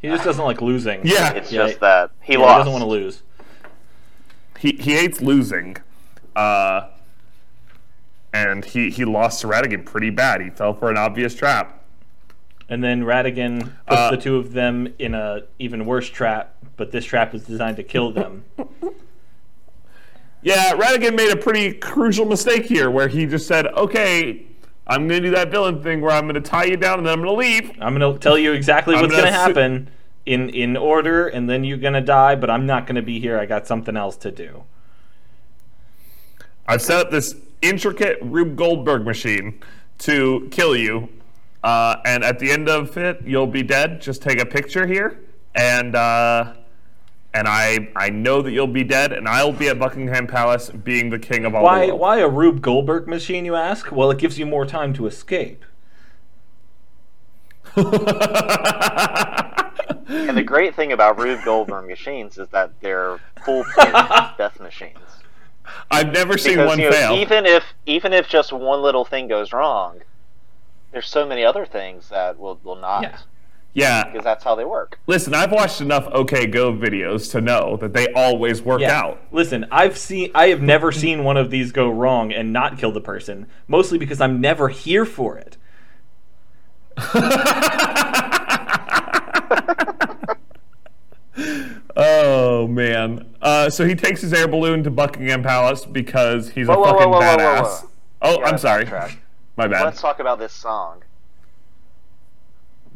He 0.00 0.08
just 0.08 0.22
doesn't 0.24 0.44
like 0.44 0.60
losing. 0.62 1.00
Yeah, 1.04 1.32
It's 1.32 1.50
Yeah, 1.50 1.66
just 1.66 1.80
that 1.80 2.10
he 2.20 2.34
Yeah, 2.34 2.40
lost. 2.40 2.52
he 2.52 2.58
doesn't 2.60 2.72
want 2.72 2.82
to 2.84 2.88
lose. 2.90 3.22
he 4.58 4.72
he 4.78 4.92
hates 4.94 5.20
losing. 5.22 5.76
Uh, 6.36 6.88
and 8.34 8.64
he 8.66 8.90
he 8.90 9.04
lost 9.06 9.40
to 9.40 9.46
Ratigan 9.46 9.84
pretty 9.86 10.10
bad. 10.10 10.42
He 10.42 10.50
fell 10.50 10.74
for 10.74 10.90
an 10.90 10.98
obvious 10.98 11.34
trap. 11.34 11.80
And 12.68 12.82
then 12.82 13.02
Ratigan 13.02 13.60
puts 13.86 14.00
Uh, 14.00 14.10
the 14.10 14.16
two 14.16 14.36
of 14.36 14.52
them 14.52 14.92
in 14.98 15.14
a 15.14 15.42
even 15.58 15.84
worse 15.84 16.08
trap, 16.08 16.54
but 16.76 16.90
this 16.92 17.04
trap 17.04 17.34
is 17.34 17.44
designed 17.44 17.76
to 17.76 17.82
kill 17.82 18.10
them. 18.12 18.44
Yeah, 20.42 20.74
Ratigan 20.74 21.16
made 21.16 21.30
a 21.30 21.36
pretty 21.36 21.72
crucial 21.72 22.26
mistake 22.26 22.66
here, 22.66 22.90
where 22.90 23.08
he 23.08 23.24
just 23.24 23.46
said, 23.48 23.66
"Okay, 23.66 24.42
I'm 24.86 25.08
going 25.08 25.22
to 25.22 25.28
do 25.28 25.34
that 25.34 25.50
villain 25.50 25.82
thing 25.82 26.02
where 26.02 26.10
I'm 26.10 26.24
going 26.24 26.34
to 26.34 26.42
tie 26.42 26.64
you 26.64 26.76
down 26.76 26.98
and 26.98 27.06
then 27.06 27.14
I'm 27.14 27.22
going 27.24 27.34
to 27.34 27.38
leave." 27.38 27.70
I'm 27.80 27.98
gonna 27.98 28.18
tell 28.18 28.36
you 28.36 28.52
exactly 28.52 28.94
what's 28.94 29.10
gonna 29.10 29.22
gonna 29.22 29.32
happen 29.32 29.88
in 30.26 30.50
in 30.50 30.76
order, 30.76 31.28
and 31.28 31.48
then 31.48 31.64
you're 31.64 31.78
gonna 31.78 32.02
die. 32.02 32.34
But 32.34 32.50
I'm 32.50 32.66
not 32.66 32.86
gonna 32.86 33.00
be 33.00 33.18
here. 33.20 33.38
I 33.38 33.46
got 33.46 33.66
something 33.66 33.96
else 33.96 34.18
to 34.18 34.30
do. 34.30 34.64
I've 36.68 36.82
set 36.82 36.98
up 36.98 37.10
this 37.10 37.36
intricate 37.62 38.18
Rube 38.20 38.54
Goldberg 38.54 39.06
machine 39.06 39.60
to 40.00 40.46
kill 40.50 40.76
you, 40.76 41.08
uh, 41.64 41.96
and 42.04 42.22
at 42.22 42.38
the 42.38 42.52
end 42.52 42.68
of 42.68 42.96
it, 42.96 43.22
you'll 43.24 43.46
be 43.46 43.62
dead. 43.62 44.00
Just 44.00 44.22
take 44.22 44.38
a 44.40 44.46
picture 44.46 44.86
here, 44.86 45.18
and 45.54 45.96
uh, 45.96 46.52
and 47.32 47.48
I 47.48 47.88
I 47.96 48.10
know 48.10 48.42
that 48.42 48.52
you'll 48.52 48.66
be 48.66 48.84
dead, 48.84 49.12
and 49.12 49.26
I'll 49.26 49.50
be 49.52 49.68
at 49.68 49.78
Buckingham 49.78 50.26
Palace, 50.26 50.68
being 50.70 51.10
the 51.10 51.18
king 51.18 51.44
of 51.46 51.54
all 51.54 51.64
Why 51.64 51.86
the 51.86 51.88
world. 51.88 52.00
why 52.00 52.18
a 52.18 52.28
Rube 52.28 52.60
Goldberg 52.60 53.08
machine? 53.08 53.44
You 53.46 53.56
ask. 53.56 53.90
Well, 53.90 54.10
it 54.10 54.18
gives 54.18 54.38
you 54.38 54.46
more 54.46 54.66
time 54.66 54.92
to 54.94 55.06
escape. 55.06 55.64
And 60.06 60.36
the 60.36 60.44
great 60.44 60.74
thing 60.76 60.92
about 60.92 61.18
Rube 61.18 61.42
Goldberg 61.44 61.88
machines 61.88 62.38
is 62.38 62.48
that 62.48 62.70
they're 62.80 63.18
foolproof 63.44 63.74
death 64.38 64.60
machines. 64.60 64.98
I've 65.90 66.12
never 66.12 66.36
seen 66.36 66.52
Because 66.56 66.66
one 66.68 66.78
you 66.78 66.90
know, 66.90 66.92
fail. 66.92 67.12
even 67.14 67.46
if 67.46 67.64
even 67.86 68.12
if 68.12 68.28
just 68.28 68.52
one 68.52 68.82
little 68.82 69.04
thing 69.04 69.28
goes 69.28 69.52
wrong, 69.52 70.00
there's 70.94 71.06
so 71.08 71.26
many 71.26 71.44
other 71.44 71.66
things 71.66 72.08
that 72.08 72.38
will 72.38 72.58
will 72.64 72.76
not. 72.76 73.02
Yeah. 73.02 73.18
yeah, 73.74 74.04
Because 74.04 74.24
that's 74.24 74.44
how 74.44 74.54
they 74.54 74.64
work. 74.64 74.98
listen, 75.06 75.34
I've 75.34 75.50
watched 75.52 75.80
enough 75.80 76.06
OK 76.12 76.46
Go 76.46 76.72
videos 76.72 77.30
to 77.32 77.40
know 77.40 77.76
that 77.78 77.92
they 77.92 78.06
always 78.14 78.62
work 78.62 78.80
Yeah. 78.80 78.98
out. 78.98 79.20
Listen, 79.32 79.66
I've 79.72 79.98
seen 79.98 80.30
I 80.34 80.46
have 80.48 80.62
never 80.62 80.92
seen 80.92 81.24
one 81.24 81.36
of 81.36 81.50
these 81.50 81.72
go 81.72 81.90
wrong 81.90 82.32
and 82.32 82.52
not 82.52 82.78
kill 82.78 82.92
the 82.92 83.00
person, 83.00 83.46
mostly 83.68 83.98
because 83.98 84.20
I'm 84.20 84.40
never 84.40 84.68
here 84.68 85.04
for 85.04 85.36
it. 85.36 85.56
Oh 91.96 92.66
man! 92.66 93.34
Uh, 93.40 93.70
so 93.70 93.86
he 93.86 93.94
takes 93.94 94.20
his 94.20 94.32
air 94.32 94.48
balloon 94.48 94.82
to 94.82 94.90
Buckingham 94.90 95.42
Palace 95.42 95.84
because 95.84 96.50
he's 96.50 96.68
a 96.68 96.72
Whoa, 96.72 96.80
whoa, 96.80 96.92
fucking 96.92 97.10
whoa, 97.10 97.20
whoa, 97.20 97.36
whoa, 97.36 97.36
badass. 97.38 97.82
whoa. 97.82 97.88
Oh, 98.22 98.36
Gotta 98.38 98.46
I'm 98.52 98.58
sorry. 98.58 98.84
Backtrack. 99.56 99.58
My 99.58 99.68
bad. 99.68 99.84
Let's 99.84 100.00
talk 100.00 100.20
about 100.20 100.38
this 100.38 100.52
song. 100.52 101.02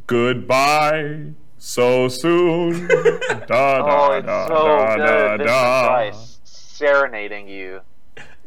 Goodbye, 0.07 1.33
so 1.59 2.09
soon. 2.09 2.87
da, 2.89 3.47
da, 3.47 4.09
Oh, 4.09 4.13
it's 4.13 4.27
da, 4.27 4.47
so 4.49 4.55
da, 4.55 4.97
good. 4.97 4.99
da, 4.99 5.29
Vincent 5.37 5.47
da. 5.49 5.87
Price 5.87 6.39
serenading 6.45 7.49
you. 7.49 7.81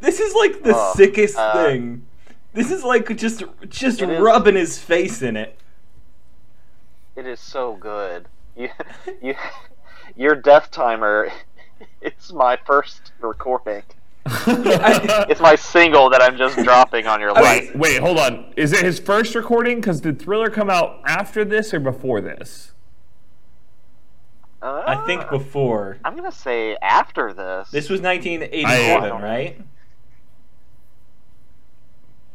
This 0.00 0.18
is 0.18 0.34
like 0.34 0.62
the 0.64 0.72
Oh, 0.74 0.92
sickest 0.96 1.36
uh, 1.38 1.52
thing. 1.52 2.04
This 2.52 2.70
is 2.72 2.82
like 2.82 3.16
just 3.16 3.44
just 3.68 4.02
It 4.02 4.10
is- 4.10 4.20
rubbing 4.20 4.56
his 4.56 4.78
face 4.78 5.22
in 5.22 5.36
it. 5.36 5.56
It 7.14 7.26
is 7.26 7.38
so 7.40 7.74
good. 7.76 8.26
You, 8.56 8.70
you, 9.22 9.34
your 10.16 10.34
death 10.34 10.70
timer. 10.70 11.28
It's 12.00 12.32
my 12.32 12.56
first 12.64 13.10
recording. 13.20 13.82
It's 14.46 15.40
my 15.40 15.56
single 15.56 16.08
that 16.10 16.22
I'm 16.22 16.36
just 16.36 16.56
dropping 16.58 17.06
on 17.06 17.20
your 17.20 17.34
Wait, 17.34 17.42
life. 17.42 17.74
wait, 17.74 17.98
hold 18.00 18.18
on. 18.18 18.52
Is 18.56 18.72
it 18.72 18.84
his 18.84 18.98
first 19.00 19.34
recording? 19.34 19.80
Because 19.80 20.00
did 20.00 20.20
Thriller 20.20 20.48
come 20.50 20.70
out 20.70 21.00
after 21.06 21.44
this 21.44 21.74
or 21.74 21.80
before 21.80 22.20
this? 22.20 22.72
Uh, 24.60 24.82
I 24.86 25.04
think 25.06 25.28
before. 25.28 25.98
I'm 26.04 26.14
gonna 26.14 26.30
say 26.30 26.76
after 26.80 27.32
this. 27.32 27.70
This 27.72 27.90
was 27.90 28.00
1987, 28.00 29.10
I- 29.12 29.20
right? 29.22 29.60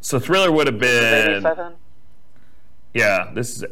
So 0.02 0.20
Thriller 0.20 0.52
would 0.52 0.68
have 0.68 0.80
been. 0.80 1.30
87. 1.46 1.74
Yeah, 2.94 3.32
this 3.34 3.58
is. 3.58 3.64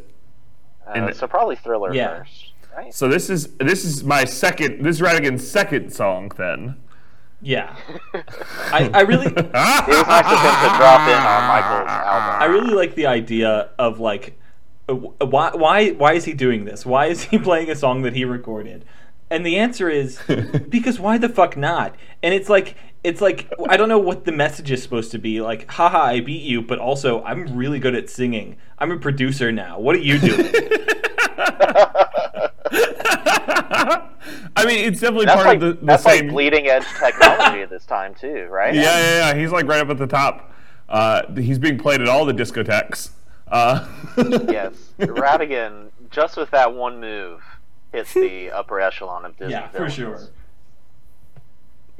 Uh, 0.87 1.07
the- 1.07 1.13
so 1.13 1.27
probably 1.27 1.55
Thriller 1.57 1.93
Yeah. 1.93 2.19
first, 2.19 2.53
right? 2.75 2.93
So 2.93 3.07
this 3.09 3.29
is 3.29 3.55
this 3.57 3.83
is 3.83 4.03
my 4.05 4.23
second. 4.23 4.85
This 4.85 4.97
is 4.97 5.01
Ratigan's 5.01 5.45
second 5.45 5.91
song 5.91 6.31
then. 6.37 6.77
Yeah. 7.45 7.75
I, 8.73 8.89
I 8.91 9.01
really 9.01 9.27
It 9.31 9.35
was 9.35 9.45
nice 9.45 10.25
of 10.25 10.39
him 10.41 10.55
to 10.63 10.77
drop 10.77 11.07
in 11.07 11.21
on 11.21 11.47
Michael's 11.47 11.87
album. 11.87 12.41
I 12.41 12.45
really 12.45 12.73
like 12.73 12.95
the 12.95 13.05
idea 13.05 13.69
of 13.77 13.99
like 13.99 14.39
uh, 14.89 14.95
why 14.95 15.51
why 15.51 15.91
why 15.91 16.13
is 16.13 16.25
he 16.25 16.33
doing 16.33 16.65
this? 16.65 16.87
Why 16.87 17.05
is 17.05 17.25
he 17.25 17.37
playing 17.49 17.69
a 17.69 17.75
song 17.75 18.01
that 18.01 18.13
he 18.13 18.25
recorded? 18.25 18.83
And 19.29 19.45
the 19.45 19.57
answer 19.57 19.91
is 19.91 20.19
because 20.69 20.99
why 20.99 21.19
the 21.19 21.29
fuck 21.29 21.55
not? 21.55 21.95
And 22.23 22.33
it's 22.33 22.49
like 22.49 22.77
it's 23.03 23.21
like 23.21 23.53
I 23.69 23.77
don't 23.77 23.89
know 23.89 23.99
what 23.99 24.25
the 24.25 24.31
message 24.31 24.71
is 24.71 24.81
supposed 24.81 25.11
to 25.11 25.19
be. 25.19 25.39
Like, 25.39 25.69
haha, 25.69 26.01
I 26.01 26.21
beat 26.21 26.41
you, 26.41 26.63
but 26.63 26.79
also 26.79 27.21
I'm 27.23 27.55
really 27.55 27.77
good 27.77 27.93
at 27.93 28.09
singing. 28.09 28.57
I'm 28.79 28.91
a 28.91 28.97
producer 28.97 29.51
now. 29.51 29.79
What 29.79 29.95
are 29.95 29.99
you 29.99 30.17
doing? 30.17 30.51
I 34.55 34.65
mean, 34.65 34.85
it's 34.85 34.99
definitely 35.01 35.25
That's 35.25 35.35
part 35.43 35.47
like 35.47 35.55
of 35.57 35.61
the, 35.61 35.73
the 35.73 35.85
that's 35.85 36.03
same. 36.03 36.25
like 36.25 36.33
bleeding 36.33 36.67
edge 36.67 36.85
technology 36.99 37.61
at 37.61 37.69
this 37.69 37.85
time 37.85 38.15
too, 38.15 38.45
right? 38.49 38.73
yeah, 38.73 38.81
yeah, 38.81 39.29
yeah. 39.31 39.35
He's 39.39 39.51
like 39.51 39.67
right 39.67 39.79
up 39.81 39.89
at 39.89 39.97
the 39.97 40.07
top. 40.07 40.51
Uh, 40.87 41.31
he's 41.35 41.59
being 41.59 41.77
played 41.77 42.01
at 42.01 42.07
all 42.07 42.25
the 42.25 42.33
discotheques. 42.33 43.09
Uh, 43.47 43.87
Yes, 44.17 44.73
Ratigan 44.99 45.89
just 46.11 46.37
with 46.37 46.51
that 46.51 46.73
one 46.73 46.99
move 46.99 47.41
hits 47.91 48.13
the 48.13 48.51
upper 48.51 48.79
echelon 48.79 49.25
of 49.25 49.37
Disney. 49.37 49.53
yeah, 49.53 49.67
for 49.69 49.89
sure. 49.89 50.19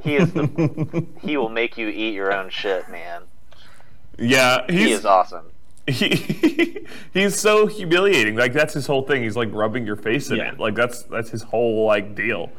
He 0.03 0.15
is 0.15 0.31
the 0.33 1.05
he 1.21 1.37
will 1.37 1.49
make 1.49 1.77
you 1.77 1.87
eat 1.87 2.13
your 2.13 2.33
own 2.33 2.49
shit, 2.49 2.89
man. 2.89 3.23
yeah, 4.19 4.65
he's 4.67 4.79
He 4.85 4.91
is 4.91 5.05
awesome. 5.05 5.45
He, 5.87 6.85
he's 7.13 7.39
so 7.39 7.67
humiliating. 7.67 8.35
Like 8.35 8.53
that's 8.53 8.73
his 8.73 8.87
whole 8.87 9.03
thing. 9.03 9.23
He's 9.23 9.35
like 9.35 9.49
rubbing 9.51 9.85
your 9.85 9.95
face 9.95 10.29
in 10.29 10.37
Yeah. 10.37 10.51
it. 10.53 10.59
Like 10.59 10.75
that's 10.75 11.03
that's 11.03 11.29
his 11.29 11.43
whole 11.43 11.85
like 11.85 12.15
deal. 12.15 12.49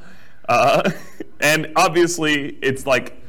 Uh, 0.48 0.90
and 1.40 1.72
obviously, 1.76 2.56
it's 2.62 2.86
like 2.86 3.20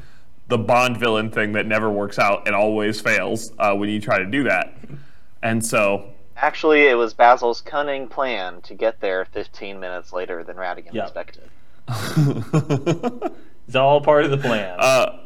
the 0.50 0.58
Bond 0.58 0.98
villain 0.98 1.30
thing 1.32 1.54
that 1.54 1.66
never 1.66 1.90
works 1.90 2.20
out 2.20 2.48
and 2.48 2.56
always 2.56 3.02
fails 3.02 3.52
uh, 3.60 3.74
when 3.76 3.90
you 3.90 4.00
try 4.00 4.18
to 4.20 4.26
do 4.26 4.44
that. 4.44 4.78
And 5.44 5.66
so, 5.66 6.12
Actually, 6.38 6.82
it 6.88 6.94
was 6.94 7.14
Basil's 7.16 7.62
cunning 7.62 8.08
plan 8.08 8.62
to 8.62 8.74
get 8.76 9.02
there 9.02 9.26
15 9.26 9.80
minutes 9.80 10.14
later 10.14 10.44
than 10.44 10.56
Ratigan 10.56 10.94
Yep. 10.94 11.04
expected. 11.06 11.50
It's 13.68 13.76
all 13.76 14.00
part 14.00 14.24
of 14.24 14.32
the 14.32 14.38
plan. 14.38 14.78
uh, 14.80 15.18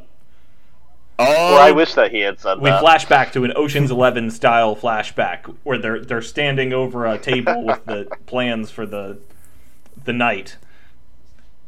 Well, 1.20 1.60
oh, 1.60 1.62
I 1.62 1.72
wish 1.72 1.94
that 1.94 2.12
he 2.12 2.22
had 2.22 2.40
said 2.40 2.60
we 2.60 2.70
that. 2.72 2.80
flash 2.82 3.06
back 3.06 3.32
to 3.34 3.44
an 3.44 3.54
Ocean's 3.56 3.92
Eleven 3.92 4.32
style 4.32 4.76
flashback 4.76 5.46
where 5.64 5.78
they're 5.78 6.00
they're 6.04 6.22
standing 6.22 6.74
over 6.74 7.06
a 7.06 7.18
table 7.20 7.64
with 7.64 7.86
the 7.86 8.08
plans 8.26 8.72
for 8.72 8.86
the 8.88 9.20
the 10.04 10.14
night, 10.14 10.58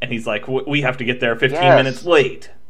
and 0.02 0.10
he's 0.10 0.26
like, 0.26 0.42
"W- 0.46 0.64
"We 0.68 0.80
have 0.82 0.96
to 0.96 1.04
get 1.04 1.20
there 1.20 1.36
15 1.36 1.60
Yes. 1.62 1.76
minutes 1.76 2.04
late." 2.04 2.50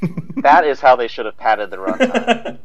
That 0.42 0.64
is 0.64 0.80
how 0.80 0.94
they 0.96 1.08
should 1.08 1.26
have 1.26 1.36
padded 1.36 1.70
the 1.70 1.76
runtime. 1.78 2.58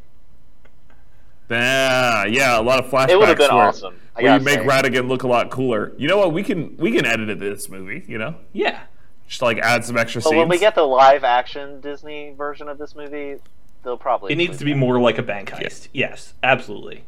Yeah, 1.49 2.25
yeah, 2.25 2.59
a 2.59 2.61
lot 2.61 2.79
of 2.83 2.89
flashbacks. 2.89 3.09
It 3.09 3.19
would 3.19 3.27
have 3.29 3.37
been 3.37 3.53
where, 3.53 3.65
awesome. 3.67 3.95
I 4.15 4.21
Where 4.23 4.37
you 4.37 4.43
make 4.43 4.59
say. 4.59 4.65
Ratigan 4.65 5.07
look 5.07 5.23
a 5.23 5.27
lot 5.27 5.51
cooler. 5.51 5.91
You 5.97 6.07
know 6.07 6.17
what? 6.17 6.33
We 6.33 6.41
can 6.43 6.75
we 6.77 6.91
can 6.91 7.05
edit 7.05 7.37
this 7.39 7.69
movie. 7.69 8.03
You 8.07 8.17
know, 8.17 8.35
yeah, 8.53 8.81
just 9.27 9.41
like 9.41 9.57
add 9.59 9.83
some 9.85 9.97
extra 9.97 10.21
But 10.21 10.29
scenes. 10.29 10.37
when 10.39 10.49
we 10.49 10.59
get 10.59 10.75
the 10.75 10.83
live 10.83 11.23
action 11.23 11.81
Disney 11.81 12.33
version 12.37 12.67
of 12.69 12.77
this 12.77 12.95
movie, 12.95 13.37
they'll 13.83 13.97
probably. 13.97 14.31
it 14.33 14.35
needs 14.37 14.57
to 14.59 14.65
be 14.65 14.71
include 14.71 14.87
more 14.89 14.99
like 15.01 15.17
a 15.17 15.23
bank 15.23 15.49
heist. 15.51 15.87
Yes, 15.93 16.33
absolutely. 16.43 17.05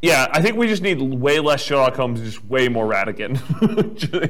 yeah, 0.00 0.28
I 0.30 0.40
think 0.40 0.56
we 0.56 0.66
just 0.68 0.82
need 0.82 1.00
way 1.00 1.40
less 1.40 1.60
Sherlock 1.62 1.96
Holmes, 1.96 2.20
and 2.20 2.30
just 2.30 2.44
way 2.44 2.68
more 2.68 2.86
Ratigan. 2.86 3.36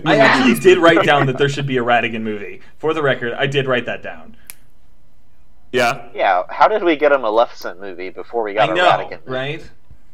I 0.07 0.16
actually 0.16 0.59
did 0.61 0.79
write 0.79 1.05
down 1.05 1.26
that 1.26 1.37
there 1.39 1.49
should 1.49 1.66
be 1.66 1.76
a 1.76 1.83
Ratigan 1.85 2.22
movie. 2.22 2.61
For 2.79 2.95
the 2.95 3.03
record, 3.03 3.35
I 3.35 3.47
did 3.47 3.66
write 3.66 3.85
that 3.87 4.03
down. 4.03 4.37
yeah. 5.72 6.09
Yeah, 6.14 6.43
how 6.49 6.68
did 6.68 6.83
we 6.83 6.97
get 6.97 7.12
a 7.12 7.18
Maleficent 7.18 7.81
movie 7.81 8.09
before 8.11 8.43
we 8.43 8.55
got 8.55 8.70
I 8.70 8.72
a 8.72 8.76
know, 8.76 8.89
Ratigan 8.91 9.20
movie? 9.26 9.31
right? 9.31 9.70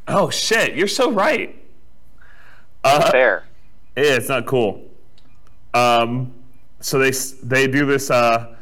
Oh 0.08 0.28
shit, 0.30 0.74
you're 0.76 0.88
so 0.88 1.10
right. 1.10 1.56
Uh, 2.82 3.10
Fair. 3.10 3.44
Yeah, 3.96 4.02
it's 4.16 4.28
not 4.28 4.44
cool. 4.46 4.82
Um, 5.74 6.32
so 6.80 6.98
they 6.98 7.10
they 7.42 7.66
do 7.66 7.84
this. 7.86 8.10
Uh, 8.10 8.54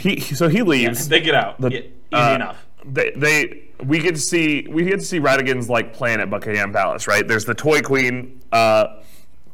he 0.00 0.20
so 0.20 0.48
he 0.48 0.62
leaves. 0.62 1.08
They 1.08 1.20
get 1.20 1.34
out. 1.34 1.60
The- 1.60 1.70
Yeah, 1.70 1.78
easy 1.80 1.92
uh, 2.12 2.34
enough. 2.34 2.66
They 2.84 3.10
they 3.16 3.62
we 3.84 3.98
get 3.98 4.14
to 4.14 4.20
see 4.20 4.66
we 4.70 4.84
get 4.84 5.00
to 5.00 5.04
see 5.04 5.18
Ratigan's 5.18 5.68
like 5.68 5.92
plan 5.92 6.20
at 6.20 6.30
Buckingham 6.30 6.72
Palace. 6.72 7.06
Right, 7.08 7.26
there's 7.26 7.44
the 7.44 7.54
Toy 7.54 7.80
Queen 7.82 8.40
uh, 8.52 9.00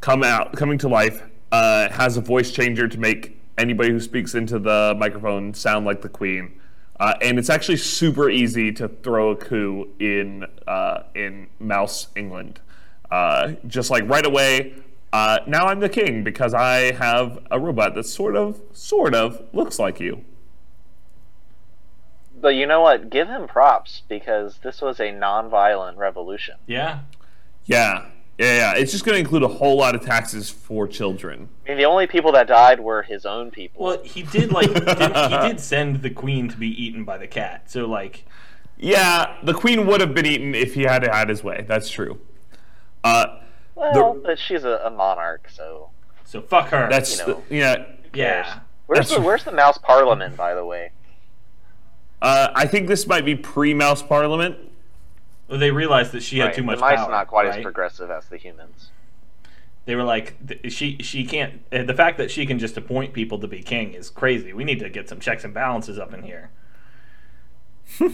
come 0.00 0.22
out 0.22 0.52
coming 0.54 0.78
to 0.78 0.88
life. 0.88 1.22
Uh, 1.50 1.90
has 1.90 2.16
a 2.16 2.20
voice 2.20 2.50
changer 2.50 2.88
to 2.88 2.98
make 2.98 3.38
anybody 3.58 3.90
who 3.90 4.00
speaks 4.00 4.34
into 4.34 4.58
the 4.58 4.94
microphone 4.98 5.52
sound 5.52 5.84
like 5.84 6.00
the 6.00 6.08
queen. 6.08 6.58
Uh, 6.98 7.14
and 7.20 7.38
it's 7.38 7.50
actually 7.50 7.76
super 7.76 8.30
easy 8.30 8.72
to 8.72 8.88
throw 8.88 9.30
a 9.30 9.36
coup 9.36 9.88
in 9.98 10.46
uh, 10.66 11.02
in 11.14 11.46
Mouse 11.58 12.06
England. 12.16 12.60
Uh, 13.10 13.52
just 13.66 13.90
like 13.90 14.08
right 14.08 14.24
away, 14.24 14.74
uh, 15.12 15.40
now 15.46 15.66
I'm 15.66 15.80
the 15.80 15.88
king 15.88 16.24
because 16.24 16.54
I 16.54 16.92
have 16.92 17.38
a 17.50 17.58
robot 17.58 17.94
that 17.94 18.04
sort 18.04 18.36
of 18.36 18.60
sort 18.72 19.14
of 19.14 19.42
looks 19.52 19.78
like 19.78 20.00
you. 20.00 20.24
But 22.40 22.56
you 22.56 22.66
know 22.66 22.80
what? 22.80 23.08
Give 23.10 23.28
him 23.28 23.46
props 23.46 24.02
because 24.08 24.58
this 24.64 24.80
was 24.82 24.98
a 25.00 25.12
non-violent 25.12 25.96
revolution. 25.98 26.56
Yeah. 26.66 27.00
Yeah, 27.66 28.06
yeah, 28.38 28.56
yeah. 28.56 28.74
It's 28.74 28.90
just 28.90 29.04
going 29.04 29.14
to 29.14 29.20
include 29.20 29.44
a 29.44 29.48
whole 29.48 29.76
lot 29.76 29.94
of 29.94 30.00
taxes 30.04 30.50
for 30.50 30.88
children. 30.88 31.48
I 31.64 31.68
mean, 31.68 31.78
the 31.78 31.84
only 31.84 32.08
people 32.08 32.32
that 32.32 32.48
died 32.48 32.80
were 32.80 33.02
his 33.02 33.24
own 33.24 33.52
people. 33.52 33.84
Well, 33.84 34.02
he 34.02 34.22
did 34.24 34.50
like 34.50 34.72
did, 34.72 34.88
he 34.88 35.48
did 35.48 35.60
send 35.60 36.02
the 36.02 36.10
queen 36.10 36.48
to 36.48 36.56
be 36.56 36.68
eaten 36.68 37.04
by 37.04 37.18
the 37.18 37.28
cat. 37.28 37.70
So 37.70 37.86
like, 37.86 38.24
Yeah, 38.76 39.36
the 39.44 39.54
queen 39.54 39.86
would 39.86 40.00
have 40.00 40.12
been 40.14 40.26
eaten 40.26 40.54
if 40.56 40.74
he 40.74 40.82
had 40.82 41.04
had 41.06 41.28
his 41.28 41.44
way. 41.44 41.64
That's 41.68 41.88
true. 41.88 42.18
Uh, 43.04 43.38
well, 43.74 44.18
but 44.22 44.38
she's 44.38 44.64
a, 44.64 44.80
a 44.84 44.90
monarch, 44.90 45.48
so 45.50 45.90
so 46.24 46.40
fuck 46.40 46.68
her. 46.68 46.88
that's 46.90 47.18
You 47.20 47.26
know. 47.26 47.42
the- 47.48 47.56
yeah. 47.56 47.84
yeah. 48.14 48.60
where's 48.86 49.08
That's- 49.08 49.14
the 49.16 49.20
where's 49.20 49.44
the 49.44 49.52
mouse 49.52 49.78
parliament, 49.78 50.36
by 50.36 50.54
the 50.54 50.64
way? 50.64 50.90
Uh, 52.20 52.48
I 52.54 52.66
think 52.66 52.86
this 52.86 53.06
might 53.06 53.24
be 53.24 53.34
pre-Mouse 53.34 54.00
Parliament. 54.02 54.56
Well, 55.48 55.58
they 55.58 55.72
realized 55.72 56.12
that 56.12 56.22
she 56.22 56.38
had 56.38 56.54
too 56.54 56.62
much 56.62 56.76
the 56.78 56.80
mice 56.82 56.96
power. 56.98 57.10
not 57.10 57.26
quite 57.26 57.46
right? 57.48 57.56
as 57.58 57.62
progressive 57.64 58.10
as 58.12 58.26
the 58.26 58.36
humans. 58.36 58.90
They 59.86 59.96
were 59.96 60.04
like, 60.04 60.36
she 60.68 60.98
she 61.00 61.24
can't. 61.24 61.62
uh, 61.72 61.82
The 61.82 61.94
fact 61.94 62.18
that 62.18 62.30
she 62.30 62.46
can 62.46 62.60
just 62.60 62.76
appoint 62.76 63.12
people 63.12 63.40
to 63.40 63.48
be 63.48 63.60
king 63.62 63.94
is 63.94 64.08
crazy. 64.08 64.52
We 64.52 64.62
need 64.62 64.78
to 64.78 64.88
get 64.88 65.08
some 65.08 65.18
checks 65.18 65.42
and 65.42 65.52
balances 65.52 65.98
up 65.98 66.14
in 66.14 66.22
here. 66.22 66.50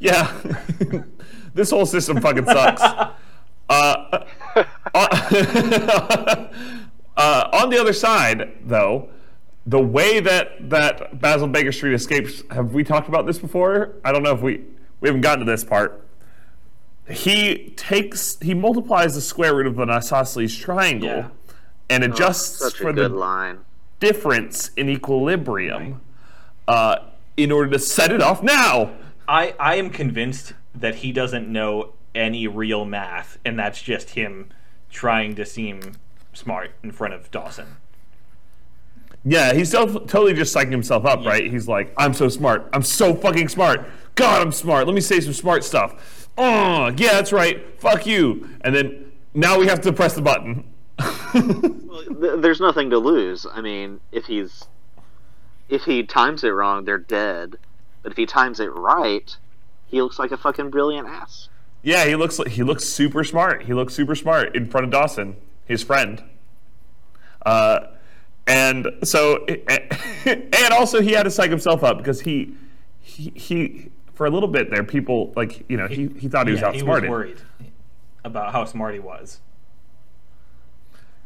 Yeah, 0.00 0.36
this 1.54 1.70
whole 1.70 1.86
system 1.86 2.20
fucking 2.20 2.44
sucks. 2.46 2.82
Uh, 3.68 4.24
uh, 7.16 7.48
on 7.52 7.70
the 7.70 7.78
other 7.80 7.92
side, 7.92 8.52
though, 8.64 9.08
the 9.66 9.80
way 9.80 10.20
that 10.20 10.68
that 10.70 11.20
Basil 11.20 11.48
Baker 11.48 11.72
Street 11.72 11.94
escapes, 11.94 12.42
have 12.50 12.74
we 12.74 12.84
talked 12.84 13.08
about 13.08 13.26
this 13.26 13.38
before? 13.38 13.94
I 14.04 14.12
don't 14.12 14.22
know 14.22 14.32
if 14.34 14.40
we 14.42 14.62
we 15.00 15.08
haven't 15.08 15.22
gotten 15.22 15.44
to 15.46 15.50
this 15.50 15.64
part. 15.64 16.00
He 17.08 17.70
takes 17.76 18.38
he 18.40 18.54
multiplies 18.54 19.14
the 19.14 19.20
square 19.20 19.54
root 19.54 19.66
of 19.66 19.78
an 19.78 19.90
isosceles 19.90 20.56
triangle 20.56 21.08
Yeah. 21.08 21.28
and 21.90 22.04
adjusts 22.04 22.58
Such 22.58 22.76
for 22.76 22.92
the 22.92 23.08
line. 23.08 23.58
difference 24.00 24.68
in 24.76 24.88
equilibrium 24.88 26.00
uh, 26.68 26.96
in 27.36 27.50
order 27.52 27.70
to 27.72 27.78
set 27.78 28.10
it 28.12 28.20
off 28.22 28.42
now. 28.42 28.92
I 29.26 29.54
I 29.58 29.76
am 29.76 29.88
convinced 29.90 30.52
that 30.74 30.96
he 30.96 31.12
doesn't 31.12 31.48
know 31.48 31.93
any 32.14 32.46
real 32.46 32.84
math, 32.84 33.38
and 33.44 33.58
that's 33.58 33.82
just 33.82 34.10
him 34.10 34.50
trying 34.90 35.34
to 35.34 35.44
seem 35.44 35.96
smart 36.32 36.72
in 36.82 36.92
front 36.92 37.14
of 37.14 37.30
Dawson. 37.30 37.76
Yeah, 39.24 39.54
he's 39.54 39.70
so, 39.70 39.86
totally 39.86 40.34
just 40.34 40.54
psyching 40.54 40.70
himself 40.70 41.06
up, 41.06 41.24
right? 41.24 41.50
He's 41.50 41.66
like, 41.66 41.94
I'm 41.96 42.12
so 42.12 42.28
smart. 42.28 42.68
I'm 42.72 42.82
so 42.82 43.14
fucking 43.14 43.48
smart. 43.48 43.86
God, 44.16 44.42
I'm 44.42 44.52
smart. 44.52 44.86
Let 44.86 44.94
me 44.94 45.00
say 45.00 45.20
some 45.20 45.32
smart 45.32 45.64
stuff. 45.64 46.28
Oh, 46.36 46.92
yeah, 46.96 47.12
that's 47.12 47.32
right. 47.32 47.80
Fuck 47.80 48.06
you. 48.06 48.48
And 48.60 48.74
then 48.74 49.12
now 49.32 49.58
we 49.58 49.66
have 49.66 49.80
to 49.82 49.92
press 49.92 50.14
the 50.14 50.22
button. 50.22 50.64
Well, 51.34 52.38
there's 52.38 52.60
nothing 52.60 52.90
to 52.90 52.98
lose. 52.98 53.44
I 53.50 53.60
mean, 53.60 53.98
if 54.12 54.26
he's 54.26 54.66
if 55.68 55.82
he 55.82 56.04
times 56.04 56.44
it 56.44 56.50
wrong, 56.50 56.84
they're 56.84 56.98
dead. 56.98 57.56
But 58.02 58.12
if 58.12 58.18
he 58.18 58.26
times 58.26 58.60
it 58.60 58.72
right, 58.72 59.36
he 59.86 60.00
looks 60.02 60.18
like 60.18 60.30
a 60.30 60.36
fucking 60.36 60.70
brilliant 60.70 61.08
ass. 61.08 61.48
Yeah, 61.84 62.06
he 62.06 62.16
looks 62.16 62.38
like, 62.38 62.48
he 62.48 62.62
looks 62.62 62.84
super 62.84 63.22
smart. 63.22 63.64
He 63.64 63.74
looks 63.74 63.94
super 63.94 64.14
smart 64.14 64.56
in 64.56 64.66
front 64.66 64.86
of 64.86 64.90
Dawson, 64.90 65.36
his 65.66 65.82
friend. 65.82 66.22
Uh, 67.44 67.88
and 68.46 68.88
so, 69.04 69.44
and 70.24 70.72
also 70.72 71.02
he 71.02 71.12
had 71.12 71.24
to 71.24 71.30
psych 71.30 71.50
himself 71.50 71.84
up 71.84 71.98
because 71.98 72.22
he, 72.22 72.54
he, 73.00 73.30
he 73.36 73.90
for 74.14 74.26
a 74.26 74.30
little 74.30 74.48
bit 74.48 74.70
there, 74.70 74.82
people 74.82 75.32
like 75.36 75.64
you 75.68 75.76
know 75.76 75.86
he, 75.86 76.08
he 76.18 76.28
thought 76.28 76.46
he 76.46 76.52
was 76.52 76.62
yeah, 76.62 76.72
he 76.72 76.82
was 76.82 77.02
worried 77.02 77.40
about 78.24 78.52
how 78.52 78.64
smart 78.64 78.94
he 78.94 79.00
was. 79.00 79.40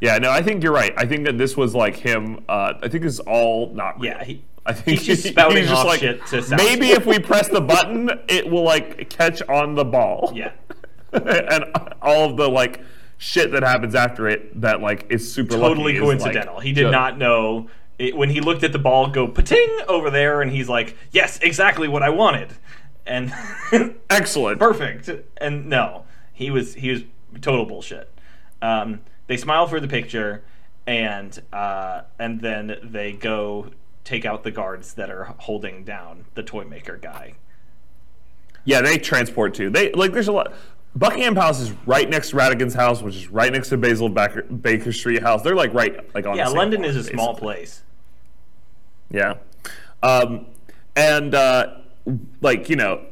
Yeah, 0.00 0.18
no, 0.18 0.30
I 0.30 0.42
think 0.42 0.62
you're 0.62 0.72
right. 0.72 0.92
I 0.96 1.06
think 1.06 1.26
that 1.26 1.38
this 1.38 1.56
was 1.56 1.74
like 1.74 1.96
him. 1.96 2.44
Uh, 2.48 2.74
I 2.82 2.88
think 2.88 3.04
this 3.04 3.14
is 3.14 3.20
all 3.20 3.72
not 3.74 4.00
real. 4.00 4.12
Yeah, 4.12 4.24
he, 4.24 4.44
I 4.68 4.72
think 4.74 4.98
he's 4.98 5.06
just 5.06 5.28
spouting 5.28 5.56
he's 5.58 5.68
just 5.68 5.80
off 5.80 5.86
like, 5.86 6.00
shit 6.00 6.24
to 6.26 6.42
sound 6.42 6.62
maybe 6.62 6.90
if 6.90 7.06
we 7.06 7.18
press 7.18 7.48
the 7.48 7.60
button, 7.60 8.10
it 8.28 8.48
will 8.48 8.62
like 8.62 9.08
catch 9.10 9.42
on 9.42 9.74
the 9.74 9.84
ball. 9.84 10.32
yeah. 10.34 10.52
and 11.12 11.64
all 12.02 12.30
of 12.30 12.36
the 12.36 12.48
like 12.48 12.82
shit 13.16 13.50
that 13.52 13.62
happens 13.62 13.94
after 13.94 14.28
it 14.28 14.60
that 14.60 14.80
like 14.82 15.06
is 15.10 15.32
super 15.32 15.56
totally 15.56 15.94
lucky 15.98 16.16
is, 16.16 16.22
like, 16.22 16.32
coincidental. 16.34 16.60
he 16.60 16.72
did 16.72 16.90
not 16.90 17.16
know 17.16 17.68
it, 17.98 18.16
when 18.16 18.30
he 18.30 18.40
looked 18.40 18.62
at 18.62 18.72
the 18.72 18.78
ball 18.78 19.08
go 19.08 19.26
pating 19.26 19.80
over 19.88 20.10
there, 20.10 20.40
and 20.40 20.50
he's 20.50 20.68
like, 20.68 20.96
"Yes, 21.10 21.38
exactly 21.42 21.88
what 21.88 22.02
I 22.02 22.10
wanted," 22.10 22.52
and 23.06 23.34
Excellent. 24.10 24.58
perfect. 24.58 25.10
And 25.38 25.66
no, 25.66 26.04
he 26.32 26.50
was 26.50 26.74
he 26.74 26.90
was 26.90 27.02
total 27.40 27.66
bullshit. 27.66 28.12
Um, 28.62 29.00
they 29.26 29.36
smile 29.36 29.66
for 29.66 29.80
the 29.80 29.88
picture, 29.88 30.44
and 30.86 31.40
uh, 31.52 32.02
and 32.18 32.40
then 32.40 32.76
they 32.84 33.12
go 33.12 33.70
take 34.08 34.24
out 34.24 34.42
the 34.42 34.50
guards 34.50 34.94
that 34.94 35.10
are 35.10 35.34
holding 35.36 35.84
down 35.84 36.24
the 36.34 36.42
toy 36.42 36.64
maker 36.64 36.96
guy. 36.96 37.34
Yeah, 38.64 38.80
they 38.80 38.96
transport 38.96 39.52
too. 39.52 39.68
They 39.68 39.92
like 39.92 40.12
there's 40.12 40.28
a 40.28 40.32
lot. 40.32 40.54
Buckingham 40.96 41.34
Palace 41.34 41.60
is 41.60 41.72
right 41.86 42.08
next 42.08 42.30
to 42.30 42.36
Ratigan's 42.36 42.72
house, 42.72 43.02
which 43.02 43.14
is 43.14 43.28
right 43.28 43.52
next 43.52 43.68
to 43.68 43.76
Basil 43.76 44.08
Baker, 44.08 44.42
Baker 44.44 44.92
Street 44.92 45.22
house. 45.22 45.42
They're 45.42 45.54
like 45.54 45.74
right 45.74 46.14
like 46.14 46.26
on. 46.26 46.36
Yeah, 46.36 46.48
London 46.48 46.84
is 46.84 46.96
a 46.96 47.04
small 47.04 47.34
place. 47.34 47.82
Yeah. 49.10 49.34
Um, 50.02 50.46
and 50.96 51.34
uh, 51.34 51.76
like 52.40 52.70
you 52.70 52.76
know, 52.76 53.04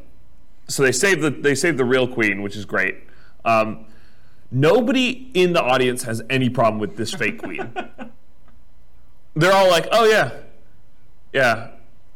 so 0.67 0.83
they 0.83 0.93
save 0.93 1.21
the 1.21 1.31
they 1.31 1.55
save 1.55 1.77
the 1.77 1.85
real 1.85 2.09
queen, 2.09 2.41
which 2.41 2.57
is 2.57 2.65
great. 2.65 2.97
Um, 3.45 3.85
nobody 4.51 5.31
in 5.35 5.53
the 5.53 5.63
audience 5.63 6.05
has 6.05 6.23
any 6.31 6.49
problem 6.49 6.81
with 6.81 6.97
this 6.97 7.13
fake 7.13 7.39
queen. 7.39 7.71
They're 9.35 9.53
all 9.53 9.69
like, 9.69 9.87
"Oh 9.93 10.07
yeah, 10.07 10.33
yeah, 11.33 11.71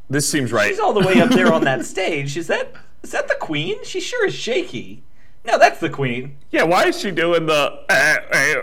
this 0.09 0.29
seems 0.31 0.53
right." 0.53 0.69
She's 0.69 0.81
all 0.81 0.93
the 0.93 1.07
way 1.07 1.21
up 1.21 1.31
there 1.31 1.53
on 1.53 1.65
that 1.65 1.85
stage. 1.95 2.37
Is 2.37 2.47
that 2.49 2.73
is 3.03 3.11
that 3.13 3.29
the 3.29 3.37
queen? 3.41 3.77
She 3.85 4.01
sure 4.01 4.27
is 4.27 4.35
shaky. 4.35 5.03
No, 5.45 5.59
that's 5.59 5.81
the 5.81 5.89
queen. 5.89 6.37
yeah, 6.51 6.65
why 6.65 6.87
is 6.89 7.01
she 7.01 7.11
doing 7.11 7.47
the? 7.47 7.81
Eh, 7.89 8.17
eh, 8.31 8.55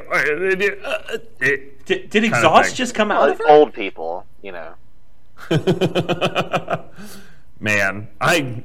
eh, 1.42 1.58
did, 1.86 2.10
did 2.12 2.24
exhaust 2.24 2.76
just 2.76 2.94
come 2.94 3.10
out 3.12 3.30
of 3.30 3.40
her? 3.40 3.50
Old 3.50 3.74
people, 3.74 4.26
you 4.44 4.52
know. 4.52 4.74
Man, 7.60 8.08
I, 8.22 8.64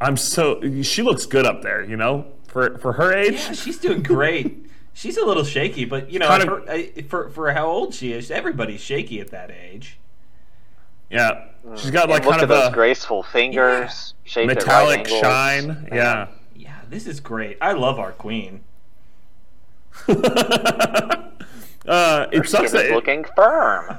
I'm 0.00 0.16
so. 0.16 0.60
She 0.82 1.02
looks 1.02 1.26
good 1.26 1.44
up 1.44 1.60
there, 1.62 1.84
you 1.84 1.96
know, 1.96 2.26
for 2.46 2.78
for 2.78 2.94
her 2.94 3.12
age. 3.12 3.34
Yeah, 3.34 3.52
she's 3.52 3.78
doing 3.78 4.02
great. 4.02 4.66
She's 4.94 5.16
a 5.18 5.24
little 5.26 5.44
shaky, 5.44 5.84
but 5.84 6.10
you 6.10 6.18
know, 6.18 6.28
kinda, 6.28 6.62
I- 6.68 7.02
for 7.02 7.28
for 7.28 7.52
how 7.52 7.66
old 7.66 7.94
she 7.94 8.12
is, 8.12 8.30
everybody's 8.30 8.80
shaky 8.80 9.20
at 9.20 9.28
that 9.30 9.50
age. 9.50 9.98
Yeah, 11.10 11.44
she's 11.76 11.90
got 11.90 12.08
like 12.08 12.18
And 12.18 12.26
look 12.26 12.40
kind 12.40 12.42
at 12.42 12.50
of 12.50 12.58
those 12.62 12.68
a 12.70 12.74
grapeful 12.74 13.22
fingers, 13.22 14.14
shaped 14.24 14.50
at 14.50 14.56
right 14.56 14.64
metallic 14.64 14.98
angles. 15.00 15.20
shine. 15.20 15.66
Man. 15.66 15.88
Yeah. 15.92 16.28
Yeah, 16.54 16.76
this 16.88 17.06
is 17.06 17.20
great. 17.20 17.58
I 17.60 17.72
love 17.72 17.98
our 17.98 18.12
queen. 18.12 18.60
uh, 20.08 20.16
it 22.30 22.32
Skin 22.32 22.44
sucks 22.44 22.66
is 22.66 22.72
that 22.72 22.86
it, 22.86 22.92
looking 22.92 23.24
firm. 23.36 23.98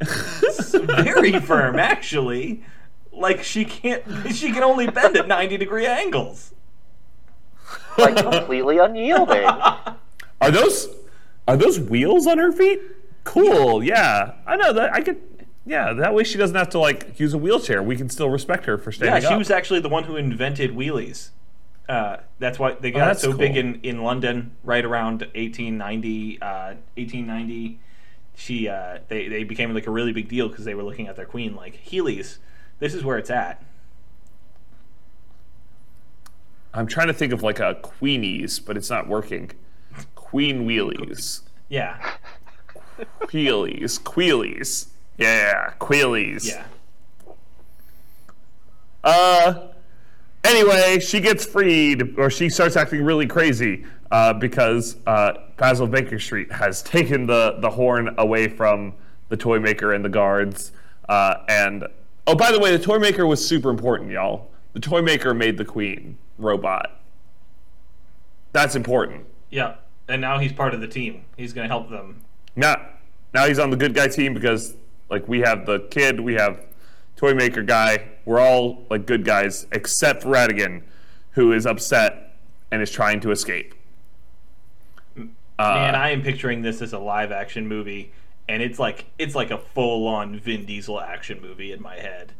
Very 0.72 1.40
firm, 1.40 1.78
actually. 1.78 2.64
Like 3.12 3.42
she 3.42 3.64
can't, 3.64 4.02
she 4.34 4.52
can 4.52 4.62
only 4.62 4.88
bend 4.88 5.16
at 5.16 5.26
ninety 5.26 5.56
degree 5.56 5.86
angles. 5.86 6.52
Like 7.96 8.16
completely 8.16 8.78
unyielding. 8.78 9.44
are 9.44 10.50
those 10.50 10.88
are 11.48 11.56
those 11.56 11.80
wheels 11.80 12.26
on 12.26 12.38
her 12.38 12.52
feet? 12.52 12.80
Cool. 13.24 13.82
Yeah, 13.82 14.34
I 14.46 14.56
know 14.56 14.72
that. 14.74 14.92
I 14.92 15.00
could. 15.00 15.16
Yeah, 15.68 15.92
that 15.94 16.14
way 16.14 16.22
she 16.22 16.38
doesn't 16.38 16.54
have 16.56 16.70
to 16.70 16.78
like 16.78 17.18
use 17.18 17.34
a 17.34 17.38
wheelchair. 17.38 17.82
We 17.82 17.96
can 17.96 18.08
still 18.08 18.30
respect 18.30 18.66
her 18.66 18.78
for 18.78 18.92
standing 18.92 19.20
Yeah, 19.20 19.28
she 19.28 19.34
up. 19.34 19.38
was 19.38 19.50
actually 19.50 19.80
the 19.80 19.88
one 19.88 20.04
who 20.04 20.14
invented 20.16 20.70
wheelies. 20.76 21.30
Uh, 21.88 22.18
that's 22.38 22.58
why 22.58 22.74
they 22.74 22.90
got 22.92 23.02
Oh, 23.02 23.06
that's 23.06 23.22
so 23.22 23.32
big 23.32 23.52
cool. 23.52 23.60
in, 23.60 23.80
in 23.82 24.02
London 24.02 24.52
right 24.64 24.84
around 24.84 25.20
1890. 25.34 26.40
Uh, 26.40 26.74
1890, 26.96 27.78
she 28.36 28.68
uh, 28.68 28.98
they 29.08 29.28
they 29.28 29.42
became 29.44 29.74
like 29.74 29.86
a 29.86 29.90
really 29.90 30.12
big 30.12 30.28
deal 30.28 30.48
because 30.48 30.64
they 30.64 30.74
were 30.74 30.82
looking 30.84 31.08
at 31.08 31.16
their 31.16 31.26
queen 31.26 31.54
like 31.56 31.84
Heelys. 31.84 32.38
This 32.78 32.94
is 32.94 33.02
where 33.04 33.18
it's 33.18 33.30
at. 33.30 33.62
I'm 36.74 36.86
trying 36.86 37.06
to 37.06 37.14
think 37.14 37.32
of 37.32 37.42
like 37.42 37.58
a 37.58 37.74
Queenies, 37.82 38.64
but 38.64 38.76
it's 38.76 38.90
not 38.90 39.08
working. 39.08 39.50
Queen 40.14 40.66
wheelies. 40.66 41.40
Yeah, 41.68 42.14
Queelies. 43.22 43.98
Queelies. 44.00 44.88
Yeah, 45.18 45.72
Queelies. 45.80 46.46
Yeah. 46.46 46.64
Uh, 49.02 49.68
anyway, 50.44 50.98
she 50.98 51.20
gets 51.20 51.44
freed, 51.44 52.18
or 52.18 52.30
she 52.30 52.48
starts 52.48 52.76
acting 52.76 53.02
really 53.04 53.26
crazy 53.26 53.84
uh, 54.10 54.32
because 54.32 54.96
uh, 55.06 55.32
Basil 55.56 55.86
Baker 55.86 56.18
Street 56.18 56.50
has 56.52 56.82
taken 56.82 57.26
the, 57.26 57.56
the 57.60 57.70
horn 57.70 58.14
away 58.18 58.48
from 58.48 58.94
the 59.28 59.36
toy 59.36 59.58
maker 59.58 59.92
and 59.92 60.04
the 60.04 60.08
guards. 60.08 60.72
Uh, 61.08 61.36
and 61.48 61.86
oh, 62.26 62.34
by 62.34 62.52
the 62.52 62.58
way, 62.58 62.76
the 62.76 62.82
toy 62.82 62.98
maker 62.98 63.26
was 63.26 63.46
super 63.46 63.70
important, 63.70 64.10
y'all. 64.10 64.50
The 64.72 64.80
toy 64.80 65.02
maker 65.02 65.32
made 65.32 65.56
the 65.56 65.64
queen 65.64 66.18
robot. 66.38 67.00
That's 68.52 68.74
important. 68.74 69.24
Yeah. 69.50 69.76
And 70.08 70.20
now 70.20 70.38
he's 70.38 70.52
part 70.52 70.74
of 70.74 70.80
the 70.80 70.88
team. 70.88 71.24
He's 71.36 71.52
going 71.52 71.68
to 71.68 71.72
help 71.72 71.90
them. 71.90 72.22
Now, 72.54 72.88
now 73.34 73.46
he's 73.46 73.58
on 73.58 73.70
the 73.70 73.76
good 73.76 73.94
guy 73.94 74.08
team 74.08 74.34
because 74.34 74.74
like 75.10 75.28
we 75.28 75.40
have 75.40 75.66
the 75.66 75.80
kid, 75.90 76.20
we 76.20 76.34
have 76.34 76.64
toy 77.16 77.34
maker 77.34 77.62
guy. 77.62 78.08
We're 78.24 78.40
all 78.40 78.84
like 78.90 79.06
good 79.06 79.24
guys 79.24 79.66
except 79.72 80.22
for 80.22 80.30
Ratigan, 80.30 80.82
who 81.32 81.52
is 81.52 81.66
upset 81.66 82.36
and 82.70 82.82
is 82.82 82.90
trying 82.90 83.20
to 83.20 83.30
escape. 83.30 83.74
Uh, 85.58 85.74
Man, 85.74 85.94
I 85.94 86.10
am 86.10 86.22
picturing 86.22 86.62
this 86.62 86.82
as 86.82 86.92
a 86.92 86.98
live 86.98 87.32
action 87.32 87.66
movie, 87.66 88.12
and 88.48 88.62
it's 88.62 88.78
like 88.78 89.06
it's 89.18 89.34
like 89.34 89.50
a 89.50 89.58
full 89.58 90.06
on 90.06 90.38
Vin 90.38 90.66
Diesel 90.66 91.00
action 91.00 91.40
movie 91.40 91.72
in 91.72 91.80
my 91.80 91.96
head. 91.96 92.32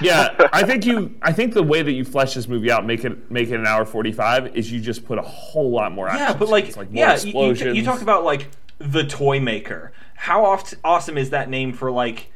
yeah, 0.00 0.34
I 0.52 0.62
think 0.62 0.86
you. 0.86 1.14
I 1.20 1.32
think 1.32 1.52
the 1.52 1.62
way 1.62 1.82
that 1.82 1.92
you 1.92 2.04
flesh 2.04 2.34
this 2.34 2.48
movie 2.48 2.70
out, 2.70 2.86
make 2.86 3.04
it 3.04 3.30
make 3.30 3.50
it 3.50 3.56
an 3.56 3.66
hour 3.66 3.84
forty 3.84 4.12
five, 4.12 4.56
is 4.56 4.72
you 4.72 4.80
just 4.80 5.04
put 5.04 5.18
a 5.18 5.22
whole 5.22 5.70
lot 5.70 5.92
more. 5.92 6.06
Yeah, 6.06 6.32
but 6.32 6.48
like, 6.48 6.74
more 6.74 6.86
yeah, 6.90 7.20
you, 7.20 7.72
you 7.72 7.84
talk 7.84 8.00
about 8.00 8.24
like 8.24 8.48
the 8.78 9.04
toy 9.04 9.38
maker. 9.38 9.92
How 10.22 10.44
oft, 10.44 10.74
awesome 10.84 11.18
is 11.18 11.30
that 11.30 11.48
name 11.50 11.72
for 11.72 11.90
like 11.90 12.30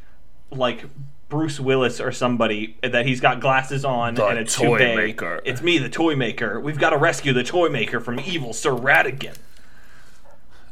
like 0.51 0.87
Bruce 1.29 1.61
Willis 1.61 2.01
or 2.01 2.11
somebody 2.11 2.77
that 2.83 3.07
he's 3.07 3.21
got 3.21 3.39
glasses 3.41 3.85
on 3.85 4.15
The 4.17 4.27
and 4.27 4.39
a 4.41 4.45
toy 4.45 4.79
toupee? 4.79 4.97
maker. 4.97 5.41
It's 5.45 5.63
me, 5.63 5.79
the 5.79 5.89
toy 5.89 6.17
maker. 6.17 6.59
We've 6.59 6.79
got 6.81 6.91
to 6.91 6.97
rescue 6.97 7.33
the 7.33 7.45
toy 7.45 7.69
maker 7.69 8.01
from 8.01 8.19
evil 8.19 8.53
Sir 8.53 8.73
Ratigan. 8.73 9.37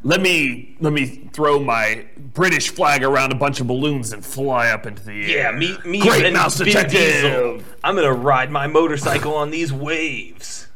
let 0.02 0.20
me 0.20 0.76
let 0.80 0.92
me 0.92 1.06
throw 1.32 1.60
my 1.60 2.04
British 2.18 2.70
flag 2.70 3.04
around 3.04 3.30
a 3.30 3.36
bunch 3.36 3.60
of 3.60 3.68
balloons 3.68 4.12
and 4.12 4.26
fly 4.26 4.70
up 4.70 4.84
into 4.84 5.04
the 5.04 5.12
air. 5.32 5.52
Yeah, 5.52 5.56
me, 5.56 5.78
me, 5.84 6.00
Great 6.00 6.24
and 6.24 6.34
mouse 6.34 6.56
Vin 6.58 6.66
detective. 6.66 7.22
Diesel. 7.22 7.60
I'm 7.84 7.94
gonna 7.94 8.12
ride 8.12 8.50
my 8.50 8.66
motorcycle 8.66 9.36
on 9.36 9.50
these 9.52 9.72
waves. 9.72 10.66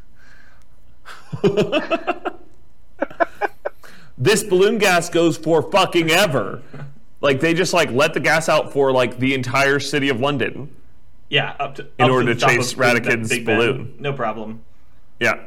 this 4.19 4.43
balloon 4.43 4.79
gas 4.79 5.09
goes 5.09 5.37
for 5.37 5.63
fucking 5.71 6.11
ever. 6.11 6.63
Like 7.21 7.41
they 7.41 7.55
just 7.55 7.73
like 7.73 7.91
let 7.91 8.15
the 8.15 8.21
gas 8.21 8.49
out 8.49 8.73
for 8.73 8.93
like 8.93 9.19
the 9.19 9.35
entire 9.35 9.81
city 9.81 10.09
of 10.09 10.21
London. 10.21 10.75
Yeah, 11.31 11.55
up 11.59 11.75
to 11.77 11.83
In 11.99 12.07
up 12.07 12.11
order 12.11 12.35
the 12.35 12.41
to 12.41 12.47
chase 12.47 12.75
Ratigan's 12.75 13.29
Big 13.29 13.45
balloon. 13.45 13.95
No 13.99 14.13
problem. 14.13 14.65
Yeah. 15.21 15.41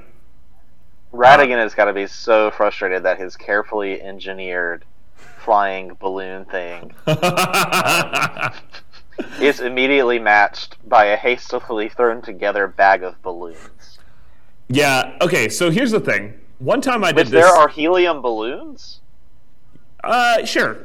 Ratigan 1.13 1.57
has 1.57 1.74
got 1.76 1.86
to 1.86 1.93
be 1.93 2.07
so 2.07 2.51
frustrated 2.51 3.03
that 3.03 3.19
his 3.19 3.36
carefully 3.36 4.01
engineered 4.01 4.86
flying 5.15 5.93
balloon 5.99 6.45
thing 6.45 6.93
um, 7.07 8.53
is 9.41 9.59
immediately 9.59 10.19
matched 10.19 10.78
by 10.88 11.05
a 11.05 11.17
hastily 11.17 11.89
thrown 11.89 12.22
together 12.22 12.67
bag 12.67 13.03
of 13.03 13.22
balloons. 13.24 13.99
yeah. 14.69 15.17
Okay. 15.22 15.49
So 15.49 15.69
here's 15.69 15.91
the 15.91 15.99
thing. 15.99 16.41
One 16.62 16.80
time 16.80 17.03
I 17.03 17.12
did 17.12 17.28
this. 17.28 17.32
there 17.32 17.47
are 17.47 17.68
helium 17.68 18.22
balloons? 18.22 18.99
Uh, 20.03 20.45
sure. 20.45 20.78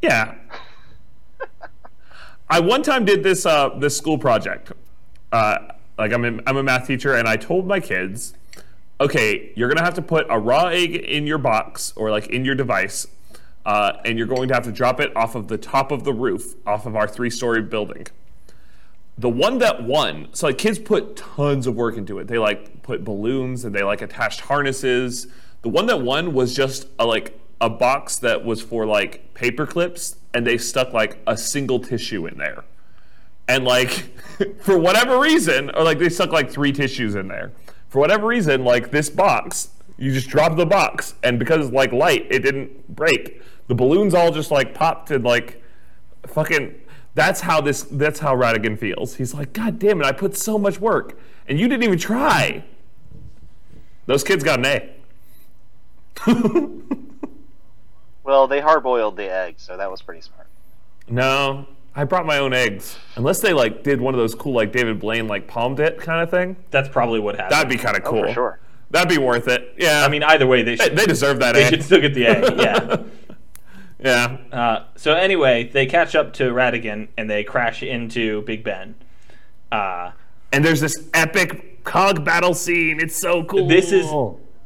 Yeah. 0.00 0.36
I 2.48 2.60
one 2.60 2.82
time 2.82 3.04
did 3.04 3.22
this 3.22 3.44
uh, 3.44 3.68
this 3.78 3.94
school 3.94 4.16
project. 4.16 4.72
Uh, 5.30 5.58
like 5.98 6.14
I'm 6.14 6.24
a, 6.24 6.40
I'm 6.46 6.56
a 6.56 6.62
math 6.62 6.86
teacher, 6.86 7.14
and 7.14 7.28
I 7.28 7.36
told 7.36 7.66
my 7.66 7.80
kids, 7.80 8.32
okay, 8.98 9.52
you're 9.54 9.68
gonna 9.68 9.84
have 9.84 9.94
to 9.94 10.02
put 10.02 10.26
a 10.30 10.38
raw 10.38 10.68
egg 10.68 10.94
in 10.94 11.26
your 11.26 11.38
box 11.38 11.92
or 11.94 12.10
like 12.10 12.28
in 12.28 12.46
your 12.46 12.54
device, 12.54 13.06
uh, 13.66 13.92
and 14.06 14.16
you're 14.16 14.26
going 14.26 14.48
to 14.48 14.54
have 14.54 14.64
to 14.64 14.72
drop 14.72 15.00
it 15.00 15.14
off 15.14 15.34
of 15.34 15.48
the 15.48 15.58
top 15.58 15.92
of 15.92 16.04
the 16.04 16.14
roof, 16.14 16.54
off 16.66 16.86
of 16.86 16.96
our 16.96 17.06
three 17.06 17.28
story 17.28 17.60
building. 17.60 18.06
The 19.18 19.28
one 19.28 19.58
that 19.58 19.82
won, 19.82 20.28
so 20.32 20.46
like 20.46 20.58
kids 20.58 20.78
put 20.78 21.16
tons 21.16 21.66
of 21.66 21.74
work 21.74 21.96
into 21.96 22.20
it. 22.20 22.28
They 22.28 22.38
like 22.38 22.82
put 22.82 23.04
balloons 23.04 23.64
and 23.64 23.74
they 23.74 23.82
like 23.82 24.00
attached 24.00 24.40
harnesses. 24.40 25.26
The 25.62 25.68
one 25.68 25.86
that 25.86 26.00
won 26.00 26.32
was 26.32 26.54
just 26.54 26.86
a 27.00 27.04
like 27.04 27.38
a 27.60 27.68
box 27.68 28.16
that 28.20 28.44
was 28.44 28.62
for 28.62 28.86
like 28.86 29.34
paper 29.34 29.66
clips, 29.66 30.16
and 30.32 30.46
they 30.46 30.56
stuck 30.56 30.92
like 30.92 31.18
a 31.26 31.36
single 31.36 31.80
tissue 31.80 32.26
in 32.26 32.38
there. 32.38 32.64
And 33.48 33.64
like 33.64 33.90
for 34.60 34.78
whatever 34.78 35.18
reason, 35.18 35.70
or 35.70 35.82
like 35.82 35.98
they 35.98 36.08
stuck 36.08 36.30
like 36.30 36.48
three 36.48 36.70
tissues 36.72 37.16
in 37.16 37.26
there. 37.26 37.52
For 37.88 37.98
whatever 37.98 38.26
reason, 38.26 38.64
like 38.64 38.92
this 38.92 39.10
box, 39.10 39.70
you 39.96 40.12
just 40.12 40.28
drop 40.28 40.56
the 40.56 40.66
box, 40.66 41.14
and 41.24 41.40
because 41.40 41.66
it's 41.66 41.74
like 41.74 41.92
light, 41.92 42.26
it 42.30 42.40
didn't 42.40 42.94
break. 42.94 43.42
The 43.66 43.74
balloons 43.74 44.14
all 44.14 44.30
just 44.30 44.52
like 44.52 44.74
popped 44.74 45.10
and 45.10 45.24
like 45.24 45.60
fucking 46.26 46.74
that's 47.18 47.40
how 47.40 47.60
this 47.60 47.82
that's 47.82 48.20
how 48.20 48.34
Ratigan 48.36 48.78
feels. 48.78 49.16
He's 49.16 49.34
like, 49.34 49.52
God 49.52 49.78
damn 49.80 50.00
it, 50.00 50.04
I 50.06 50.12
put 50.12 50.36
so 50.36 50.56
much 50.58 50.80
work 50.80 51.18
and 51.48 51.58
you 51.58 51.66
didn't 51.68 51.82
even 51.82 51.98
try. 51.98 52.64
Those 54.06 54.22
kids 54.22 54.44
got 54.44 54.60
an 54.64 54.66
A. 54.66 54.94
Well, 58.24 58.46
they 58.46 58.60
hard 58.60 58.82
boiled 58.82 59.16
the 59.16 59.32
egg, 59.32 59.54
so 59.56 59.78
that 59.78 59.90
was 59.90 60.02
pretty 60.02 60.20
smart. 60.20 60.46
No, 61.08 61.64
I 61.96 62.04
brought 62.04 62.26
my 62.26 62.36
own 62.36 62.52
eggs. 62.52 62.98
Unless 63.16 63.40
they 63.40 63.54
like 63.54 63.82
did 63.82 64.02
one 64.02 64.12
of 64.12 64.18
those 64.18 64.34
cool 64.34 64.52
like 64.52 64.70
David 64.70 65.00
Blaine 65.00 65.26
like 65.26 65.48
palmed 65.48 65.80
it 65.80 65.96
kind 65.98 66.22
of 66.22 66.30
thing. 66.30 66.56
That's 66.70 66.90
probably 66.90 67.20
what 67.20 67.36
happened. 67.36 67.52
That'd 67.52 67.70
be 67.70 67.78
kind 67.78 67.96
of 67.96 68.02
Oh, 68.04 68.10
cool. 68.10 68.24
for 68.24 68.32
sure. 68.34 68.58
That'd 68.90 69.08
be 69.08 69.16
worth 69.16 69.48
it. 69.48 69.74
Yeah. 69.78 70.04
I 70.04 70.10
mean, 70.10 70.22
either 70.22 70.46
way, 70.46 70.62
they 70.62 70.74
they, 70.74 70.84
should, 70.84 70.96
they 70.98 71.06
deserve 71.06 71.38
that 71.38 71.54
they 71.54 71.64
A. 71.64 71.68
should 71.70 71.82
still 71.82 72.02
get 72.02 72.12
the 72.12 72.24
A. 72.26 72.54
Yeah. 72.62 72.96
yeah. 73.98 74.38
Uh, 74.52 74.84
so 74.96 75.14
anyway, 75.14 75.64
they 75.64 75.86
catch 75.86 76.14
up 76.14 76.32
to 76.34 76.44
Ratigan 76.52 77.08
and 77.16 77.28
they 77.28 77.44
crash 77.44 77.82
into 77.82 78.42
Big 78.42 78.62
Ben. 78.64 78.94
Uh, 79.72 80.12
And 80.52 80.64
there's 80.64 80.80
this 80.80 81.08
epic 81.12 81.84
cog 81.84 82.24
battle 82.24 82.54
scene. 82.54 83.00
It's 83.00 83.16
so 83.16 83.44
cool. 83.44 83.68
This 83.68 83.92
is- 83.92 84.06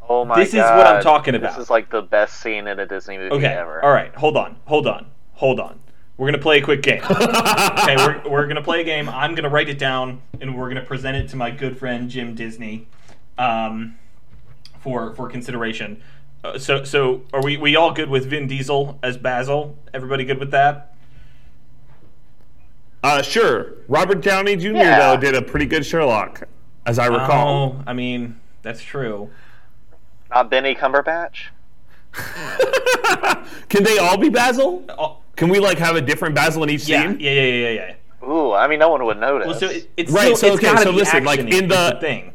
Oh 0.09 0.25
my 0.25 0.37
This 0.37 0.49
is 0.51 0.61
what 0.61 0.87
I'm 0.87 1.03
talking 1.03 1.35
about. 1.35 1.57
This 1.57 1.65
is 1.65 1.71
like 1.71 1.89
the 1.89 2.03
best 2.03 2.41
scene 2.41 2.67
in 2.67 2.79
a 2.79 2.87
Disney 2.87 3.17
movie 3.17 3.31
okay. 3.37 3.47
ever. 3.47 3.83
All 3.83 3.93
right. 3.93 4.15
Hold 4.17 4.37
on. 4.37 4.57
Hold 4.67 4.87
on. 4.87 5.07
Hold 5.35 5.59
on. 5.61 5.79
We're 6.19 6.27
gonna 6.27 6.39
play 6.43 6.59
a 6.59 6.63
quick 6.63 6.83
game. 6.83 7.03
okay, 7.11 7.97
we're, 7.97 8.23
we're 8.29 8.47
gonna 8.47 8.63
play 8.63 8.83
a 8.83 8.85
game. 8.85 9.09
I'm 9.09 9.35
gonna 9.35 9.49
write 9.49 9.69
it 9.69 9.79
down 9.79 10.21
and 10.41 10.57
we're 10.57 10.69
gonna 10.69 10.85
present 10.85 11.17
it 11.17 11.29
to 11.31 11.37
my 11.37 11.51
good 11.51 11.79
friend 11.79 12.11
Jim 12.11 12.35
Disney, 12.35 12.87
um, 13.39 13.97
for 14.79 15.15
for 15.15 15.29
consideration. 15.29 16.03
Uh, 16.45 16.59
so 16.59 16.83
so 16.83 17.23
are 17.33 17.43
we 17.43 17.57
we 17.57 17.77
all 17.77 17.93
good 17.93 18.09
with 18.09 18.27
Vin 18.27 18.47
Diesel 18.49 18.99
as 19.03 19.17
Basil? 19.17 19.77
Everybody 19.95 20.25
good 20.25 20.39
with 20.39 20.51
that? 20.51 20.95
Uh, 23.03 23.23
sure. 23.23 23.75
Robert 23.89 24.21
Downey 24.23 24.57
Jr. 24.57 24.69
Yeah. 24.77 24.99
though 25.15 25.21
did 25.21 25.35
a 25.35 25.43
pretty 25.43 25.67
good 25.67 25.85
Sherlock, 25.87 26.45
as 26.87 26.99
I 26.99 27.07
recall. 27.07 27.77
Oh, 27.79 27.85
I 27.87 27.93
mean 27.93 28.41
that's 28.63 28.83
true. 28.83 29.31
Not 30.31 30.51
Benny 30.51 30.75
Cumberbatch? 30.75 31.47
Can 33.69 33.85
they 33.85 33.99
all 33.99 34.17
be 34.17 34.29
Basil? 34.29 34.85
Oh, 34.91 35.19
Can 35.37 35.49
we 35.49 35.59
like 35.61 35.79
have 35.79 35.95
a 35.97 36.01
different 36.01 36.35
Basil 36.35 36.63
in 36.65 36.71
each 36.71 36.89
yeah, 36.89 37.03
scene? 37.09 37.21
yeah, 37.21 37.31
yeah, 37.31 37.69
yeah, 37.69 37.71
yeah. 37.71 37.95
Ooh, 38.29 38.53
I 38.53 38.67
mean, 38.69 38.79
no 38.79 38.89
one 38.89 39.05
would 39.05 39.19
notice. 39.19 39.47
Well, 39.49 39.59
so 39.59 39.67
it, 39.69 39.91
it's 39.97 40.13
Right, 40.13 40.37
still, 40.37 40.37
so, 40.37 40.55
it's 40.55 40.65
okay, 40.65 40.83
so 40.85 40.91
listen, 40.91 41.25
like, 41.25 41.41
in 41.41 41.49
is 41.49 41.69
the- 41.69 41.99
thing. 42.01 42.33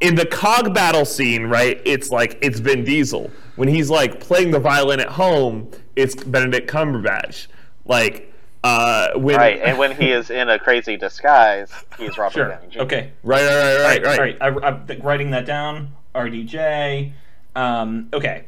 In 0.00 0.14
the 0.14 0.26
cog 0.26 0.74
battle 0.74 1.04
scene, 1.04 1.44
right? 1.46 1.80
It's 1.84 2.10
like 2.10 2.38
it's 2.40 2.60
Vin 2.60 2.84
Diesel. 2.84 3.30
When 3.56 3.68
he's 3.68 3.90
like 3.90 4.20
playing 4.20 4.52
the 4.52 4.60
violin 4.60 5.00
at 5.00 5.08
home, 5.08 5.70
it's 5.96 6.14
Benedict 6.14 6.70
Cumberbatch. 6.70 7.48
Like 7.84 8.32
uh, 8.62 9.10
when 9.16 9.36
right, 9.36 9.60
and 9.60 9.78
when 9.78 9.94
he 9.94 10.10
is 10.10 10.30
in 10.30 10.48
a 10.48 10.58
crazy 10.58 10.96
disguise, 10.96 11.70
he's 11.96 12.18
Robert 12.18 12.32
Sure. 12.32 12.48
Downey 12.48 12.68
Jr. 12.70 12.80
Okay. 12.80 13.12
right, 13.22 13.44
right, 13.44 13.76
right, 13.76 14.02
right, 14.02 14.18
right. 14.18 14.40
All 14.40 14.50
right. 14.50 14.64
I, 14.64 14.68
I'm 14.68 14.86
th- 14.86 15.00
writing 15.02 15.30
that 15.30 15.46
down. 15.46 15.92
RDJ. 16.14 17.12
Um, 17.56 18.08
okay. 18.12 18.44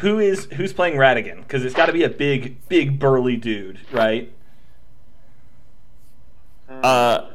Who 0.00 0.18
is 0.18 0.46
who's 0.46 0.72
playing 0.72 0.96
Ratigan? 0.96 1.36
Because 1.42 1.64
it's 1.64 1.74
got 1.74 1.86
to 1.86 1.92
be 1.92 2.02
a 2.02 2.08
big, 2.08 2.66
big 2.68 2.98
burly 2.98 3.36
dude, 3.36 3.78
right? 3.92 4.32
Uh, 6.68 7.26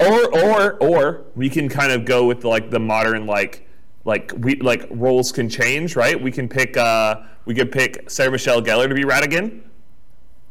or 0.00 0.38
or 0.44 0.72
or 0.82 1.22
we 1.36 1.48
can 1.50 1.68
kind 1.68 1.92
of 1.92 2.04
go 2.04 2.26
with 2.26 2.44
like 2.44 2.70
the 2.70 2.78
modern 2.80 3.26
like 3.26 3.66
like 4.04 4.32
we 4.36 4.56
like 4.56 4.86
roles 4.90 5.32
can 5.32 5.48
change, 5.48 5.96
right? 5.96 6.20
We 6.20 6.30
can 6.32 6.48
pick 6.48 6.76
uh 6.76 7.22
we 7.44 7.54
could 7.54 7.70
pick 7.72 8.10
Sarah 8.10 8.30
Michelle 8.30 8.62
Gellar 8.62 8.88
to 8.88 8.94
be 8.94 9.04
Ratigan. 9.04 9.60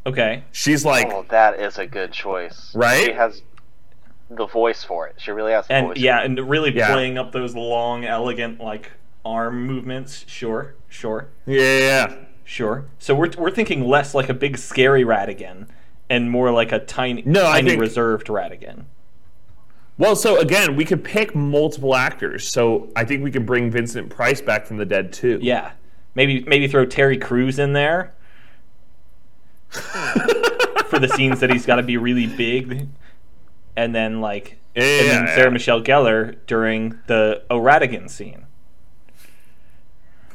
Okay. 0.06 0.44
She's 0.52 0.86
like 0.86 1.08
Oh, 1.12 1.26
that 1.30 1.60
is 1.60 1.78
a 1.78 1.86
good 1.86 2.12
choice. 2.12 2.72
Right? 2.76 3.06
She 3.06 3.12
has 3.14 3.42
the 4.30 4.46
voice 4.46 4.84
for 4.84 5.08
it. 5.08 5.16
She 5.18 5.32
really 5.32 5.52
has 5.52 5.68
the 5.68 5.74
And 5.74 5.88
voice. 5.88 5.98
yeah, 5.98 6.22
and 6.22 6.40
really 6.50 6.76
Yeah. 6.76 6.92
playing 6.94 7.18
up 7.18 7.32
those 7.32 7.56
long, 7.56 8.06
elegant 8.06 8.60
like 8.62 8.92
arm 9.26 9.66
movements. 9.66 10.24
Sure, 10.28 10.76
sure, 10.88 11.28
yeah, 11.46 11.62
yeah, 11.62 11.78
yeah. 11.80 12.16
Sure. 12.46 12.86
So 13.00 13.14
we're 13.16 13.32
we're 13.38 13.52
thinking 13.52 13.88
less 13.88 14.14
like 14.16 14.30
a 14.30 14.34
big 14.34 14.58
scary 14.58 15.04
Ratigan, 15.04 15.68
and 16.10 16.30
more 16.32 16.52
like 16.52 16.72
a 16.72 16.80
tiny, 16.80 17.22
No, 17.26 17.46
I 17.48 17.54
tiny 17.62 17.72
think- 17.72 17.82
reserved 17.82 18.28
Ratigan. 18.28 18.86
Well, 20.00 20.16
so 20.16 20.40
again, 20.40 20.78
we 20.78 20.86
could 20.86 21.04
pick 21.04 21.36
multiple 21.36 21.94
actors. 21.94 22.48
So 22.48 22.88
I 22.96 23.04
think 23.04 23.22
we 23.22 23.32
could 23.32 23.46
bring 23.46 23.70
Vincent 23.70 24.10
Price 24.10 24.40
back 24.42 24.66
from 24.66 24.78
the 24.78 24.86
dead 24.86 25.12
too. 25.12 25.40
Yeah. 25.42 25.74
Maybe 26.16 26.42
maybe 26.48 26.68
throw 26.68 26.86
Terry 26.86 27.18
Crews 27.18 27.60
in 27.60 27.74
there 27.74 28.14
for 29.70 31.00
the 31.00 31.12
scenes 31.16 31.42
that 31.42 31.52
he's 31.52 31.66
got 31.66 31.76
to 31.76 31.84
be 31.84 31.98
really 31.98 32.28
big, 32.28 32.88
and 33.76 33.94
then 33.94 34.22
like 34.22 34.58
Yeah, 34.74 34.84
and 34.84 35.08
then 35.10 35.28
Sarah 35.28 35.44
yeah. 35.44 35.50
Michelle 35.50 35.84
Gellar 35.84 36.38
during 36.48 36.98
the 37.08 37.44
O'Ratigan 37.52 38.10
scene. 38.10 38.46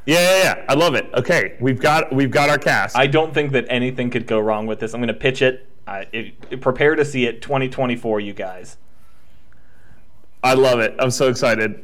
Yeah, 0.07 0.21
yeah, 0.21 0.43
yeah. 0.43 0.65
I 0.69 0.75
love 0.75 0.95
it. 0.95 1.09
Okay, 1.15 1.57
we've 1.59 1.81
got 1.81 2.15
we've 2.15 2.31
got 2.31 2.51
our 2.51 2.59
cast. 2.59 2.97
I 2.97 3.07
don't 3.07 3.33
think 3.33 3.53
that 3.53 3.65
anything 3.69 4.11
could 4.11 4.27
go 4.27 4.39
wrong 4.39 4.67
with 4.67 4.79
this. 4.79 4.95
I'm 4.95 5.01
going 5.01 5.09
to 5.09 5.15
pitch 5.15 5.43
it. 5.43 5.69
I 5.87 6.07
it, 6.13 6.61
prepare 6.61 6.95
to 6.95 7.05
see 7.05 7.27
it 7.27 7.43
2024, 7.43 8.21
you 8.21 8.35
guys. 8.35 8.77
I 10.45 10.55
love 10.55 10.79
it. 10.81 10.95
I'm 10.99 11.11
so 11.11 11.29
excited. 11.29 11.83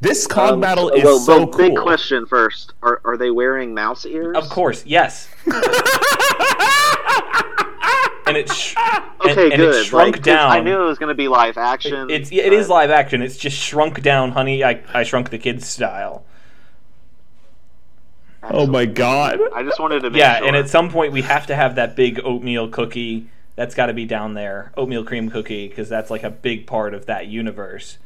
This 0.00 0.26
cog 0.26 0.54
Um, 0.54 0.60
battle 0.60 0.88
is 0.90 1.04
well, 1.04 1.18
so 1.18 1.46
cool. 1.46 1.68
Big 1.68 1.76
question 1.76 2.26
first: 2.26 2.72
Are 2.82 3.00
are 3.04 3.16
they 3.16 3.30
wearing 3.30 3.74
mouse 3.74 4.06
ears? 4.06 4.36
Of 4.36 4.48
course, 4.48 4.84
yes. 4.86 5.28
and 8.26 8.36
it's 8.36 8.54
sh- 8.54 8.74
Okay, 9.24 9.44
and, 9.44 9.52
and 9.52 9.62
good. 9.62 9.74
it's 9.76 9.84
shrunk 9.88 10.06
like, 10.06 10.14
'cause 10.16 10.24
down. 10.24 10.50
I 10.50 10.60
knew 10.60 10.80
it 10.82 10.86
was 10.86 10.98
going 10.98 11.08
to 11.08 11.14
be 11.14 11.28
live 11.28 11.56
action. 11.58 12.10
It's 12.10 12.32
it 12.32 12.52
is 12.52 12.66
but- 12.68 12.74
live 12.74 12.90
action. 12.90 13.22
It's 13.22 13.36
just 13.36 13.56
shrunk 13.56 14.02
down, 14.02 14.32
honey. 14.32 14.64
I 14.64 14.80
I 14.92 15.02
shrunk 15.04 15.30
the 15.30 15.38
kids 15.38 15.66
style. 15.68 16.24
Oh 18.44 18.66
my 18.66 18.86
god. 18.86 19.38
I 19.54 19.62
just 19.62 19.78
wanted 19.78 20.00
to 20.02 20.10
make 20.10 20.18
Yeah, 20.18 20.38
sure. 20.38 20.48
and 20.48 20.56
at 20.56 20.68
some 20.68 20.90
point 20.90 21.12
we 21.12 21.22
have 21.22 21.46
to 21.46 21.54
have 21.54 21.76
that 21.76 21.94
big 21.94 22.20
oatmeal 22.24 22.66
cookie. 22.68 23.28
That's 23.56 23.74
got 23.74 23.86
to 23.86 23.92
be 23.94 24.06
down 24.06 24.34
there, 24.34 24.72
oatmeal 24.76 25.04
cream 25.04 25.28
cookie, 25.30 25.68
because 25.68 25.88
that's 25.88 26.10
like 26.10 26.22
a 26.22 26.30
big 26.30 26.66
part 26.66 26.94
of 26.94 27.06
that 27.06 27.26
universe. 27.26 27.98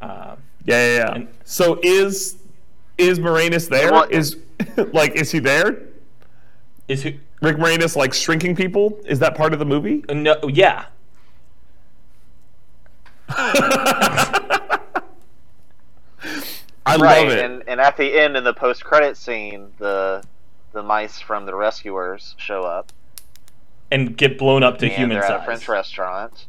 Uh, 0.00 0.36
Yeah, 0.64 0.86
yeah, 0.86 0.96
yeah. 0.96 1.14
And- 1.14 1.28
so 1.44 1.78
is 1.82 2.36
is 2.98 3.18
Moranis 3.18 3.68
there? 3.68 3.92
What- 3.92 4.10
Is 4.12 4.36
like 4.92 5.12
is 5.16 5.30
he 5.32 5.38
there? 5.38 5.82
is 6.88 7.02
who? 7.02 7.12
Rick 7.42 7.56
Moranis 7.56 7.96
like 7.96 8.12
shrinking 8.12 8.54
people? 8.56 9.00
Is 9.06 9.18
that 9.20 9.34
part 9.34 9.52
of 9.54 9.58
the 9.58 9.64
movie? 9.64 10.04
No, 10.10 10.36
yeah. 10.48 10.86
I 16.86 16.96
right, 16.96 17.22
love 17.28 17.28
it. 17.32 17.44
and 17.44 17.62
and 17.68 17.80
at 17.80 17.96
the 17.96 18.18
end 18.18 18.36
in 18.36 18.44
the 18.44 18.52
post 18.54 18.84
credit 18.84 19.16
scene, 19.16 19.68
the 19.78 20.22
the 20.72 20.82
mice 20.82 21.20
from 21.20 21.46
the 21.46 21.54
rescuers 21.54 22.34
show 22.38 22.62
up. 22.62 22.92
And 23.90 24.16
get 24.16 24.38
blown 24.38 24.62
up 24.62 24.78
to 24.78 24.86
and 24.86 24.94
human 24.94 25.16
they're 25.16 25.22
size. 25.22 25.32
at 25.32 25.40
a 25.40 25.44
French 25.44 25.68
restaurant. 25.68 26.46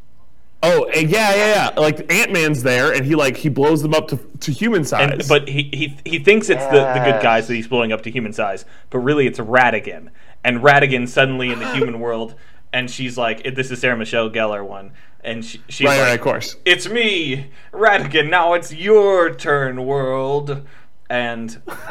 oh, 0.64 0.84
eh, 0.94 1.00
yeah, 1.00 1.34
yeah, 1.36 1.72
yeah. 1.76 1.80
Like 1.80 2.12
Ant 2.12 2.32
Man's 2.32 2.62
there, 2.62 2.94
and 2.94 3.04
he 3.06 3.16
like 3.16 3.38
he 3.38 3.50
blows 3.50 3.82
them 3.82 3.94
up 3.96 4.08
to 4.10 4.18
to 4.42 4.52
human 4.52 4.84
size. 4.84 5.12
And, 5.12 5.24
but 5.28 5.48
he, 5.48 5.70
he 5.74 5.98
he 6.06 6.20
thinks 6.20 6.50
it's 6.50 6.64
the, 6.66 6.94
the 6.94 7.02
good 7.04 7.22
guys 7.22 7.48
that 7.48 7.56
he's 7.56 7.68
blowing 7.68 7.92
up 7.92 8.02
to 8.04 8.12
human 8.12 8.32
size, 8.34 8.66
but 8.92 9.00
really 9.00 9.26
it's 9.26 9.40
Ratigan. 9.40 10.10
And 10.44 10.60
Ratigan 10.60 11.08
suddenly 11.08 11.52
in 11.52 11.60
the 11.60 11.72
human 11.76 12.00
world, 12.00 12.36
and 12.72 12.92
she's 12.92 13.18
like, 13.18 13.46
eh, 13.46 13.52
"This 13.56 13.72
is 13.72 13.80
Sarah 13.82 13.98
Michelle 13.98 14.30
Gellar 14.30 14.64
one," 14.64 14.92
and 15.24 15.44
she, 15.44 15.62
she's 15.68 15.88
right, 15.88 15.98
like, 15.98 16.06
right, 16.08 16.14
of 16.14 16.22
course. 16.22 16.56
"It's 16.64 16.88
me, 16.88 17.48
Ratigan. 17.74 18.30
Now 18.30 18.54
it's 18.54 18.72
your 18.72 19.34
turn, 19.34 19.86
world." 19.86 20.64
And 21.10 21.62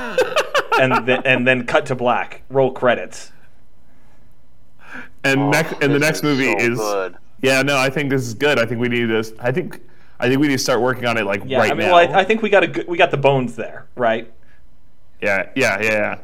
and 0.81 1.07
then 1.07 1.23
and 1.25 1.47
then 1.47 1.67
cut 1.67 1.87
to 1.87 1.95
black. 1.97 2.43
Roll 2.49 2.73
credits. 2.73 3.33
And 5.25 5.41
oh, 5.41 5.51
next, 5.51 5.75
and 5.83 5.95
the 5.95 5.99
This 5.99 6.01
next 6.01 6.23
movie 6.23 6.53
so 6.53 6.57
is 6.59 6.79
good. 6.79 7.17
yeah. 7.43 7.63
No, 7.63 7.77
I 7.77 7.91
think 7.91 8.11
this 8.11 8.23
is 8.23 8.35
good. 8.35 8.59
I 8.59 8.67
think 8.67 8.81
we 8.81 8.89
need 8.89 9.05
this. 9.07 9.33
I 9.39 9.53
think 9.53 9.81
I 10.19 10.29
think 10.29 10.41
we 10.41 10.49
need 10.49 10.55
to 10.55 10.63
start 10.63 10.81
working 10.81 11.07
on 11.07 11.17
it 11.19 11.25
like 11.25 11.43
Yeah, 11.45 11.59
right 11.59 11.71
I 11.71 11.75
mean, 11.75 11.89
now. 11.89 11.95
well, 11.95 11.97
I, 11.97 12.21
I 12.21 12.25
think 12.25 12.43
we 12.43 12.51
got 12.51 12.63
a 12.63 12.67
good, 12.69 12.87
we 12.89 12.97
got 12.99 13.11
the 13.11 13.17
bones 13.17 13.57
there, 13.57 13.87
right? 13.97 14.33
yeah, 15.21 15.51
yeah, 15.55 15.81
yeah, 15.81 15.91
yeah. 15.93 16.19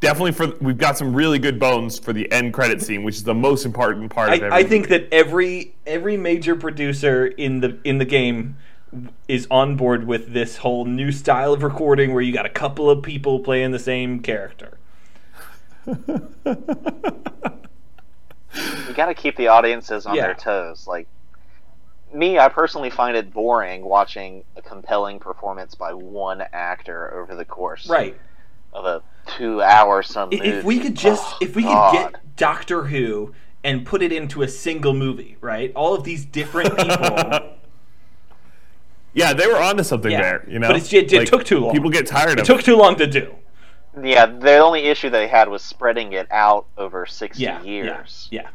Definitely 0.00 0.32
for 0.32 0.54
we've 0.60 0.78
got 0.78 0.96
some 0.96 1.12
really 1.14 1.40
good 1.40 1.58
bones 1.58 1.98
for 1.98 2.12
the 2.12 2.30
end 2.30 2.54
credit 2.54 2.80
scene, 2.80 3.02
which 3.02 3.16
is 3.16 3.24
the 3.24 3.34
most 3.34 3.64
important 3.66 4.10
part 4.10 4.32
of 4.32 4.42
every 4.42 4.50
I, 4.50 4.58
I 4.58 4.64
think 4.64 4.88
that 4.88 5.08
every 5.12 5.74
every 5.86 6.16
major 6.16 6.54
producer 6.54 7.26
in 7.26 7.60
the 7.60 7.78
in 7.84 7.98
the 7.98 8.04
game 8.04 8.56
is 9.26 9.46
on 9.50 9.76
board 9.76 10.06
with 10.06 10.32
this 10.32 10.58
whole 10.58 10.84
new 10.84 11.10
style 11.12 11.52
of 11.52 11.62
recording 11.62 12.12
where 12.14 12.22
you 12.22 12.32
got 12.32 12.46
a 12.46 12.50
couple 12.50 12.88
of 12.88 13.02
people 13.02 13.40
playing 13.40 13.72
the 13.72 13.78
same 13.78 14.20
character. 14.20 14.78
You 18.54 18.94
got 18.94 19.06
to 19.06 19.14
keep 19.14 19.36
the 19.36 19.48
audiences 19.48 20.06
on 20.06 20.14
Yeah. 20.16 20.22
their 20.26 20.34
toes. 20.34 20.86
Like 20.86 21.06
me, 22.12 22.38
I 22.38 22.48
personally 22.48 22.90
find 22.90 23.16
it 23.16 23.32
boring 23.32 23.84
watching 23.84 24.44
a 24.56 24.62
compelling 24.62 25.18
performance 25.18 25.74
by 25.74 25.92
one 25.92 26.42
actor 26.52 27.12
over 27.14 27.34
the 27.34 27.44
course 27.44 27.88
Right. 27.88 28.16
of 28.72 28.86
a 28.86 29.02
two-hour 29.26 30.02
some. 30.02 30.30
I- 30.32 30.36
If 30.42 30.64
we 30.64 30.80
could 30.80 30.94
just 30.94 31.34
oh, 31.34 31.38
if 31.42 31.54
we 31.54 31.62
could 31.64 31.92
get 31.92 32.36
Doctor 32.36 32.84
Who 32.84 33.34
and 33.62 33.84
put 33.84 34.02
it 34.02 34.12
into 34.12 34.42
a 34.42 34.48
single 34.48 34.94
movie, 34.94 35.36
right? 35.40 35.70
All 35.76 35.94
of 35.94 36.04
these 36.04 36.24
different 36.24 36.76
people. 36.76 37.40
yeah, 39.12 39.32
they 39.34 39.46
were 39.46 39.58
onto 39.60 39.82
something 39.82 40.10
Yeah, 40.10 40.22
there. 40.22 40.44
You 40.48 40.58
know, 40.58 40.68
but 40.68 40.76
it's- 40.76 40.92
it- 40.92 41.12
it 41.12 41.26
took 41.28 41.44
too 41.44 41.58
long. 41.60 41.72
People 41.74 41.90
get 41.90 42.06
tired 42.06 42.30
it 42.30 42.32
of 42.32 42.38
it. 42.38 42.42
It 42.50 42.54
took 42.54 42.62
too 42.64 42.76
long 42.76 42.96
to 42.96 43.06
do. 43.06 43.34
Yeah, 44.02 44.26
the 44.26 44.58
only 44.58 44.84
issue 44.84 45.10
they 45.10 45.28
had 45.28 45.48
was 45.48 45.62
spreading 45.62 46.12
it 46.12 46.26
out 46.30 46.66
over 46.76 47.06
sixty 47.06 47.44
Yeah. 47.44 47.62
years. 47.62 48.28
Yeah. 48.30 48.48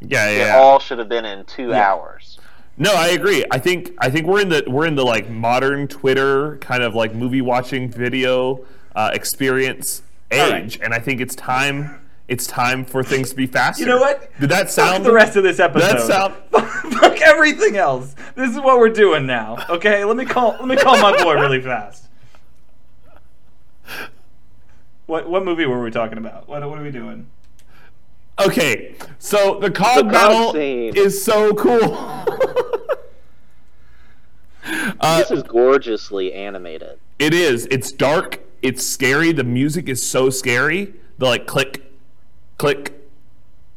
Yeah, 0.00 0.28
yeah. 0.28 0.30
It 0.30 0.38
yeah. 0.38 0.56
all 0.56 0.78
should 0.78 0.98
have 0.98 1.08
been 1.08 1.24
in 1.24 1.44
two 1.44 1.70
Yeah. 1.70 1.90
hours. 1.90 2.38
No, 2.78 2.92
I 2.94 3.08
agree. 3.08 3.44
I 3.50 3.58
think 3.58 3.92
I 3.98 4.10
think 4.10 4.26
we're 4.26 4.40
in 4.40 4.50
the 4.50 4.62
we're 4.66 4.86
in 4.86 4.94
the 4.96 5.04
like 5.04 5.30
modern 5.30 5.88
Twitter 5.88 6.58
kind 6.58 6.82
of 6.82 6.94
like 6.94 7.14
movie 7.14 7.40
watching 7.40 7.90
video 7.90 8.64
uh, 8.94 9.10
experience 9.14 10.02
age, 10.30 10.40
All 10.40 10.50
right. 10.50 10.78
and 10.82 10.92
I 10.94 10.98
think 10.98 11.20
it's 11.20 11.34
time 11.34 12.00
it's 12.28 12.46
time 12.46 12.84
for 12.84 13.02
things 13.04 13.30
to 13.30 13.36
be 13.36 13.46
faster. 13.46 13.82
You 13.84 13.88
know 13.88 13.98
what? 14.00 14.30
Did 14.40 14.50
that 14.50 14.62
Fuck 14.64 14.68
sound 14.70 15.04
the 15.06 15.12
rest 15.12 15.36
of 15.36 15.44
this 15.44 15.58
episode. 15.60 15.98
That 15.98 16.00
sound 16.02 16.34
Fuck 17.00 17.20
everything 17.22 17.76
else. 17.76 18.14
This 18.34 18.50
is 18.50 18.56
what 18.60 18.78
we're 18.78 18.88
doing 18.90 19.26
now. 19.26 19.64
Okay, 19.70 20.04
let 20.04 20.16
me 20.16 20.24
call. 20.26 20.50
Let 20.58 20.66
me 20.66 20.76
call 20.76 21.00
my 21.00 21.16
boy 21.22 21.34
really 21.34 21.60
fast. 21.62 22.08
What 25.06 25.28
what 25.28 25.44
movie 25.44 25.66
were 25.66 25.82
we 25.82 25.90
talking 25.90 26.18
about? 26.18 26.48
What 26.48 26.68
what 26.68 26.78
are 26.78 26.82
we 26.82 26.90
doing? 26.90 27.28
okay? 28.38 28.94
So 29.18 29.58
the 29.60 29.70
cog 29.70 29.96
The 29.96 30.02
cog 30.02 30.12
battle 30.12 30.52
scene. 30.52 30.94
is 30.96 31.22
so 31.24 31.54
cool. 31.54 31.94
uh, 35.00 35.18
This 35.18 35.30
is 35.30 35.42
gorgeously 35.44 36.32
animated. 36.32 36.98
it 37.18 37.32
is. 37.34 37.66
It's 37.70 37.92
dark. 37.92 38.40
It's 38.62 38.84
scary. 38.86 39.32
The 39.32 39.44
music 39.44 39.88
is 39.88 40.06
so 40.06 40.28
scary. 40.30 40.94
The 41.18 41.26
like 41.26 41.46
click, 41.46 41.84
click, 42.58 42.92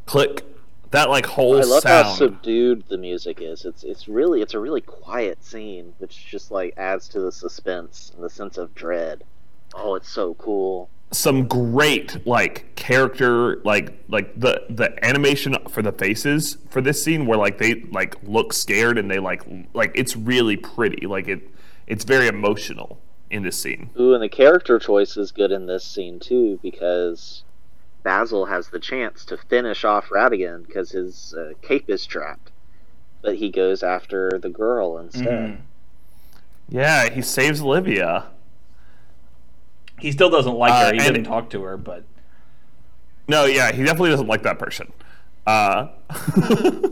click. 0.06 0.46
That 0.92 1.10
like 1.12 1.28
whole 1.28 1.58
I 1.58 1.62
love 1.62 1.84
sound. 1.84 2.08
how 2.08 2.14
subdued 2.16 2.86
the 2.90 2.98
music 2.98 3.42
is. 3.42 3.64
It's 3.66 3.84
it's 3.84 4.08
really 4.08 4.42
it's 4.42 4.56
a 4.56 4.60
really 4.60 4.82
quiet 4.82 5.44
scene, 5.44 5.94
which 6.00 6.26
just 6.26 6.50
like 6.50 6.74
adds 6.78 7.08
to 7.10 7.20
the 7.22 7.32
suspense 7.32 8.12
and 8.16 8.24
the 8.24 8.30
sense 8.30 8.58
of 8.58 8.74
dread. 8.74 9.24
Oh, 9.76 9.94
it's 9.94 10.10
so 10.10 10.34
cool. 10.34 10.90
Some 11.12 11.48
great 11.48 12.26
like 12.28 12.76
character 12.76 13.58
like 13.64 13.94
like 14.08 14.40
the 14.40 14.64
the 14.70 15.04
animation 15.04 15.56
for 15.70 15.82
the 15.82 15.92
faces 15.92 16.58
for 16.70 16.82
this 16.82 17.04
scene 17.04 17.26
where 17.26 17.38
like 17.38 17.58
they 17.58 17.82
like 17.92 18.16
look 18.24 18.54
scared 18.54 18.98
and 18.98 19.10
they 19.10 19.18
like 19.20 19.42
like 19.74 19.92
it's 19.96 20.16
really 20.16 20.56
pretty 20.56 21.08
like 21.08 21.28
it 21.28 21.42
it's 21.88 22.04
very 22.04 22.28
emotional 22.28 23.00
in 23.32 23.42
this 23.44 23.60
scene 23.60 23.90
Ooh, 24.00 24.14
and 24.14 24.22
the 24.22 24.30
character 24.30 24.78
choice 24.78 25.18
is 25.18 25.32
good 25.32 25.52
in 25.52 25.66
this 25.66 25.84
scene 25.84 26.20
too 26.20 26.60
because 26.62 27.44
Basil 28.04 28.46
has 28.46 28.70
the 28.70 28.80
chance 28.80 29.26
to 29.26 29.38
finish 29.38 29.84
off 29.84 30.10
Ratigan 30.10 30.66
because 30.66 30.92
his 30.92 31.34
uh, 31.38 31.54
cape 31.62 31.90
is 31.90 32.06
trapped, 32.06 32.52
but 33.22 33.36
he 33.36 33.50
goes 33.50 33.84
after 33.84 34.40
the 34.42 34.50
girl 34.50 34.98
instead. 35.00 35.26
Mhm. 35.28 35.58
yeah 36.70 37.10
he 37.10 37.22
saves 37.22 37.62
olivia 37.62 38.26
He 40.00 40.12
still 40.12 40.30
doesn't 40.30 40.56
like 40.56 40.72
Uh, 40.72 40.86
her. 40.88 40.94
He 40.94 41.00
didn't 41.00 41.24
talk 41.26 41.50
to 41.52 41.64
her, 41.64 41.78
but 41.78 42.04
no 43.28 43.46
yeah 43.46 43.72
he 43.72 43.84
definitely 43.84 44.10
doesn't 44.10 44.28
like 44.28 44.44
that 44.44 44.58
person. 44.60 44.92
Uh 45.46 45.88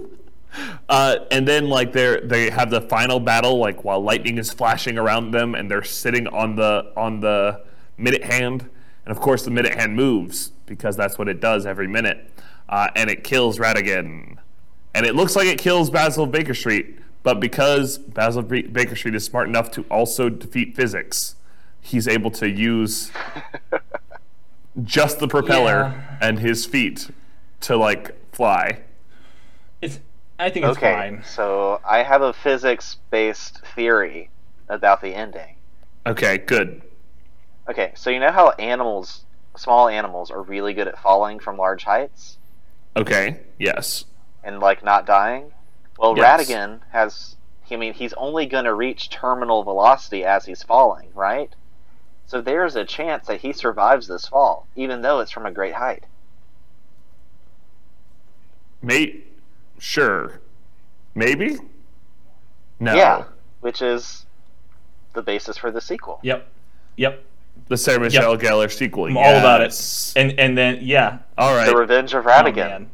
uh 0.90 1.16
and 1.32 1.48
then 1.48 1.70
like 1.70 1.92
they're 1.94 2.22
they 2.22 2.50
have 2.50 2.70
the 2.70 2.82
final 2.82 3.20
battle 3.20 3.58
like 3.60 3.84
while 3.84 4.02
lightning 4.02 4.38
is 4.38 4.52
flashing 4.52 4.98
around 4.98 5.32
them 5.32 5.54
and 5.56 5.70
they're 5.70 5.84
sitting 5.84 6.28
on 6.28 6.56
the 6.56 6.92
on 6.96 7.20
the 7.20 7.62
minute 7.98 8.24
hand. 8.24 8.70
And 9.06 9.16
of 9.16 9.22
course 9.22 9.44
the 9.44 9.52
minute 9.52 9.76
hand 9.76 9.96
moves 9.96 10.52
because 10.66 10.96
that's 10.98 11.18
what 11.18 11.28
it 11.28 11.40
does 11.40 11.66
every 11.66 11.88
minute. 11.88 12.30
Uh, 12.68 12.90
and 12.98 13.10
it 13.10 13.24
kills 13.24 13.60
Ratigan. 13.60 14.38
And 14.94 15.06
it 15.06 15.16
looks 15.16 15.36
like 15.38 15.48
it 15.48 15.58
kills 15.60 15.90
Basil 15.90 16.26
Baker 16.26 16.54
Street 16.54 17.00
but 17.24 17.40
because 17.42 17.98
Basil 17.98 18.42
B- 18.42 18.62
Baker 18.62 18.96
Street 18.96 19.14
is 19.16 19.24
smart 19.26 19.50
enough 19.50 19.70
to 19.72 19.84
also 19.90 20.30
defeat 20.30 20.76
physics 20.76 21.36
he's 21.88 22.08
able 22.08 22.30
to 22.32 22.50
use 22.50 23.12
just 24.84 25.20
the 25.20 25.28
propeller 25.28 25.94
Yeah. 25.96 26.18
and 26.22 26.40
his 26.40 26.66
feet 26.66 27.10
to 27.62 27.78
like 27.78 28.16
fly. 28.34 28.82
It's. 29.82 30.00
I 30.40 30.50
think 30.52 30.66
it's 30.66 30.78
Okay, 30.78 30.94
fine. 30.94 31.24
so 31.24 31.82
I 31.84 32.04
have 32.04 32.22
a 32.22 32.32
physics-based 32.32 33.66
theory 33.76 34.30
about 34.70 35.02
the 35.02 35.16
ending. 35.16 35.56
Okay, 36.06 36.38
good. 36.38 36.84
Okay, 37.68 37.92
so 37.96 38.12
you 38.12 38.20
know 38.20 38.32
how 38.32 38.52
animals, 38.52 39.24
small 39.56 39.88
animals, 39.88 40.30
are 40.30 40.44
really 40.44 40.74
good 40.74 40.88
at 40.88 41.00
falling 41.02 41.40
from 41.40 41.58
large 41.58 41.84
heights 41.86 42.38
Okay, 42.96 43.40
yes. 43.58 44.06
and 44.44 44.60
like 44.60 44.84
not 44.84 45.06
dying? 45.08 45.52
Well, 45.98 46.16
Yes. 46.16 46.48
Ratigan 46.48 46.82
has. 46.92 47.36
I 47.72 47.76
mean, 47.76 47.94
he's 47.94 48.14
only 48.14 48.46
going 48.46 48.64
to 48.66 48.74
reach 48.74 49.10
terminal 49.10 49.64
velocity 49.64 50.24
as 50.24 50.46
he's 50.46 50.62
falling, 50.64 51.10
right? 51.16 51.54
So 52.28 52.42
there's 52.42 52.76
a 52.76 52.84
chance 52.86 53.28
that 53.28 53.40
he 53.42 53.54
survives 53.54 54.08
this 54.08 54.28
fall, 54.28 54.68
even 54.76 55.02
though 55.02 55.20
it's 55.22 55.32
from 55.32 55.46
a 55.46 55.52
great 55.52 55.74
height. 55.74 56.04
Mate, 58.82 59.26
sure. 59.80 60.40
Maybe? 61.16 61.58
No. 62.80 62.94
Yeah, 62.96 63.24
which 63.62 63.82
is 63.82 64.26
the 65.14 65.22
basis 65.22 65.58
for 65.58 65.72
the 65.72 65.82
sequel. 65.82 66.20
Yep. 66.22 66.48
Yep. 66.98 67.24
The 67.70 67.78
Sarah 67.78 68.00
Michelle 68.00 68.38
Gellar 68.38 68.72
sequel. 68.72 69.06
I'm 69.06 69.18
all 69.18 69.36
about 69.36 69.62
it. 69.62 70.14
And 70.16 70.40
and 70.40 70.56
then 70.58 70.80
yeah. 70.82 71.20
All 71.38 71.56
right. 71.56 71.66
The 71.68 71.76
Revenge 71.76 72.14
of 72.14 72.26
Oh, 72.26 72.30
Ratigan. 72.30 72.56
man. 72.56 72.90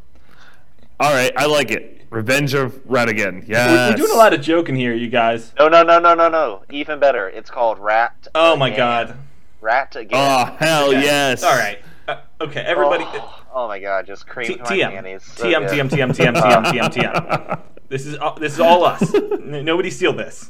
All 0.99 1.11
right, 1.13 1.33
I 1.35 1.47
like 1.47 1.69
it. 1.71 2.02
Revenge 2.13 2.53
of 2.53 2.73
Ratigan. 2.85 3.43
Yes. 3.47 3.69
We're, 3.69 3.89
we're 3.91 3.97
doing 4.07 4.11
a 4.15 4.17
lot 4.19 4.33
of 4.33 4.41
joking 4.41 4.75
here, 4.75 4.93
you 4.93 5.09
guys. 5.09 5.51
no, 5.57 5.67
no, 5.67 5.81
no, 5.81 5.97
no, 5.99 6.13
no, 6.13 6.29
no. 6.29 6.63
Even 6.69 6.99
better. 6.99 7.27
It's 7.27 7.49
called 7.49 7.79
Rat. 7.79 8.27
Oh 8.35 8.55
my 8.55 8.67
Again. 8.67 8.77
god. 8.77 9.17
Rat 9.61 9.95
again. 9.95 10.19
Oh, 10.49 10.55
hell 10.59 10.89
Okay. 10.89 11.01
yes. 11.01 11.41
All 11.43 11.55
right. 11.57 11.79
Uh, 12.07 12.17
okay, 12.41 12.59
everybody. 12.61 13.05
Oh, 13.07 13.41
oh 13.53 13.67
my 13.67 13.79
god, 13.79 14.05
just 14.05 14.27
cream 14.27 14.47
T- 14.47 14.55
to 14.57 14.63
my 14.63 14.69
TM. 14.69 14.91
panties. 14.91 15.23
So 15.23 15.45
TM, 15.45 15.69
good. 15.69 15.89
TM, 15.89 15.89
TM, 15.89 16.11
TM, 16.13 16.35
TM, 16.35 16.63
TM, 16.65 16.93
TM. 16.93 17.61
This 17.89 18.07
is 18.07 18.17
all, 18.17 18.33
this 18.39 18.53
is 18.53 18.59
all 18.59 18.83
us. 18.85 19.13
N- 19.13 19.65
nobody 19.65 19.91
steal 19.91 20.13
this. 20.13 20.49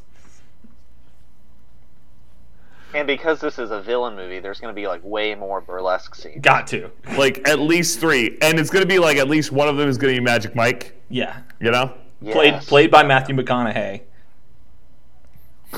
And 2.96 3.08
because 3.08 3.40
this 3.40 3.58
is 3.58 3.72
a 3.72 3.82
villain 3.82 4.16
movie, 4.16 4.40
there's 4.40 4.60
going 4.60 4.74
to 4.74 4.80
be 4.80 4.88
like 4.88 5.02
way 5.04 5.34
more 5.36 5.62
burlesque 5.62 6.14
scenes. 6.16 6.42
Got 6.42 6.68
to. 6.68 6.92
Like 7.18 7.48
at 7.48 7.60
least 7.60 8.00
three, 8.00 8.38
and 8.42 8.60
it's 8.60 8.70
gonna 8.70 8.86
be 8.86 9.00
like 9.00 9.18
at 9.18 9.28
least 9.28 9.52
one 9.52 9.68
of 9.68 9.78
them 9.78 9.90
is 9.90 9.98
gonna 9.98 10.14
be 10.14 10.20
Magic 10.20 10.56
Mike. 10.56 10.96
Yeah. 11.10 11.42
You 11.60 11.72
know? 11.72 11.94
Played 12.24 12.54
Yes. 12.54 12.66
played 12.68 12.92
by 12.92 13.04
Matthew 13.04 13.36
McConaughey. 13.36 14.02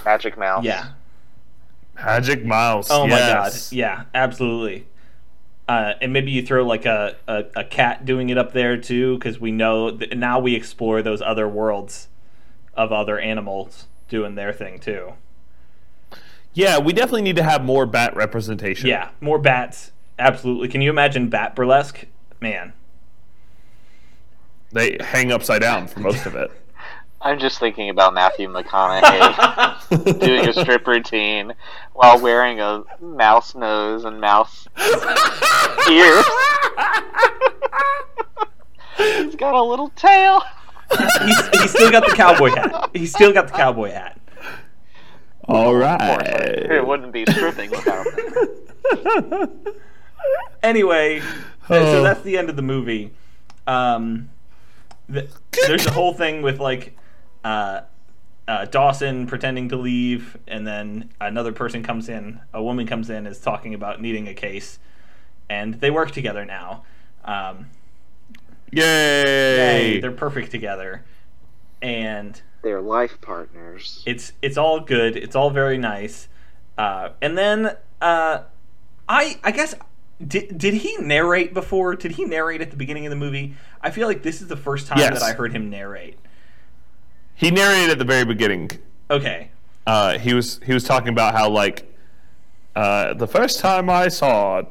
Magic 0.04 0.38
Mouse. 0.38 0.64
Yeah. 0.64 0.88
Magic 1.96 2.44
Mouse. 2.46 2.88
Oh 2.92 3.08
my 3.08 3.18
god. 3.18 3.54
Yeah, 3.72 4.04
absolutely. 4.14 4.88
Uh, 5.68 5.94
and 6.02 6.14
maybe 6.14 6.32
you 6.32 6.46
throw 6.46 6.64
like 6.66 6.86
a, 6.86 7.16
a, 7.28 7.46
a 7.56 7.64
cat 7.64 8.06
doing 8.06 8.30
it 8.30 8.38
up 8.38 8.54
there 8.54 8.78
too, 8.78 9.18
because 9.18 9.40
we 9.40 9.52
know 9.52 9.90
that 9.90 10.18
now 10.18 10.40
we 10.40 10.54
explore 10.54 11.02
those 11.02 11.22
other 11.22 11.48
worlds 11.48 12.08
of 12.76 12.92
other 12.92 13.18
animals 13.18 13.88
doing 14.10 14.36
their 14.36 14.54
thing 14.54 14.80
too. 14.80 15.14
Yeah, 16.56 16.80
we 16.80 16.94
definitely 16.94 17.24
need 17.24 17.36
to 17.36 17.44
have 17.44 17.64
more 17.64 17.86
bat 17.86 18.16
representation. 18.16 18.88
Yeah, 18.88 19.10
more 19.20 19.38
bats. 19.38 19.92
Absolutely. 20.18 20.70
Can 20.70 20.82
you 20.82 20.90
imagine 20.90 21.30
bat 21.30 21.54
burlesque? 21.54 22.06
Man. 22.40 22.72
They 24.72 24.98
hang 25.02 25.32
upside 25.34 25.62
down 25.62 25.88
for 25.88 26.00
most 26.00 26.26
of 26.26 26.36
it. 26.36 26.52
I'm 27.22 27.40
just 27.40 27.60
thinking 27.60 27.90
about 27.90 28.14
Matthew 28.14 28.48
McConaughey 28.48 30.20
doing 30.20 30.48
a 30.48 30.54
strip 30.54 30.86
routine 30.88 31.54
while 31.94 32.22
wearing 32.22 32.60
a 32.62 32.84
mouse 33.02 33.56
nose 33.56 34.06
and 34.06 34.22
mouse 34.22 34.68
ears. 35.90 36.26
He's 38.98 39.36
got 39.36 39.56
a 39.56 39.64
little 39.64 39.90
tail. 39.96 40.42
He's, 41.24 41.48
he's 41.62 41.72
still 41.72 41.92
got 41.92 42.06
the 42.06 42.14
cowboy 42.16 42.50
hat. 42.50 42.92
He's 42.94 43.12
still 43.12 43.34
got 43.34 43.48
the 43.48 43.54
cowboy 43.54 43.92
hat. 43.92 44.20
All 45.48 45.76
It 45.82 46.86
wouldn't 46.86 47.12
be 47.14 47.26
stripping 47.26 47.72
without 47.72 48.06
him. 48.06 49.50
Anyway, 50.64 51.22
Oh. 51.70 51.80
so 51.86 52.02
that's 52.04 52.22
the 52.22 52.38
end 52.38 52.50
of 52.50 52.56
the 52.56 52.62
movie. 52.64 53.12
Um, 53.68 54.30
th- 55.12 55.30
there's 55.68 55.86
a 55.86 55.92
whole 55.92 56.14
thing 56.14 56.42
with 56.42 56.60
like 56.60 56.98
uh, 57.44 57.82
uh, 58.48 58.66
Dawson 58.66 59.28
pretending 59.28 59.70
to 59.70 59.76
leave, 59.76 60.38
and 60.48 60.66
then 60.66 61.10
another 61.22 61.52
person 61.52 61.84
comes 61.84 62.10
in. 62.10 62.40
A 62.54 62.64
woman 62.64 62.88
comes 62.88 63.12
in, 63.12 63.28
is 63.28 63.40
talking 63.40 63.76
about 63.76 64.02
needing 64.02 64.28
a 64.28 64.34
case, 64.34 64.80
and 65.50 65.76
they 65.76 65.92
work 65.92 66.10
together 66.12 66.46
now. 66.46 66.84
Um, 67.24 67.68
Yay! 68.72 70.00
they're 70.00 70.12
perfect 70.12 70.50
together, 70.50 71.06
and 71.82 72.42
They're 72.66 72.82
life 72.82 73.22
partners. 73.22 74.02
it's 74.08 74.34
it's 74.42 74.58
all 74.58 74.80
good. 74.80 75.16
It's 75.16 75.36
all 75.36 75.52
very 75.52 75.78
nice. 75.78 76.28
Uh, 76.80 77.10
and 77.22 77.38
then 77.38 77.78
uh, 78.02 78.40
I 79.08 79.40
I 79.44 79.52
guess 79.52 79.76
did 80.26 80.58
did 80.58 80.74
he 80.74 80.98
narrate 80.98 81.54
before? 81.54 81.96
Did 81.96 82.14
he 82.14 82.26
narrate 82.26 82.62
at 82.62 82.72
the 82.72 82.76
beginning 82.76 83.06
of 83.06 83.12
the 83.12 83.16
movie? 83.18 83.54
I 83.82 83.92
feel 83.92 84.08
like 84.08 84.24
this 84.24 84.42
is 84.42 84.48
the 84.48 84.58
first 84.58 84.88
time 84.88 84.98
Yes. 84.98 85.14
that 85.20 85.22
I 85.22 85.34
heard 85.34 85.54
him 85.56 85.70
narrate. 85.70 86.18
He 87.36 87.52
narrated 87.52 87.92
at 87.92 88.00
the 88.00 88.04
very 88.06 88.26
beginning. 88.26 88.72
Okay. 89.12 89.52
Uh, 89.86 90.18
he 90.18 90.34
was 90.34 90.60
he 90.66 90.74
was 90.74 90.84
talking 90.84 91.10
about 91.10 91.36
how 91.36 91.48
like 91.48 91.96
uh, 92.76 93.14
the 93.14 93.28
first 93.28 93.60
time 93.60 93.92
I 93.92 94.08
saw 94.08 94.64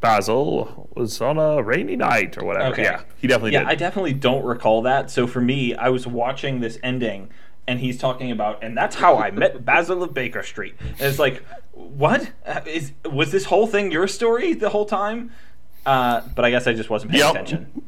Basil 0.00 0.88
was 0.94 1.20
on 1.20 1.38
a 1.38 1.62
rainy 1.62 1.96
night 1.96 2.36
or 2.38 2.44
whatever. 2.44 2.72
Okay. 2.72 2.82
Yeah, 2.84 3.02
he 3.18 3.26
definitely 3.26 3.52
Yeah, 3.52 3.60
did. 3.60 3.68
I 3.68 3.74
definitely 3.74 4.12
don't 4.12 4.44
recall 4.44 4.82
that. 4.82 5.10
So 5.10 5.26
for 5.26 5.40
me, 5.40 5.74
I 5.74 5.88
was 5.88 6.06
watching 6.06 6.60
this 6.60 6.78
ending 6.82 7.30
and 7.66 7.80
he's 7.80 7.98
talking 7.98 8.30
about 8.30 8.62
and 8.62 8.76
that's 8.76 8.96
how 8.96 9.16
I 9.16 9.30
met 9.30 9.64
Basil 9.64 10.02
of 10.02 10.12
Baker 10.14 10.42
Street. 10.42 10.74
And 10.80 11.00
it's 11.00 11.18
like, 11.18 11.42
what? 11.72 12.30
Uh, 12.46 12.60
was 13.10 13.32
this 13.32 13.46
whole 13.46 13.66
thing 13.66 13.90
your 13.90 14.06
story 14.06 14.52
the 14.52 14.68
whole 14.70 14.86
time? 14.86 15.32
Uh, 15.84 16.20
but 16.34 16.44
I 16.44 16.50
guess 16.50 16.66
I 16.66 16.72
just 16.74 16.90
wasn't 16.90 17.12
paying 17.12 17.24
Yep. 17.24 17.30
attention. 17.34 17.82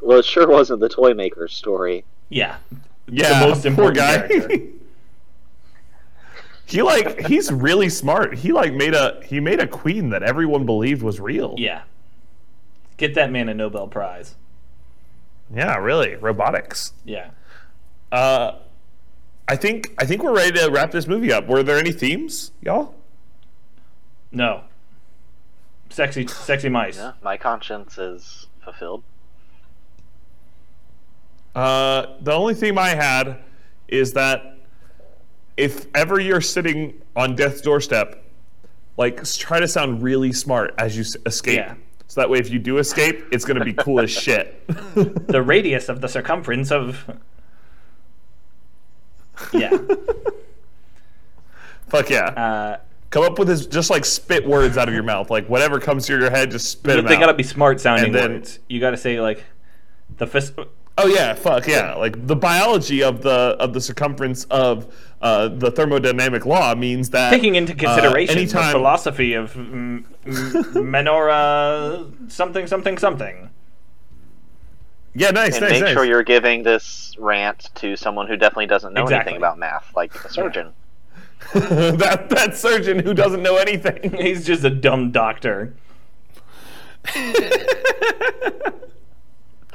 Well, 0.00 0.18
it 0.20 0.24
sure 0.24 0.46
wasn't 0.48 0.80
the 0.80 0.88
toy 0.88 1.14
maker's 1.14 1.52
story. 1.54 2.04
Yeah. 2.28 2.56
yeah, 3.08 3.40
the 3.40 3.46
most 3.48 3.62
poor 3.62 3.70
important 3.90 3.96
guy. 3.96 4.60
character. 6.66 6.76
he 6.76 6.82
like 6.82 7.26
he's 7.26 7.52
really 7.52 7.88
smart. 7.88 8.34
He 8.34 8.52
like 8.52 8.74
made 8.74 8.94
a 8.94 9.20
he 9.24 9.40
made 9.40 9.60
a 9.60 9.66
queen 9.66 10.10
that 10.10 10.22
everyone 10.22 10.66
believed 10.66 11.02
was 11.02 11.20
real. 11.20 11.54
Yeah. 11.56 11.82
Get 12.96 13.14
that 13.14 13.30
man 13.30 13.48
a 13.48 13.54
Nobel 13.54 13.88
Prize. 13.88 14.36
Yeah, 15.54 15.76
really. 15.76 16.16
Robotics. 16.16 16.92
Yeah. 17.04 17.30
Uh, 18.10 18.52
I 19.48 19.56
think 19.56 19.94
I 19.98 20.06
think 20.06 20.22
we're 20.22 20.34
ready 20.34 20.58
to 20.58 20.70
wrap 20.70 20.90
this 20.90 21.06
movie 21.06 21.32
up. 21.32 21.46
Were 21.46 21.62
there 21.62 21.78
any 21.78 21.92
themes, 21.92 22.52
y'all? 22.60 22.94
No. 24.32 24.64
Sexy 25.90 26.26
sexy 26.26 26.68
mice. 26.68 26.96
Yeah, 26.96 27.12
my 27.22 27.36
conscience 27.36 27.96
is 27.96 28.46
fulfilled. 28.62 29.04
Uh, 31.54 32.16
the 32.20 32.32
only 32.32 32.54
theme 32.54 32.76
I 32.78 32.90
had 32.90 33.38
is 33.88 34.12
that 34.12 34.55
if 35.56 35.86
ever 35.94 36.20
you're 36.20 36.40
sitting 36.40 37.00
on 37.14 37.36
death's 37.36 37.60
doorstep, 37.60 38.22
like 38.96 39.22
try 39.34 39.60
to 39.60 39.68
sound 39.68 40.02
really 40.02 40.32
smart 40.32 40.74
as 40.78 40.96
you 40.96 41.04
escape. 41.26 41.56
Yeah. 41.58 41.74
So 42.08 42.20
that 42.20 42.30
way, 42.30 42.38
if 42.38 42.50
you 42.50 42.58
do 42.58 42.78
escape, 42.78 43.24
it's 43.32 43.44
gonna 43.44 43.64
be 43.64 43.72
cool 43.72 44.00
as 44.00 44.10
shit. 44.10 44.62
The 45.28 45.42
radius 45.42 45.88
of 45.88 46.00
the 46.00 46.08
circumference 46.08 46.70
of 46.70 47.04
Yeah. 49.52 49.76
Fuck 51.88 52.10
yeah! 52.10 52.26
Uh 52.28 52.78
Come 53.10 53.22
up 53.22 53.38
with 53.38 53.48
this, 53.48 53.66
just 53.66 53.88
like 53.88 54.04
spit 54.04 54.46
words 54.46 54.76
out 54.76 54.88
of 54.88 54.94
your 54.94 55.04
mouth, 55.04 55.30
like 55.30 55.48
whatever 55.48 55.78
comes 55.78 56.06
to 56.06 56.18
your 56.18 56.28
head, 56.30 56.50
just 56.50 56.70
spit 56.70 56.96
them 56.96 57.06
out. 57.06 57.08
they 57.08 57.14
out. 57.16 57.20
gotta 57.20 57.34
be 57.34 57.44
smart 57.44 57.80
sounding 57.80 58.06
And 58.06 58.14
then- 58.14 58.32
words. 58.32 58.58
You 58.68 58.80
gotta 58.80 58.96
say 58.96 59.20
like 59.20 59.44
the 60.18 60.26
fist 60.26 60.54
Oh 60.98 61.06
yeah, 61.06 61.34
fuck 61.34 61.66
yeah! 61.66 61.94
Like 61.94 62.26
the 62.26 62.34
biology 62.36 63.02
of 63.02 63.20
the 63.22 63.54
of 63.60 63.74
the 63.74 63.80
circumference 63.82 64.44
of 64.44 64.94
uh, 65.22 65.48
the 65.48 65.70
thermodynamic 65.72 66.44
law 66.44 66.74
means 66.74 67.10
that 67.10 67.30
taking 67.30 67.54
into 67.54 67.72
uh, 67.72 67.76
consideration 67.76 68.34
the 68.36 68.40
anytime, 68.42 68.72
philosophy 68.72 69.32
of 69.34 69.52
mm, 69.54 70.04
mm, 70.24 70.62
Menora 70.74 72.30
something 72.30 72.66
something 72.66 72.98
something. 72.98 73.50
yeah, 75.14 75.30
nice, 75.30 75.54
And 75.56 75.62
nice, 75.62 75.70
make 75.72 75.82
nice. 75.82 75.92
sure 75.94 76.04
you're 76.04 76.22
giving 76.22 76.62
this 76.62 77.14
rant 77.18 77.70
to 77.76 77.96
someone 77.96 78.26
who 78.26 78.36
definitely 78.36 78.66
doesn't 78.66 78.92
know 78.92 79.02
Exactly. 79.04 79.32
anything 79.32 79.36
about 79.42 79.58
math, 79.58 79.90
like 79.96 80.14
a 80.24 80.28
surgeon. 80.28 80.72
that 81.54 82.28
that 82.30 82.56
surgeon 82.56 82.98
who 82.98 83.12
doesn't 83.14 83.42
know 83.42 83.56
anything. 83.56 84.12
He's 84.16 84.44
just 84.46 84.64
a 84.64 84.70
dumb 84.70 85.10
doctor. 85.12 85.74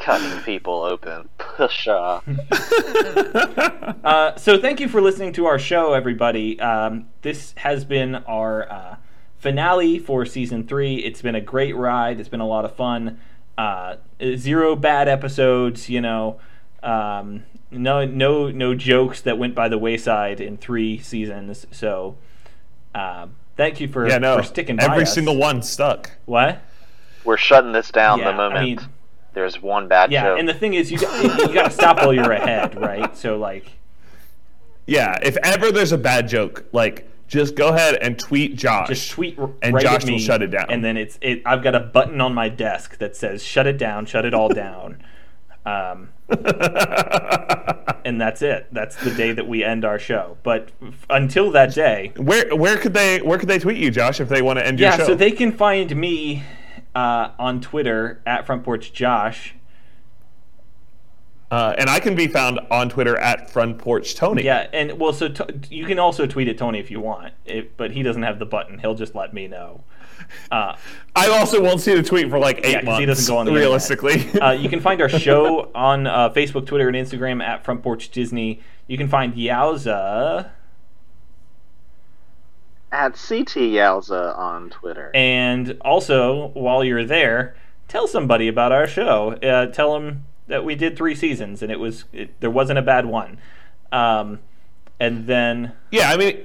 Cutting 0.01 0.39
people 0.43 0.81
open. 0.83 1.29
Pusha. 1.39 2.21
Uh, 4.03 4.35
so 4.35 4.59
thank 4.59 4.79
you 4.79 4.87
for 4.87 4.99
listening 5.01 5.31
to 5.33 5.45
our 5.45 5.59
show, 5.59 5.93
everybody. 5.93 6.59
Um, 6.59 7.07
this 7.21 7.53
has 7.57 7.85
been 7.85 8.15
our 8.15 8.69
uh, 8.71 8.95
finale 9.37 9.99
for 9.99 10.25
season 10.25 10.65
three. 10.67 10.95
It's 10.97 11.21
been 11.21 11.35
a 11.35 11.41
great 11.41 11.75
ride. 11.75 12.19
It's 12.19 12.29
been 12.29 12.39
a 12.41 12.47
lot 12.47 12.65
of 12.65 12.75
fun. 12.75 13.19
Uh, 13.57 13.97
zero 14.37 14.75
bad 14.75 15.07
episodes. 15.07 15.87
You 15.89 16.01
know, 16.01 16.39
um, 16.81 17.43
no 17.69 18.05
no 18.05 18.49
no 18.49 18.73
jokes 18.73 19.21
that 19.21 19.37
went 19.37 19.53
by 19.53 19.69
the 19.69 19.77
wayside 19.77 20.41
in 20.41 20.57
three 20.57 20.97
seasons. 20.99 21.67
So, 21.71 22.17
um, 22.95 23.35
thank 23.55 23.79
you 23.79 23.87
for 23.87 24.07
Yeah, 24.07 24.17
no. 24.17 24.37
for 24.37 24.43
sticking 24.43 24.77
by 24.77 24.85
Every 24.85 25.03
us. 25.03 25.13
single 25.13 25.37
one 25.37 25.61
stuck. 25.61 26.11
what? 26.25 26.61
We're 27.23 27.37
shutting 27.37 27.71
this 27.71 27.91
down 27.91 28.19
Yeah, 28.19 28.31
the 28.31 28.37
moment 28.37 28.57
I 28.57 28.63
mean- 28.63 28.79
there's 29.33 29.61
one 29.61 29.87
bad 29.87 30.11
Yeah, 30.11 30.23
joke. 30.23 30.39
and 30.39 30.47
the 30.49 30.53
thing 30.53 30.73
is, 30.73 30.91
you 30.91 30.97
got, 30.99 31.23
you 31.47 31.53
got 31.53 31.65
to 31.65 31.71
stop 31.71 31.97
while 31.97 32.13
you're 32.13 32.31
ahead, 32.31 32.79
right? 32.79 33.15
So 33.15 33.37
like, 33.37 33.71
Yeah, 34.87 35.17
if 35.23 35.37
ever 35.43 35.71
there's 35.71 35.91
a 35.91 35.97
bad 35.97 36.27
joke, 36.27 36.65
like 36.71 37.07
just 37.27 37.55
go 37.55 37.69
ahead 37.69 37.95
and 38.01 38.19
tweet 38.19 38.55
Josh. 38.57 38.89
just 38.89 39.11
tweet 39.11 39.39
r- 39.39 39.49
And 39.61 39.73
right 39.73 39.83
Josh 39.83 40.01
at 40.01 40.05
me, 40.05 40.13
will 40.13 40.19
shut 40.19 40.41
it 40.41 40.47
down. 40.47 40.65
and 40.69 40.83
then 40.83 40.97
it's 40.97 41.17
it. 41.21 41.41
I've 41.45 41.63
got 41.63 41.75
a 41.75 41.79
button 41.79 42.19
on 42.19 42.33
my 42.33 42.49
desk 42.49 42.97
that 42.97 43.15
says 43.15 43.41
"Shut 43.41 43.67
it 43.67 43.77
down, 43.77 44.05
shut 44.05 44.25
it 44.25 44.33
all 44.33 44.49
down," 44.63 45.01
um, 45.65 46.09
and 48.03 48.19
that's 48.19 48.41
it. 48.41 48.67
That's 48.73 48.95
the 48.97 49.11
day 49.11 49.31
that 49.31 49.47
we 49.47 49.63
end 49.63 49.85
our 49.85 49.97
show. 49.99 50.37
But 50.43 50.71
f- 50.85 51.05
until 51.09 51.51
that 51.51 51.73
day, 51.73 52.11
Where 52.17 52.53
where 52.55 52.77
could 52.77 52.93
they 52.93 53.21
where 53.21 53.37
could 53.37 53.47
they 53.47 53.59
tweet 53.59 53.77
you, 53.77 53.91
Josh, 53.91 54.19
if 54.19 54.27
they 54.29 54.41
want 54.41 54.59
to 54.59 54.65
end 54.67 54.79
yeah. 54.79 54.89
your 54.89 54.97
show? 54.97 55.01
Yeah, 55.03 55.07
So 55.07 55.15
they 55.15 55.31
can 55.31 55.51
find 55.53 55.95
me 55.95 56.43
uh, 56.95 57.29
on 57.39 57.61
Twitter 57.61 58.21
at 58.25 58.45
Front 58.45 58.63
Porch 58.63 58.91
Josh. 58.93 59.55
uh, 61.49 61.75
and 61.77 61.89
I 61.89 61.99
can 61.99 62.15
be 62.15 62.27
found 62.27 62.59
on 62.69 62.89
Twitter 62.89 63.17
at 63.17 63.49
Front 63.49 63.77
Porch 63.77 64.15
Tony. 64.15 64.43
Yeah, 64.43 64.67
and 64.71 64.97
well, 64.99 65.11
so 65.13 65.27
t- 65.27 65.43
you 65.69 65.85
can 65.85 65.99
also 65.99 66.25
tweet 66.25 66.47
at 66.47 66.57
Tony 66.57 66.79
if 66.79 66.89
you 66.89 66.99
want, 67.01 67.33
but 67.77 67.91
he 67.91 68.03
doesn't 68.03 68.23
have 68.23 68.39
the 68.39 68.45
button. 68.45 68.79
He'll 68.79 68.95
just 68.95 69.15
let 69.15 69.33
me 69.33 69.47
know. 69.47 69.83
Uh, 70.49 70.77
I 71.13 71.27
also 71.27 71.61
won't 71.61 71.81
see 71.81 71.93
the 71.93 72.03
tweet 72.03 72.29
for 72.29 72.39
like 72.39 72.59
eight 72.63 72.71
Yeah, 72.71 72.81
months. 72.83 72.99
he 73.01 73.05
doesn't 73.05 73.33
go 73.33 73.37
on 73.37 73.45
the 73.47 73.51
realistically. 73.51 74.29
uh, 74.39 74.51
you 74.51 74.69
can 74.69 74.79
find 74.79 75.01
our 75.01 75.09
show 75.27 75.69
on 75.75 76.07
uh, 76.07 76.29
Facebook, 76.29 76.65
Twitter, 76.67 76.87
and 76.87 76.95
Instagram 76.95 77.43
at 77.43 77.65
Front 77.65 77.83
Porch 77.83 78.09
Disney. 78.11 78.61
You 78.87 78.97
can 78.97 79.09
find 79.09 79.33
Yowza 79.33 80.51
At 82.91 83.13
CT 83.13 83.55
Yowza 83.71 84.37
on 84.37 84.69
Twitter. 84.69 85.11
and 85.13 85.77
also 85.81 86.47
while 86.49 86.83
you're 86.83 87.05
there, 87.05 87.55
tell 87.87 88.07
somebody 88.07 88.47
about 88.47 88.71
our 88.71 88.87
show. 88.87 89.33
Uh, 89.33 89.67
tell 89.67 89.93
them 89.93 90.25
that 90.47 90.65
we 90.65 90.75
did 90.75 90.97
three 90.97 91.15
seasons 91.15 91.61
and 91.61 91.71
it 91.71 91.79
was 91.79 92.05
it, 92.11 92.39
there 92.41 92.49
wasn't 92.49 92.77
a 92.77 92.81
bad 92.81 93.05
one. 93.05 93.37
Um, 93.91 94.39
and 94.99 95.25
then 95.25 95.73
yeah, 95.91 96.11
I 96.11 96.17
mean, 96.17 96.37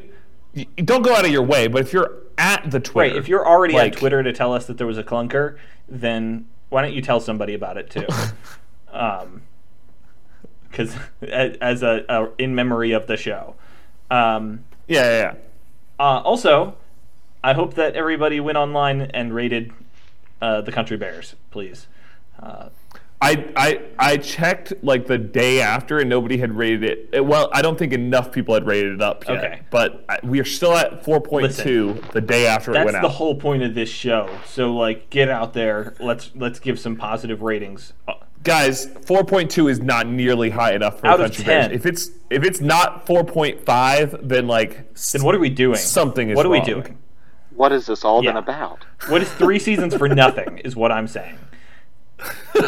don't 0.77 1.02
go 1.02 1.14
out 1.14 1.24
of 1.24 1.31
your 1.31 1.43
way, 1.43 1.66
but 1.66 1.82
if 1.82 1.93
you're 1.93 2.12
at 2.39 2.70
the 2.70 2.81
Twitter, 2.81 3.14
Right, 3.14 3.18
if 3.18 3.28
you're 3.28 3.47
already 3.47 3.74
like, 3.74 3.94
on 3.94 3.98
Twitter 3.98 4.23
to 4.23 4.32
tell 4.32 4.52
us 4.52 4.66
that 4.66 4.78
there 4.78 4.86
was 4.86 4.98
a 4.98 5.05
clunker, 5.05 5.59
then 5.89 6.47
why 6.68 6.82
don't 6.82 6.93
you 6.94 7.02
tell 7.02 7.20
somebody 7.20 7.55
about 7.55 7.77
it 7.77 7.90
too? 7.90 8.06
um, 8.93 9.43
because 10.70 10.94
as 11.23 11.82
a, 11.82 12.05
a 12.09 12.28
in 12.39 12.55
memory 12.55 12.93
of 12.93 13.06
the 13.06 13.16
show. 13.16 13.55
Um, 14.10 14.64
yeah, 14.86 15.02
yeah, 15.05 15.18
yeah. 15.18 15.35
Uh, 15.98 16.20
also, 16.24 16.77
I 17.43 17.52
hope 17.55 17.74
that 17.74 17.94
everybody 17.94 18.40
went 18.40 18.59
online 18.59 19.02
and 19.02 19.35
rated 19.35 19.73
uh, 20.43 20.60
the 20.60 20.73
Country 20.73 20.97
Bears, 20.97 21.35
please. 21.51 21.86
Uh, 22.43 22.68
I, 23.18 23.51
I 23.56 23.81
I 23.98 24.16
checked 24.18 24.74
like 24.85 25.06
the 25.06 25.16
day 25.16 25.62
after, 25.62 25.98
and 25.98 26.10
nobody 26.10 26.36
had 26.36 26.52
rated 26.55 26.85
it. 26.85 27.09
it- 27.14 27.24
Well, 27.24 27.48
I 27.51 27.62
don't 27.62 27.78
think 27.78 27.94
enough 27.94 28.31
people 28.31 28.52
had 28.52 28.66
rated 28.66 28.93
it 28.93 29.01
up 29.01 29.27
yet. 29.27 29.39
Okay. 29.43 29.60
but 29.70 30.05
I, 30.06 30.18
we 30.23 30.39
are 30.39 30.44
still 30.44 30.74
at 30.74 31.02
four 31.02 31.23
point 31.23 31.55
two 31.55 32.02
the 32.12 32.20
day 32.20 32.47
after 32.47 32.73
it 32.73 32.74
went 32.74 32.89
out. 32.89 32.93
that's 33.02 33.02
the 33.05 33.16
whole 33.16 33.35
point 33.36 33.62
of 33.62 33.74
this 33.74 33.89
show. 33.89 34.28
So, 34.44 34.74
like, 34.74 35.09
get 35.09 35.31
out 35.31 35.55
there. 35.55 35.94
Let's 35.98 36.31
let's 36.35 36.59
give 36.60 36.78
some 36.78 36.94
positive 36.97 37.40
ratings. 37.40 37.94
Guys, 38.47 38.86
four 39.05 39.24
point 39.24 39.51
two 39.51 39.66
is 39.66 39.81
not 39.81 40.06
nearly 40.06 40.51
high 40.51 40.73
enough 40.73 41.01
for 41.01 41.09
Out 41.09 41.18
the 41.18 41.24
of 41.24 41.31
Country 41.32 41.44
10. 41.44 41.70
Bears. 41.70 41.73
If 41.81 41.85
it's 41.85 42.10
if 42.31 42.44
it's 42.44 42.60
not 42.60 43.05
four 43.05 43.24
point 43.24 43.60
five, 43.66 44.14
then 44.23 44.47
like 44.47 44.94
Then 45.12 45.24
what 45.24 45.35
are 45.35 45.40
we 45.40 45.51
doing? 45.51 45.77
Something 45.77 46.31
is 46.31 46.36
What 46.36 46.47
are 46.47 46.51
we 46.51 46.59
wrong. 46.59 46.66
doing? 46.66 46.98
What 47.56 47.73
has 47.73 47.86
this 47.86 48.05
all 48.05 48.23
been 48.23 48.35
Yeah. 48.35 48.39
about? 48.39 48.85
What 49.09 49.20
is 49.20 49.32
three 49.32 49.59
seasons 49.68 49.97
for 49.97 50.09
nothing? 50.09 50.59
Is 50.59 50.77
what 50.77 50.93
I'm 50.93 51.09
saying. 51.09 51.39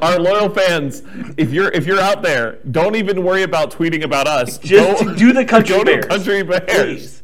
Our 0.00 0.18
loyal 0.20 0.48
fans, 0.48 1.02
if 1.36 1.52
you're 1.52 1.70
if 1.72 1.84
you're 1.84 2.00
out 2.00 2.22
there, 2.22 2.58
don't 2.70 2.94
even 2.94 3.24
worry 3.24 3.42
about 3.42 3.72
tweeting 3.72 4.04
about 4.04 4.28
us. 4.28 4.58
Just 4.58 5.04
Go- 5.04 5.14
do 5.16 5.32
the 5.32 5.44
Country 5.44 5.76
go 5.76 5.84
Bears. 5.84 6.04
To 6.04 6.08
country 6.08 6.42
Bears. 6.44 6.64
Please. 6.68 7.22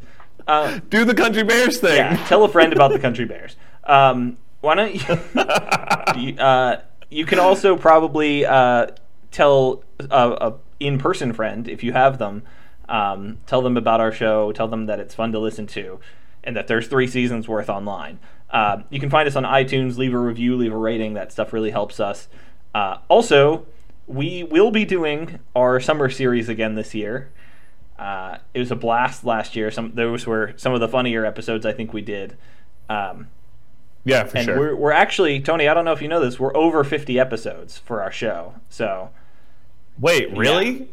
Uh, 0.49 0.81
Do 0.89 1.05
the 1.05 1.15
Country 1.15 1.45
Bears 1.45 1.79
thing. 1.79 1.97
yeah, 1.99 2.17
tell 2.27 2.43
a 2.43 2.49
friend 2.49 2.73
about 2.73 2.91
the 2.91 2.99
Country 2.99 3.27
Bears. 3.27 3.55
Um, 3.85 4.39
why 4.61 4.75
don't 4.75 4.95
you? 4.95 6.21
you, 6.21 6.37
uh, 6.39 6.81
you 7.11 7.25
can 7.25 7.39
also 7.39 7.77
probably 7.77 8.45
uh, 8.45 8.89
tell 9.31 9.85
a, 9.99 10.31
a 10.31 10.55
in-person 10.81 11.33
friend 11.33 11.69
if 11.69 11.83
you 11.83 11.93
have 11.93 12.19
them. 12.19 12.43
Um, 12.89 13.39
tell 13.47 13.63
them 13.63 13.77
about 13.77 14.01
our 14.01 14.13
show. 14.13 14.53
Tell 14.53 14.69
them 14.69 14.87
that 14.87 15.01
it's 15.01 15.15
fun 15.15 15.33
to 15.33 15.39
listen 15.39 15.67
to, 15.69 16.01
and 16.45 16.57
that 16.57 16.69
there's 16.69 16.89
three 16.89 17.07
seasons 17.07 17.47
worth 17.49 17.69
online. 17.69 18.19
Uh, 18.51 18.83
you 18.89 18.99
can 18.99 19.11
find 19.11 19.29
us 19.29 19.37
on 19.37 19.45
iTunes. 19.45 19.99
Leave 19.99 20.15
a 20.15 20.19
review. 20.19 20.57
Leave 20.57 20.73
a 20.73 20.77
rating. 20.77 21.15
That 21.15 21.33
stuff 21.33 21.53
really 21.53 21.71
helps 21.71 22.01
us. 22.01 22.29
Uh, 22.75 22.99
also, 23.09 23.67
we 24.07 24.43
will 24.43 24.71
be 24.71 24.85
doing 24.85 25.39
our 25.55 25.81
summer 25.81 26.09
series 26.09 26.49
again 26.49 26.75
this 26.75 26.95
year. 26.95 27.31
Uh, 27.99 28.39
it 28.55 28.61
was 28.61 28.71
a 28.71 28.77
blast 28.77 29.25
last 29.25 29.57
year. 29.57 29.71
Some 29.71 29.93
those 29.95 30.27
were 30.27 30.55
some 30.57 30.73
of 30.73 30.81
the 30.81 30.89
funnier 30.89 31.25
episodes 31.25 31.67
I 31.67 31.73
think 31.73 31.93
we 31.93 32.01
did. 32.01 32.37
Um, 32.89 33.29
Yeah, 34.05 34.25
for 34.25 34.37
and 34.39 34.45
sure. 34.47 34.59
we're 34.59 34.77
we're 34.77 34.93
actually 34.93 35.41
Tony. 35.41 35.69
I 35.69 35.75
don't 35.75 35.85
know 35.85 35.93
if 35.93 36.01
you 36.01 36.09
know 36.09 36.21
this. 36.21 36.39
We're 36.41 36.57
over 36.57 36.83
fifty 36.85 37.19
episodes 37.19 37.79
for 37.79 38.03
our 38.03 38.11
show. 38.13 38.55
So 38.69 39.11
Wait, 40.01 40.35
really? 40.37 40.89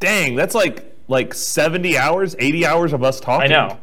Dang, 0.00 0.34
that's 0.34 0.54
like 0.54 0.94
like 1.08 1.32
70 1.32 1.96
hours, 1.96 2.36
80 2.38 2.66
hours 2.66 2.92
of 2.92 3.02
us 3.02 3.18
talking. 3.20 3.44
I 3.52 3.68
know 3.68 3.78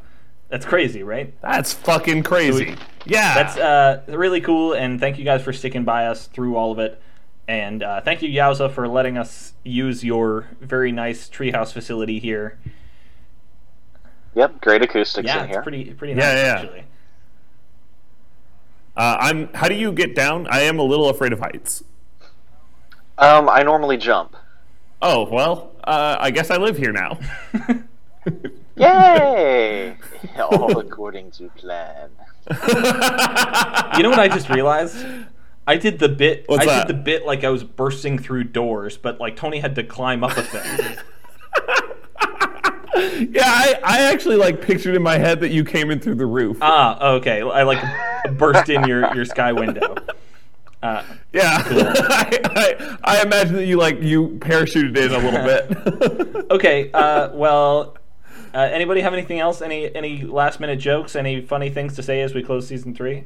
that's 0.50 0.66
crazy, 0.66 1.02
right? 1.04 1.34
That's 1.42 1.74
fucking 1.74 2.22
crazy. 2.24 2.76
yeah. 3.06 3.34
That's 3.34 3.58
uh, 3.58 4.02
really 4.16 4.42
cool. 4.42 4.74
And 4.74 5.00
thank 5.00 5.18
you 5.18 5.26
guys 5.26 5.42
for 5.42 5.52
sticking 5.52 5.84
by 5.86 6.06
us 6.06 6.28
through 6.28 6.56
all 6.56 6.72
of 6.72 6.78
it. 6.80 7.02
And 7.48 7.82
uh, 7.82 8.02
thank 8.02 8.22
you, 8.22 8.30
Yowza, 8.30 8.72
for 8.72 8.88
letting 8.88 9.18
us 9.18 9.54
use 9.64 10.04
your 10.04 10.48
very 10.62 10.92
nice 10.92 11.30
treehouse 11.30 11.72
facility 11.74 12.20
here. 12.20 12.60
Yep, 14.36 14.62
great 14.62 14.82
acoustics 14.82 15.26
Yeah, 15.26 15.40
in 15.40 15.46
it's 15.46 15.52
here. 15.56 15.62
pretty 15.64 15.94
pretty 15.94 16.14
nice 16.14 16.24
Yeah, 16.24 16.36
yeah. 16.36 16.54
actually. 16.62 16.84
Uh, 18.98 19.18
I'm 19.20 19.54
how 19.54 19.68
do 19.68 19.76
you 19.76 19.92
get 19.92 20.16
down? 20.16 20.48
I 20.50 20.62
am 20.62 20.80
a 20.80 20.84
little 20.84 21.10
afraid 21.10 21.34
of 21.34 21.40
heights. 21.40 21.84
Um, 23.18 23.50
I 23.50 23.64
normally 23.64 23.98
jump. 23.98 24.36
Oh, 25.02 25.30
well, 25.30 25.72
uh, 25.84 26.18
I 26.20 26.32
guess 26.32 26.50
I 26.50 26.58
live 26.58 26.78
here 26.78 26.92
now. 26.92 27.20
Yay! 28.76 29.96
All 30.40 30.78
according 30.78 31.32
to 31.32 31.50
plan. 31.50 32.10
You 32.50 34.04
know 34.04 34.10
what 34.10 34.20
I 34.20 34.28
just 34.28 34.50
realized? 34.50 35.06
I 35.68 35.78
did 35.78 36.00
the 36.00 36.10
bit. 36.10 36.44
What's 36.48 36.64
I 36.64 36.66
that? 36.66 36.88
did 36.88 36.98
the 36.98 37.02
bit 37.02 37.26
like 37.26 37.44
I 37.44 37.50
was 37.50 37.64
bursting 37.64 38.20
through 38.20 38.46
doors, 38.46 38.98
but 38.98 39.20
like 39.20 39.36
Tony 39.36 39.60
had 39.60 39.76
to 39.76 39.84
climb 39.84 40.24
up 40.24 40.36
a 40.38 40.42
thing. 40.44 40.98
yeah, 43.32 43.44
I, 43.46 43.80
I 43.84 44.02
actually 44.12 44.38
like 44.38 44.62
pictured 44.62 44.96
in 44.96 45.02
my 45.04 45.18
head 45.18 45.40
that 45.42 45.50
you 45.50 45.64
came 45.64 45.92
in 45.92 46.00
through 46.00 46.16
the 46.16 46.26
roof. 46.26 46.58
ah, 46.62 47.14
okay. 47.16 47.42
I 47.42 47.64
like 47.64 47.84
burst 48.38 48.70
in 48.70 48.88
your 48.88 49.14
your 49.16 49.26
sky 49.26 49.52
window. 49.52 49.96
Uh, 50.82 51.04
yeah. 51.34 51.64
I, 51.66 52.40
I, 52.46 52.98
I 53.04 53.22
imagine 53.24 53.56
that 53.56 53.66
you 53.66 53.78
like 53.78 54.02
you 54.02 54.38
parachuted 54.40 54.96
in 54.96 55.12
a 55.12 55.18
little 55.18 55.44
bit. 55.44 56.46
okay. 56.52 56.92
Uh, 56.94 57.30
well, 57.34 57.98
uh, 58.54 58.60
anybody 58.60 59.02
have 59.02 59.14
anything 59.14 59.40
else? 59.40 59.62
Any 59.62 59.94
any 59.96 60.24
last 60.24 60.60
minute 60.60 60.78
jokes? 60.80 61.16
Any 61.16 61.42
funny 61.42 61.70
things 61.70 61.96
to 61.96 62.04
say 62.04 62.22
as 62.22 62.34
we 62.34 62.44
close 62.44 62.68
season 62.68 62.94
three? 62.94 63.26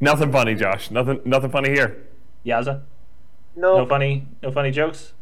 nothing 0.00 0.32
funny, 0.32 0.54
Josh. 0.54 0.90
Nothing 0.90 1.20
nothing 1.24 1.50
funny 1.50 1.70
here. 1.70 2.04
Yowza, 2.46 2.82
No, 3.56 3.78
no 3.78 3.86
funny, 3.86 4.26
no 4.42 4.50
funny 4.50 4.70
jokes. 4.70 5.12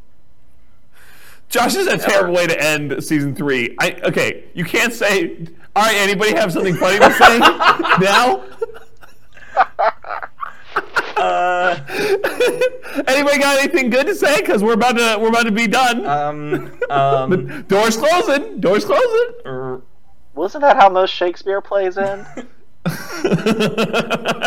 Josh 1.49 1.75
is 1.77 1.87
a 1.87 1.97
terrible 1.97 2.35
way 2.35 2.47
to 2.47 2.61
end 2.63 3.03
season 3.05 3.35
three. 3.35 3.77
I 3.81 3.99
okay, 4.05 4.45
you 4.55 4.65
can't 4.65 4.93
say. 4.93 5.47
All 5.75 5.85
right, 5.85 5.95
anybody 5.97 6.35
have 6.35 6.53
something 6.53 6.75
funny 6.75 6.99
to 6.99 7.13
say 7.13 7.39
now? 8.01 8.43
Uh, 11.17 11.77
Anybody 13.09 13.39
got 13.39 13.59
anything 13.59 13.91
good 13.91 14.07
to 14.07 14.15
say? 14.15 14.37
Because 14.41 14.63
we're 14.63 14.75
about 14.75 14.97
to 14.97 15.19
we're 15.21 15.29
about 15.29 15.45
to 15.45 15.53
be 15.53 15.67
done. 15.67 16.07
um, 16.07 16.79
um, 16.91 17.63
Doors 17.63 17.97
closing. 17.97 18.61
Doors 18.61 18.85
closing. 18.85 19.83
wasn't 20.35 20.63
that 20.63 20.77
how 20.77 20.89
most 20.89 21.11
Shakespeare 21.15 21.61
plays 21.61 21.97
end? 21.99 22.27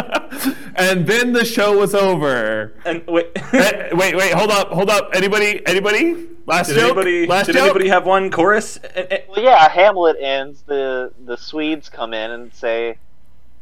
and 0.76 1.06
then 1.08 1.34
the 1.34 1.44
show 1.46 1.78
was 1.78 1.94
over. 1.94 2.74
and 2.86 3.06
wait. 3.08 3.28
Eh, 3.54 3.90
wait, 3.94 4.16
wait, 4.16 4.34
hold 4.34 4.52
up, 4.52 4.70
hold 4.70 4.90
up. 4.90 5.10
Anybody, 5.14 5.66
anybody? 5.66 6.28
Last 6.46 6.68
Did 6.70 6.76
joke. 6.78 6.86
anybody? 6.98 7.28
Last 7.28 7.46
did 7.48 7.54
joke. 7.56 7.64
anybody 7.66 7.90
have 7.90 8.06
one 8.06 8.32
chorus? 8.32 8.80
Eh, 8.84 9.06
eh, 9.12 9.18
Well, 9.30 9.44
yeah, 9.44 9.70
Hamlet 9.70 10.18
ends. 10.20 10.64
The 10.66 11.12
the 11.26 11.38
Swedes 11.38 11.90
come 11.90 12.14
in 12.14 12.32
and 12.32 12.54
say, 12.54 12.98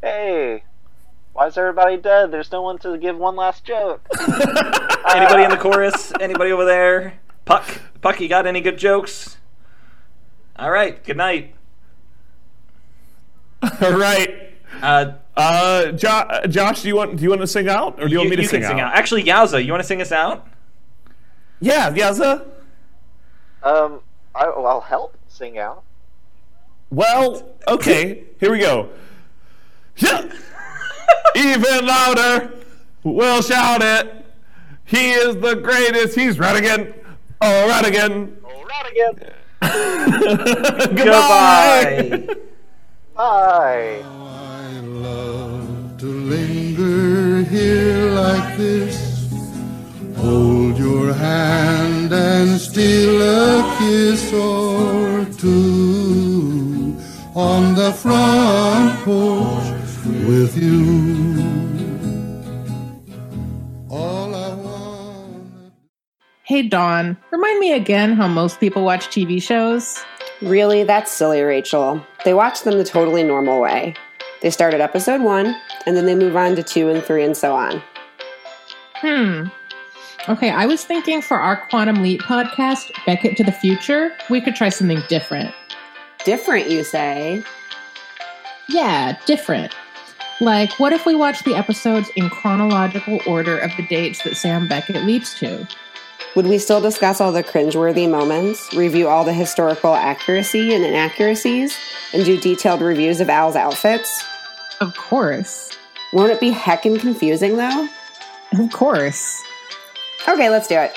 "Hey, 0.01 0.63
why 1.33 1.47
is 1.47 1.57
everybody 1.57 1.97
dead? 1.97 2.31
There's 2.31 2.51
no 2.51 2.61
one 2.61 2.77
to 2.79 2.97
give 2.97 3.17
one 3.17 3.35
last 3.35 3.65
joke." 3.65 4.01
Anybody 5.09 5.43
in 5.43 5.49
the 5.49 5.57
chorus? 5.59 6.13
Anybody 6.21 6.51
over 6.51 6.65
there? 6.65 7.19
Puck, 7.45 7.81
Puck, 8.01 8.19
you 8.21 8.27
got 8.27 8.45
any 8.45 8.61
good 8.61 8.77
jokes? 8.77 9.37
All 10.57 10.69
right. 10.71 11.03
Good 11.03 11.17
night. 11.17 11.55
All 13.81 13.97
right. 13.97 14.46
Uh, 14.81 15.13
Uh, 15.35 15.91
jo- 15.91 16.07
uh, 16.09 16.47
Josh, 16.47 16.81
do 16.81 16.87
you 16.87 16.95
want 16.95 17.15
do 17.17 17.23
you 17.23 17.29
want 17.29 17.41
to 17.41 17.47
sing 17.47 17.69
out, 17.69 18.01
or 18.01 18.07
do 18.07 18.11
you, 18.11 18.17
want 18.17 18.31
me 18.31 18.35
to 18.37 18.41
you 18.41 18.47
sing, 18.47 18.61
can 18.61 18.69
sing 18.71 18.79
out? 18.79 18.91
out. 18.91 18.97
Actually, 18.97 19.23
Yowza, 19.23 19.63
you 19.63 19.71
want 19.71 19.83
to 19.83 19.87
sing 19.87 20.01
us 20.01 20.11
out? 20.11 20.47
Yeah, 21.59 21.91
Yowza. 21.91 22.45
Um, 23.61 23.99
I, 24.33 24.45
I'll 24.45 24.81
help 24.81 25.15
sing 25.27 25.59
out. 25.59 25.83
Well, 26.89 27.51
okay. 27.67 28.23
Here 28.39 28.51
we 28.51 28.59
go. 28.59 28.89
Yeah. 29.97 30.31
Even 31.35 31.85
louder. 31.85 32.53
We'll 33.03 33.41
shout 33.43 33.81
it. 33.83 34.25
He 34.85 35.11
is 35.11 35.35
the 35.35 35.55
greatest. 35.55 36.15
He's 36.15 36.37
Ratigan. 36.37 36.93
Oh, 37.41 37.67
Ratigan. 37.69 38.37
All 38.43 38.65
right 38.65 38.91
again. 38.91 39.33
Goodbye. 40.95 42.25
Goodbye. 42.25 42.35
Bye. 43.15 44.03
I 45.07 45.09
love 45.09 45.97
to 45.99 46.05
linger 46.05 47.43
here 47.49 48.11
like 48.11 48.57
this. 48.57 49.29
Hold 50.17 50.77
your 50.77 51.13
hand 51.13 52.11
and 52.11 52.59
steal 52.59 53.21
a 53.21 53.77
kiss 53.77 54.33
or 54.33 55.23
two 55.37 56.97
on 57.35 57.75
the 57.75 57.93
front 57.93 58.99
porch 59.05 59.67
with 60.27 60.57
you. 60.57 61.39
All 63.89 64.35
I 64.35 64.53
want. 64.55 65.71
Hey, 66.43 66.63
Dawn, 66.63 67.15
remind 67.31 67.59
me 67.59 67.71
again 67.71 68.13
how 68.13 68.27
most 68.27 68.59
people 68.59 68.83
watch 68.83 69.07
TV 69.07 69.41
shows? 69.41 70.03
Really, 70.41 70.83
that's 70.83 71.11
silly, 71.11 71.41
Rachel. 71.41 72.05
They 72.25 72.33
watch 72.33 72.63
them 72.63 72.77
the 72.77 72.83
totally 72.83 73.23
normal 73.23 73.61
way. 73.61 73.95
They 74.41 74.49
start 74.49 74.73
at 74.73 74.81
episode 74.81 75.21
one, 75.21 75.55
and 75.85 75.97
then 75.97 76.05
they 76.05 76.15
move 76.15 76.35
on 76.35 76.55
to 76.55 76.63
two 76.63 76.89
and 76.89 77.03
three 77.03 77.23
and 77.23 77.35
so 77.35 77.55
on. 77.55 77.81
Hmm. 78.95 79.47
Okay, 80.29 80.49
I 80.49 80.65
was 80.65 80.83
thinking 80.83 81.21
for 81.21 81.39
our 81.39 81.55
Quantum 81.69 82.01
Leap 82.01 82.21
podcast, 82.21 82.91
Beckett 83.05 83.37
to 83.37 83.43
the 83.43 83.51
Future, 83.51 84.11
we 84.29 84.41
could 84.41 84.55
try 84.55 84.69
something 84.69 85.01
different. 85.07 85.53
Different, 86.25 86.69
you 86.69 86.83
say? 86.83 87.43
Yeah, 88.67 89.17
different. 89.25 89.73
Like, 90.41 90.79
what 90.79 90.93
if 90.93 91.05
we 91.05 91.15
watch 91.15 91.43
the 91.43 91.55
episodes 91.55 92.09
in 92.15 92.29
chronological 92.29 93.19
order 93.25 93.57
of 93.57 93.71
the 93.77 93.87
dates 93.87 94.23
that 94.23 94.35
Sam 94.35 94.67
Beckett 94.67 95.03
leaps 95.05 95.39
to? 95.39 95.65
Would 96.37 96.45
we 96.45 96.59
still 96.59 96.79
discuss 96.79 97.19
all 97.19 97.31
the 97.31 97.43
cringeworthy 97.43 98.07
moments, 98.07 98.71
review 98.75 99.07
all 99.07 99.23
the 99.23 99.33
historical 99.33 99.95
accuracy 99.95 100.75
and 100.75 100.85
inaccuracies, 100.85 101.75
and 102.13 102.23
do 102.23 102.39
detailed 102.39 102.81
reviews 102.81 103.19
of 103.19 103.27
Al's 103.27 103.55
outfits? 103.55 104.23
Of 104.79 104.95
course. 104.95 105.75
Won't 106.13 106.31
it 106.31 106.39
be 106.39 106.51
heckin' 106.51 106.99
confusing, 106.99 107.57
though? 107.57 107.89
Of 108.53 108.71
course. 108.71 109.41
Okay, 110.27 110.51
let's 110.51 110.67
do 110.67 110.75
it. 110.75 110.95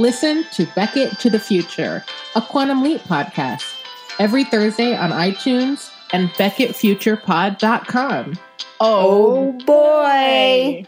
Listen 0.00 0.44
to 0.54 0.66
Beckett 0.74 1.20
to 1.20 1.30
the 1.30 1.38
Future, 1.38 2.04
a 2.34 2.42
Quantum 2.42 2.82
Leap 2.82 3.02
podcast, 3.02 3.72
every 4.18 4.42
Thursday 4.42 4.96
on 4.96 5.12
iTunes 5.12 5.88
and 6.12 6.30
BeckettFuturePod.com. 6.30 8.38
Oh 8.80 9.52
boy! 9.64 10.84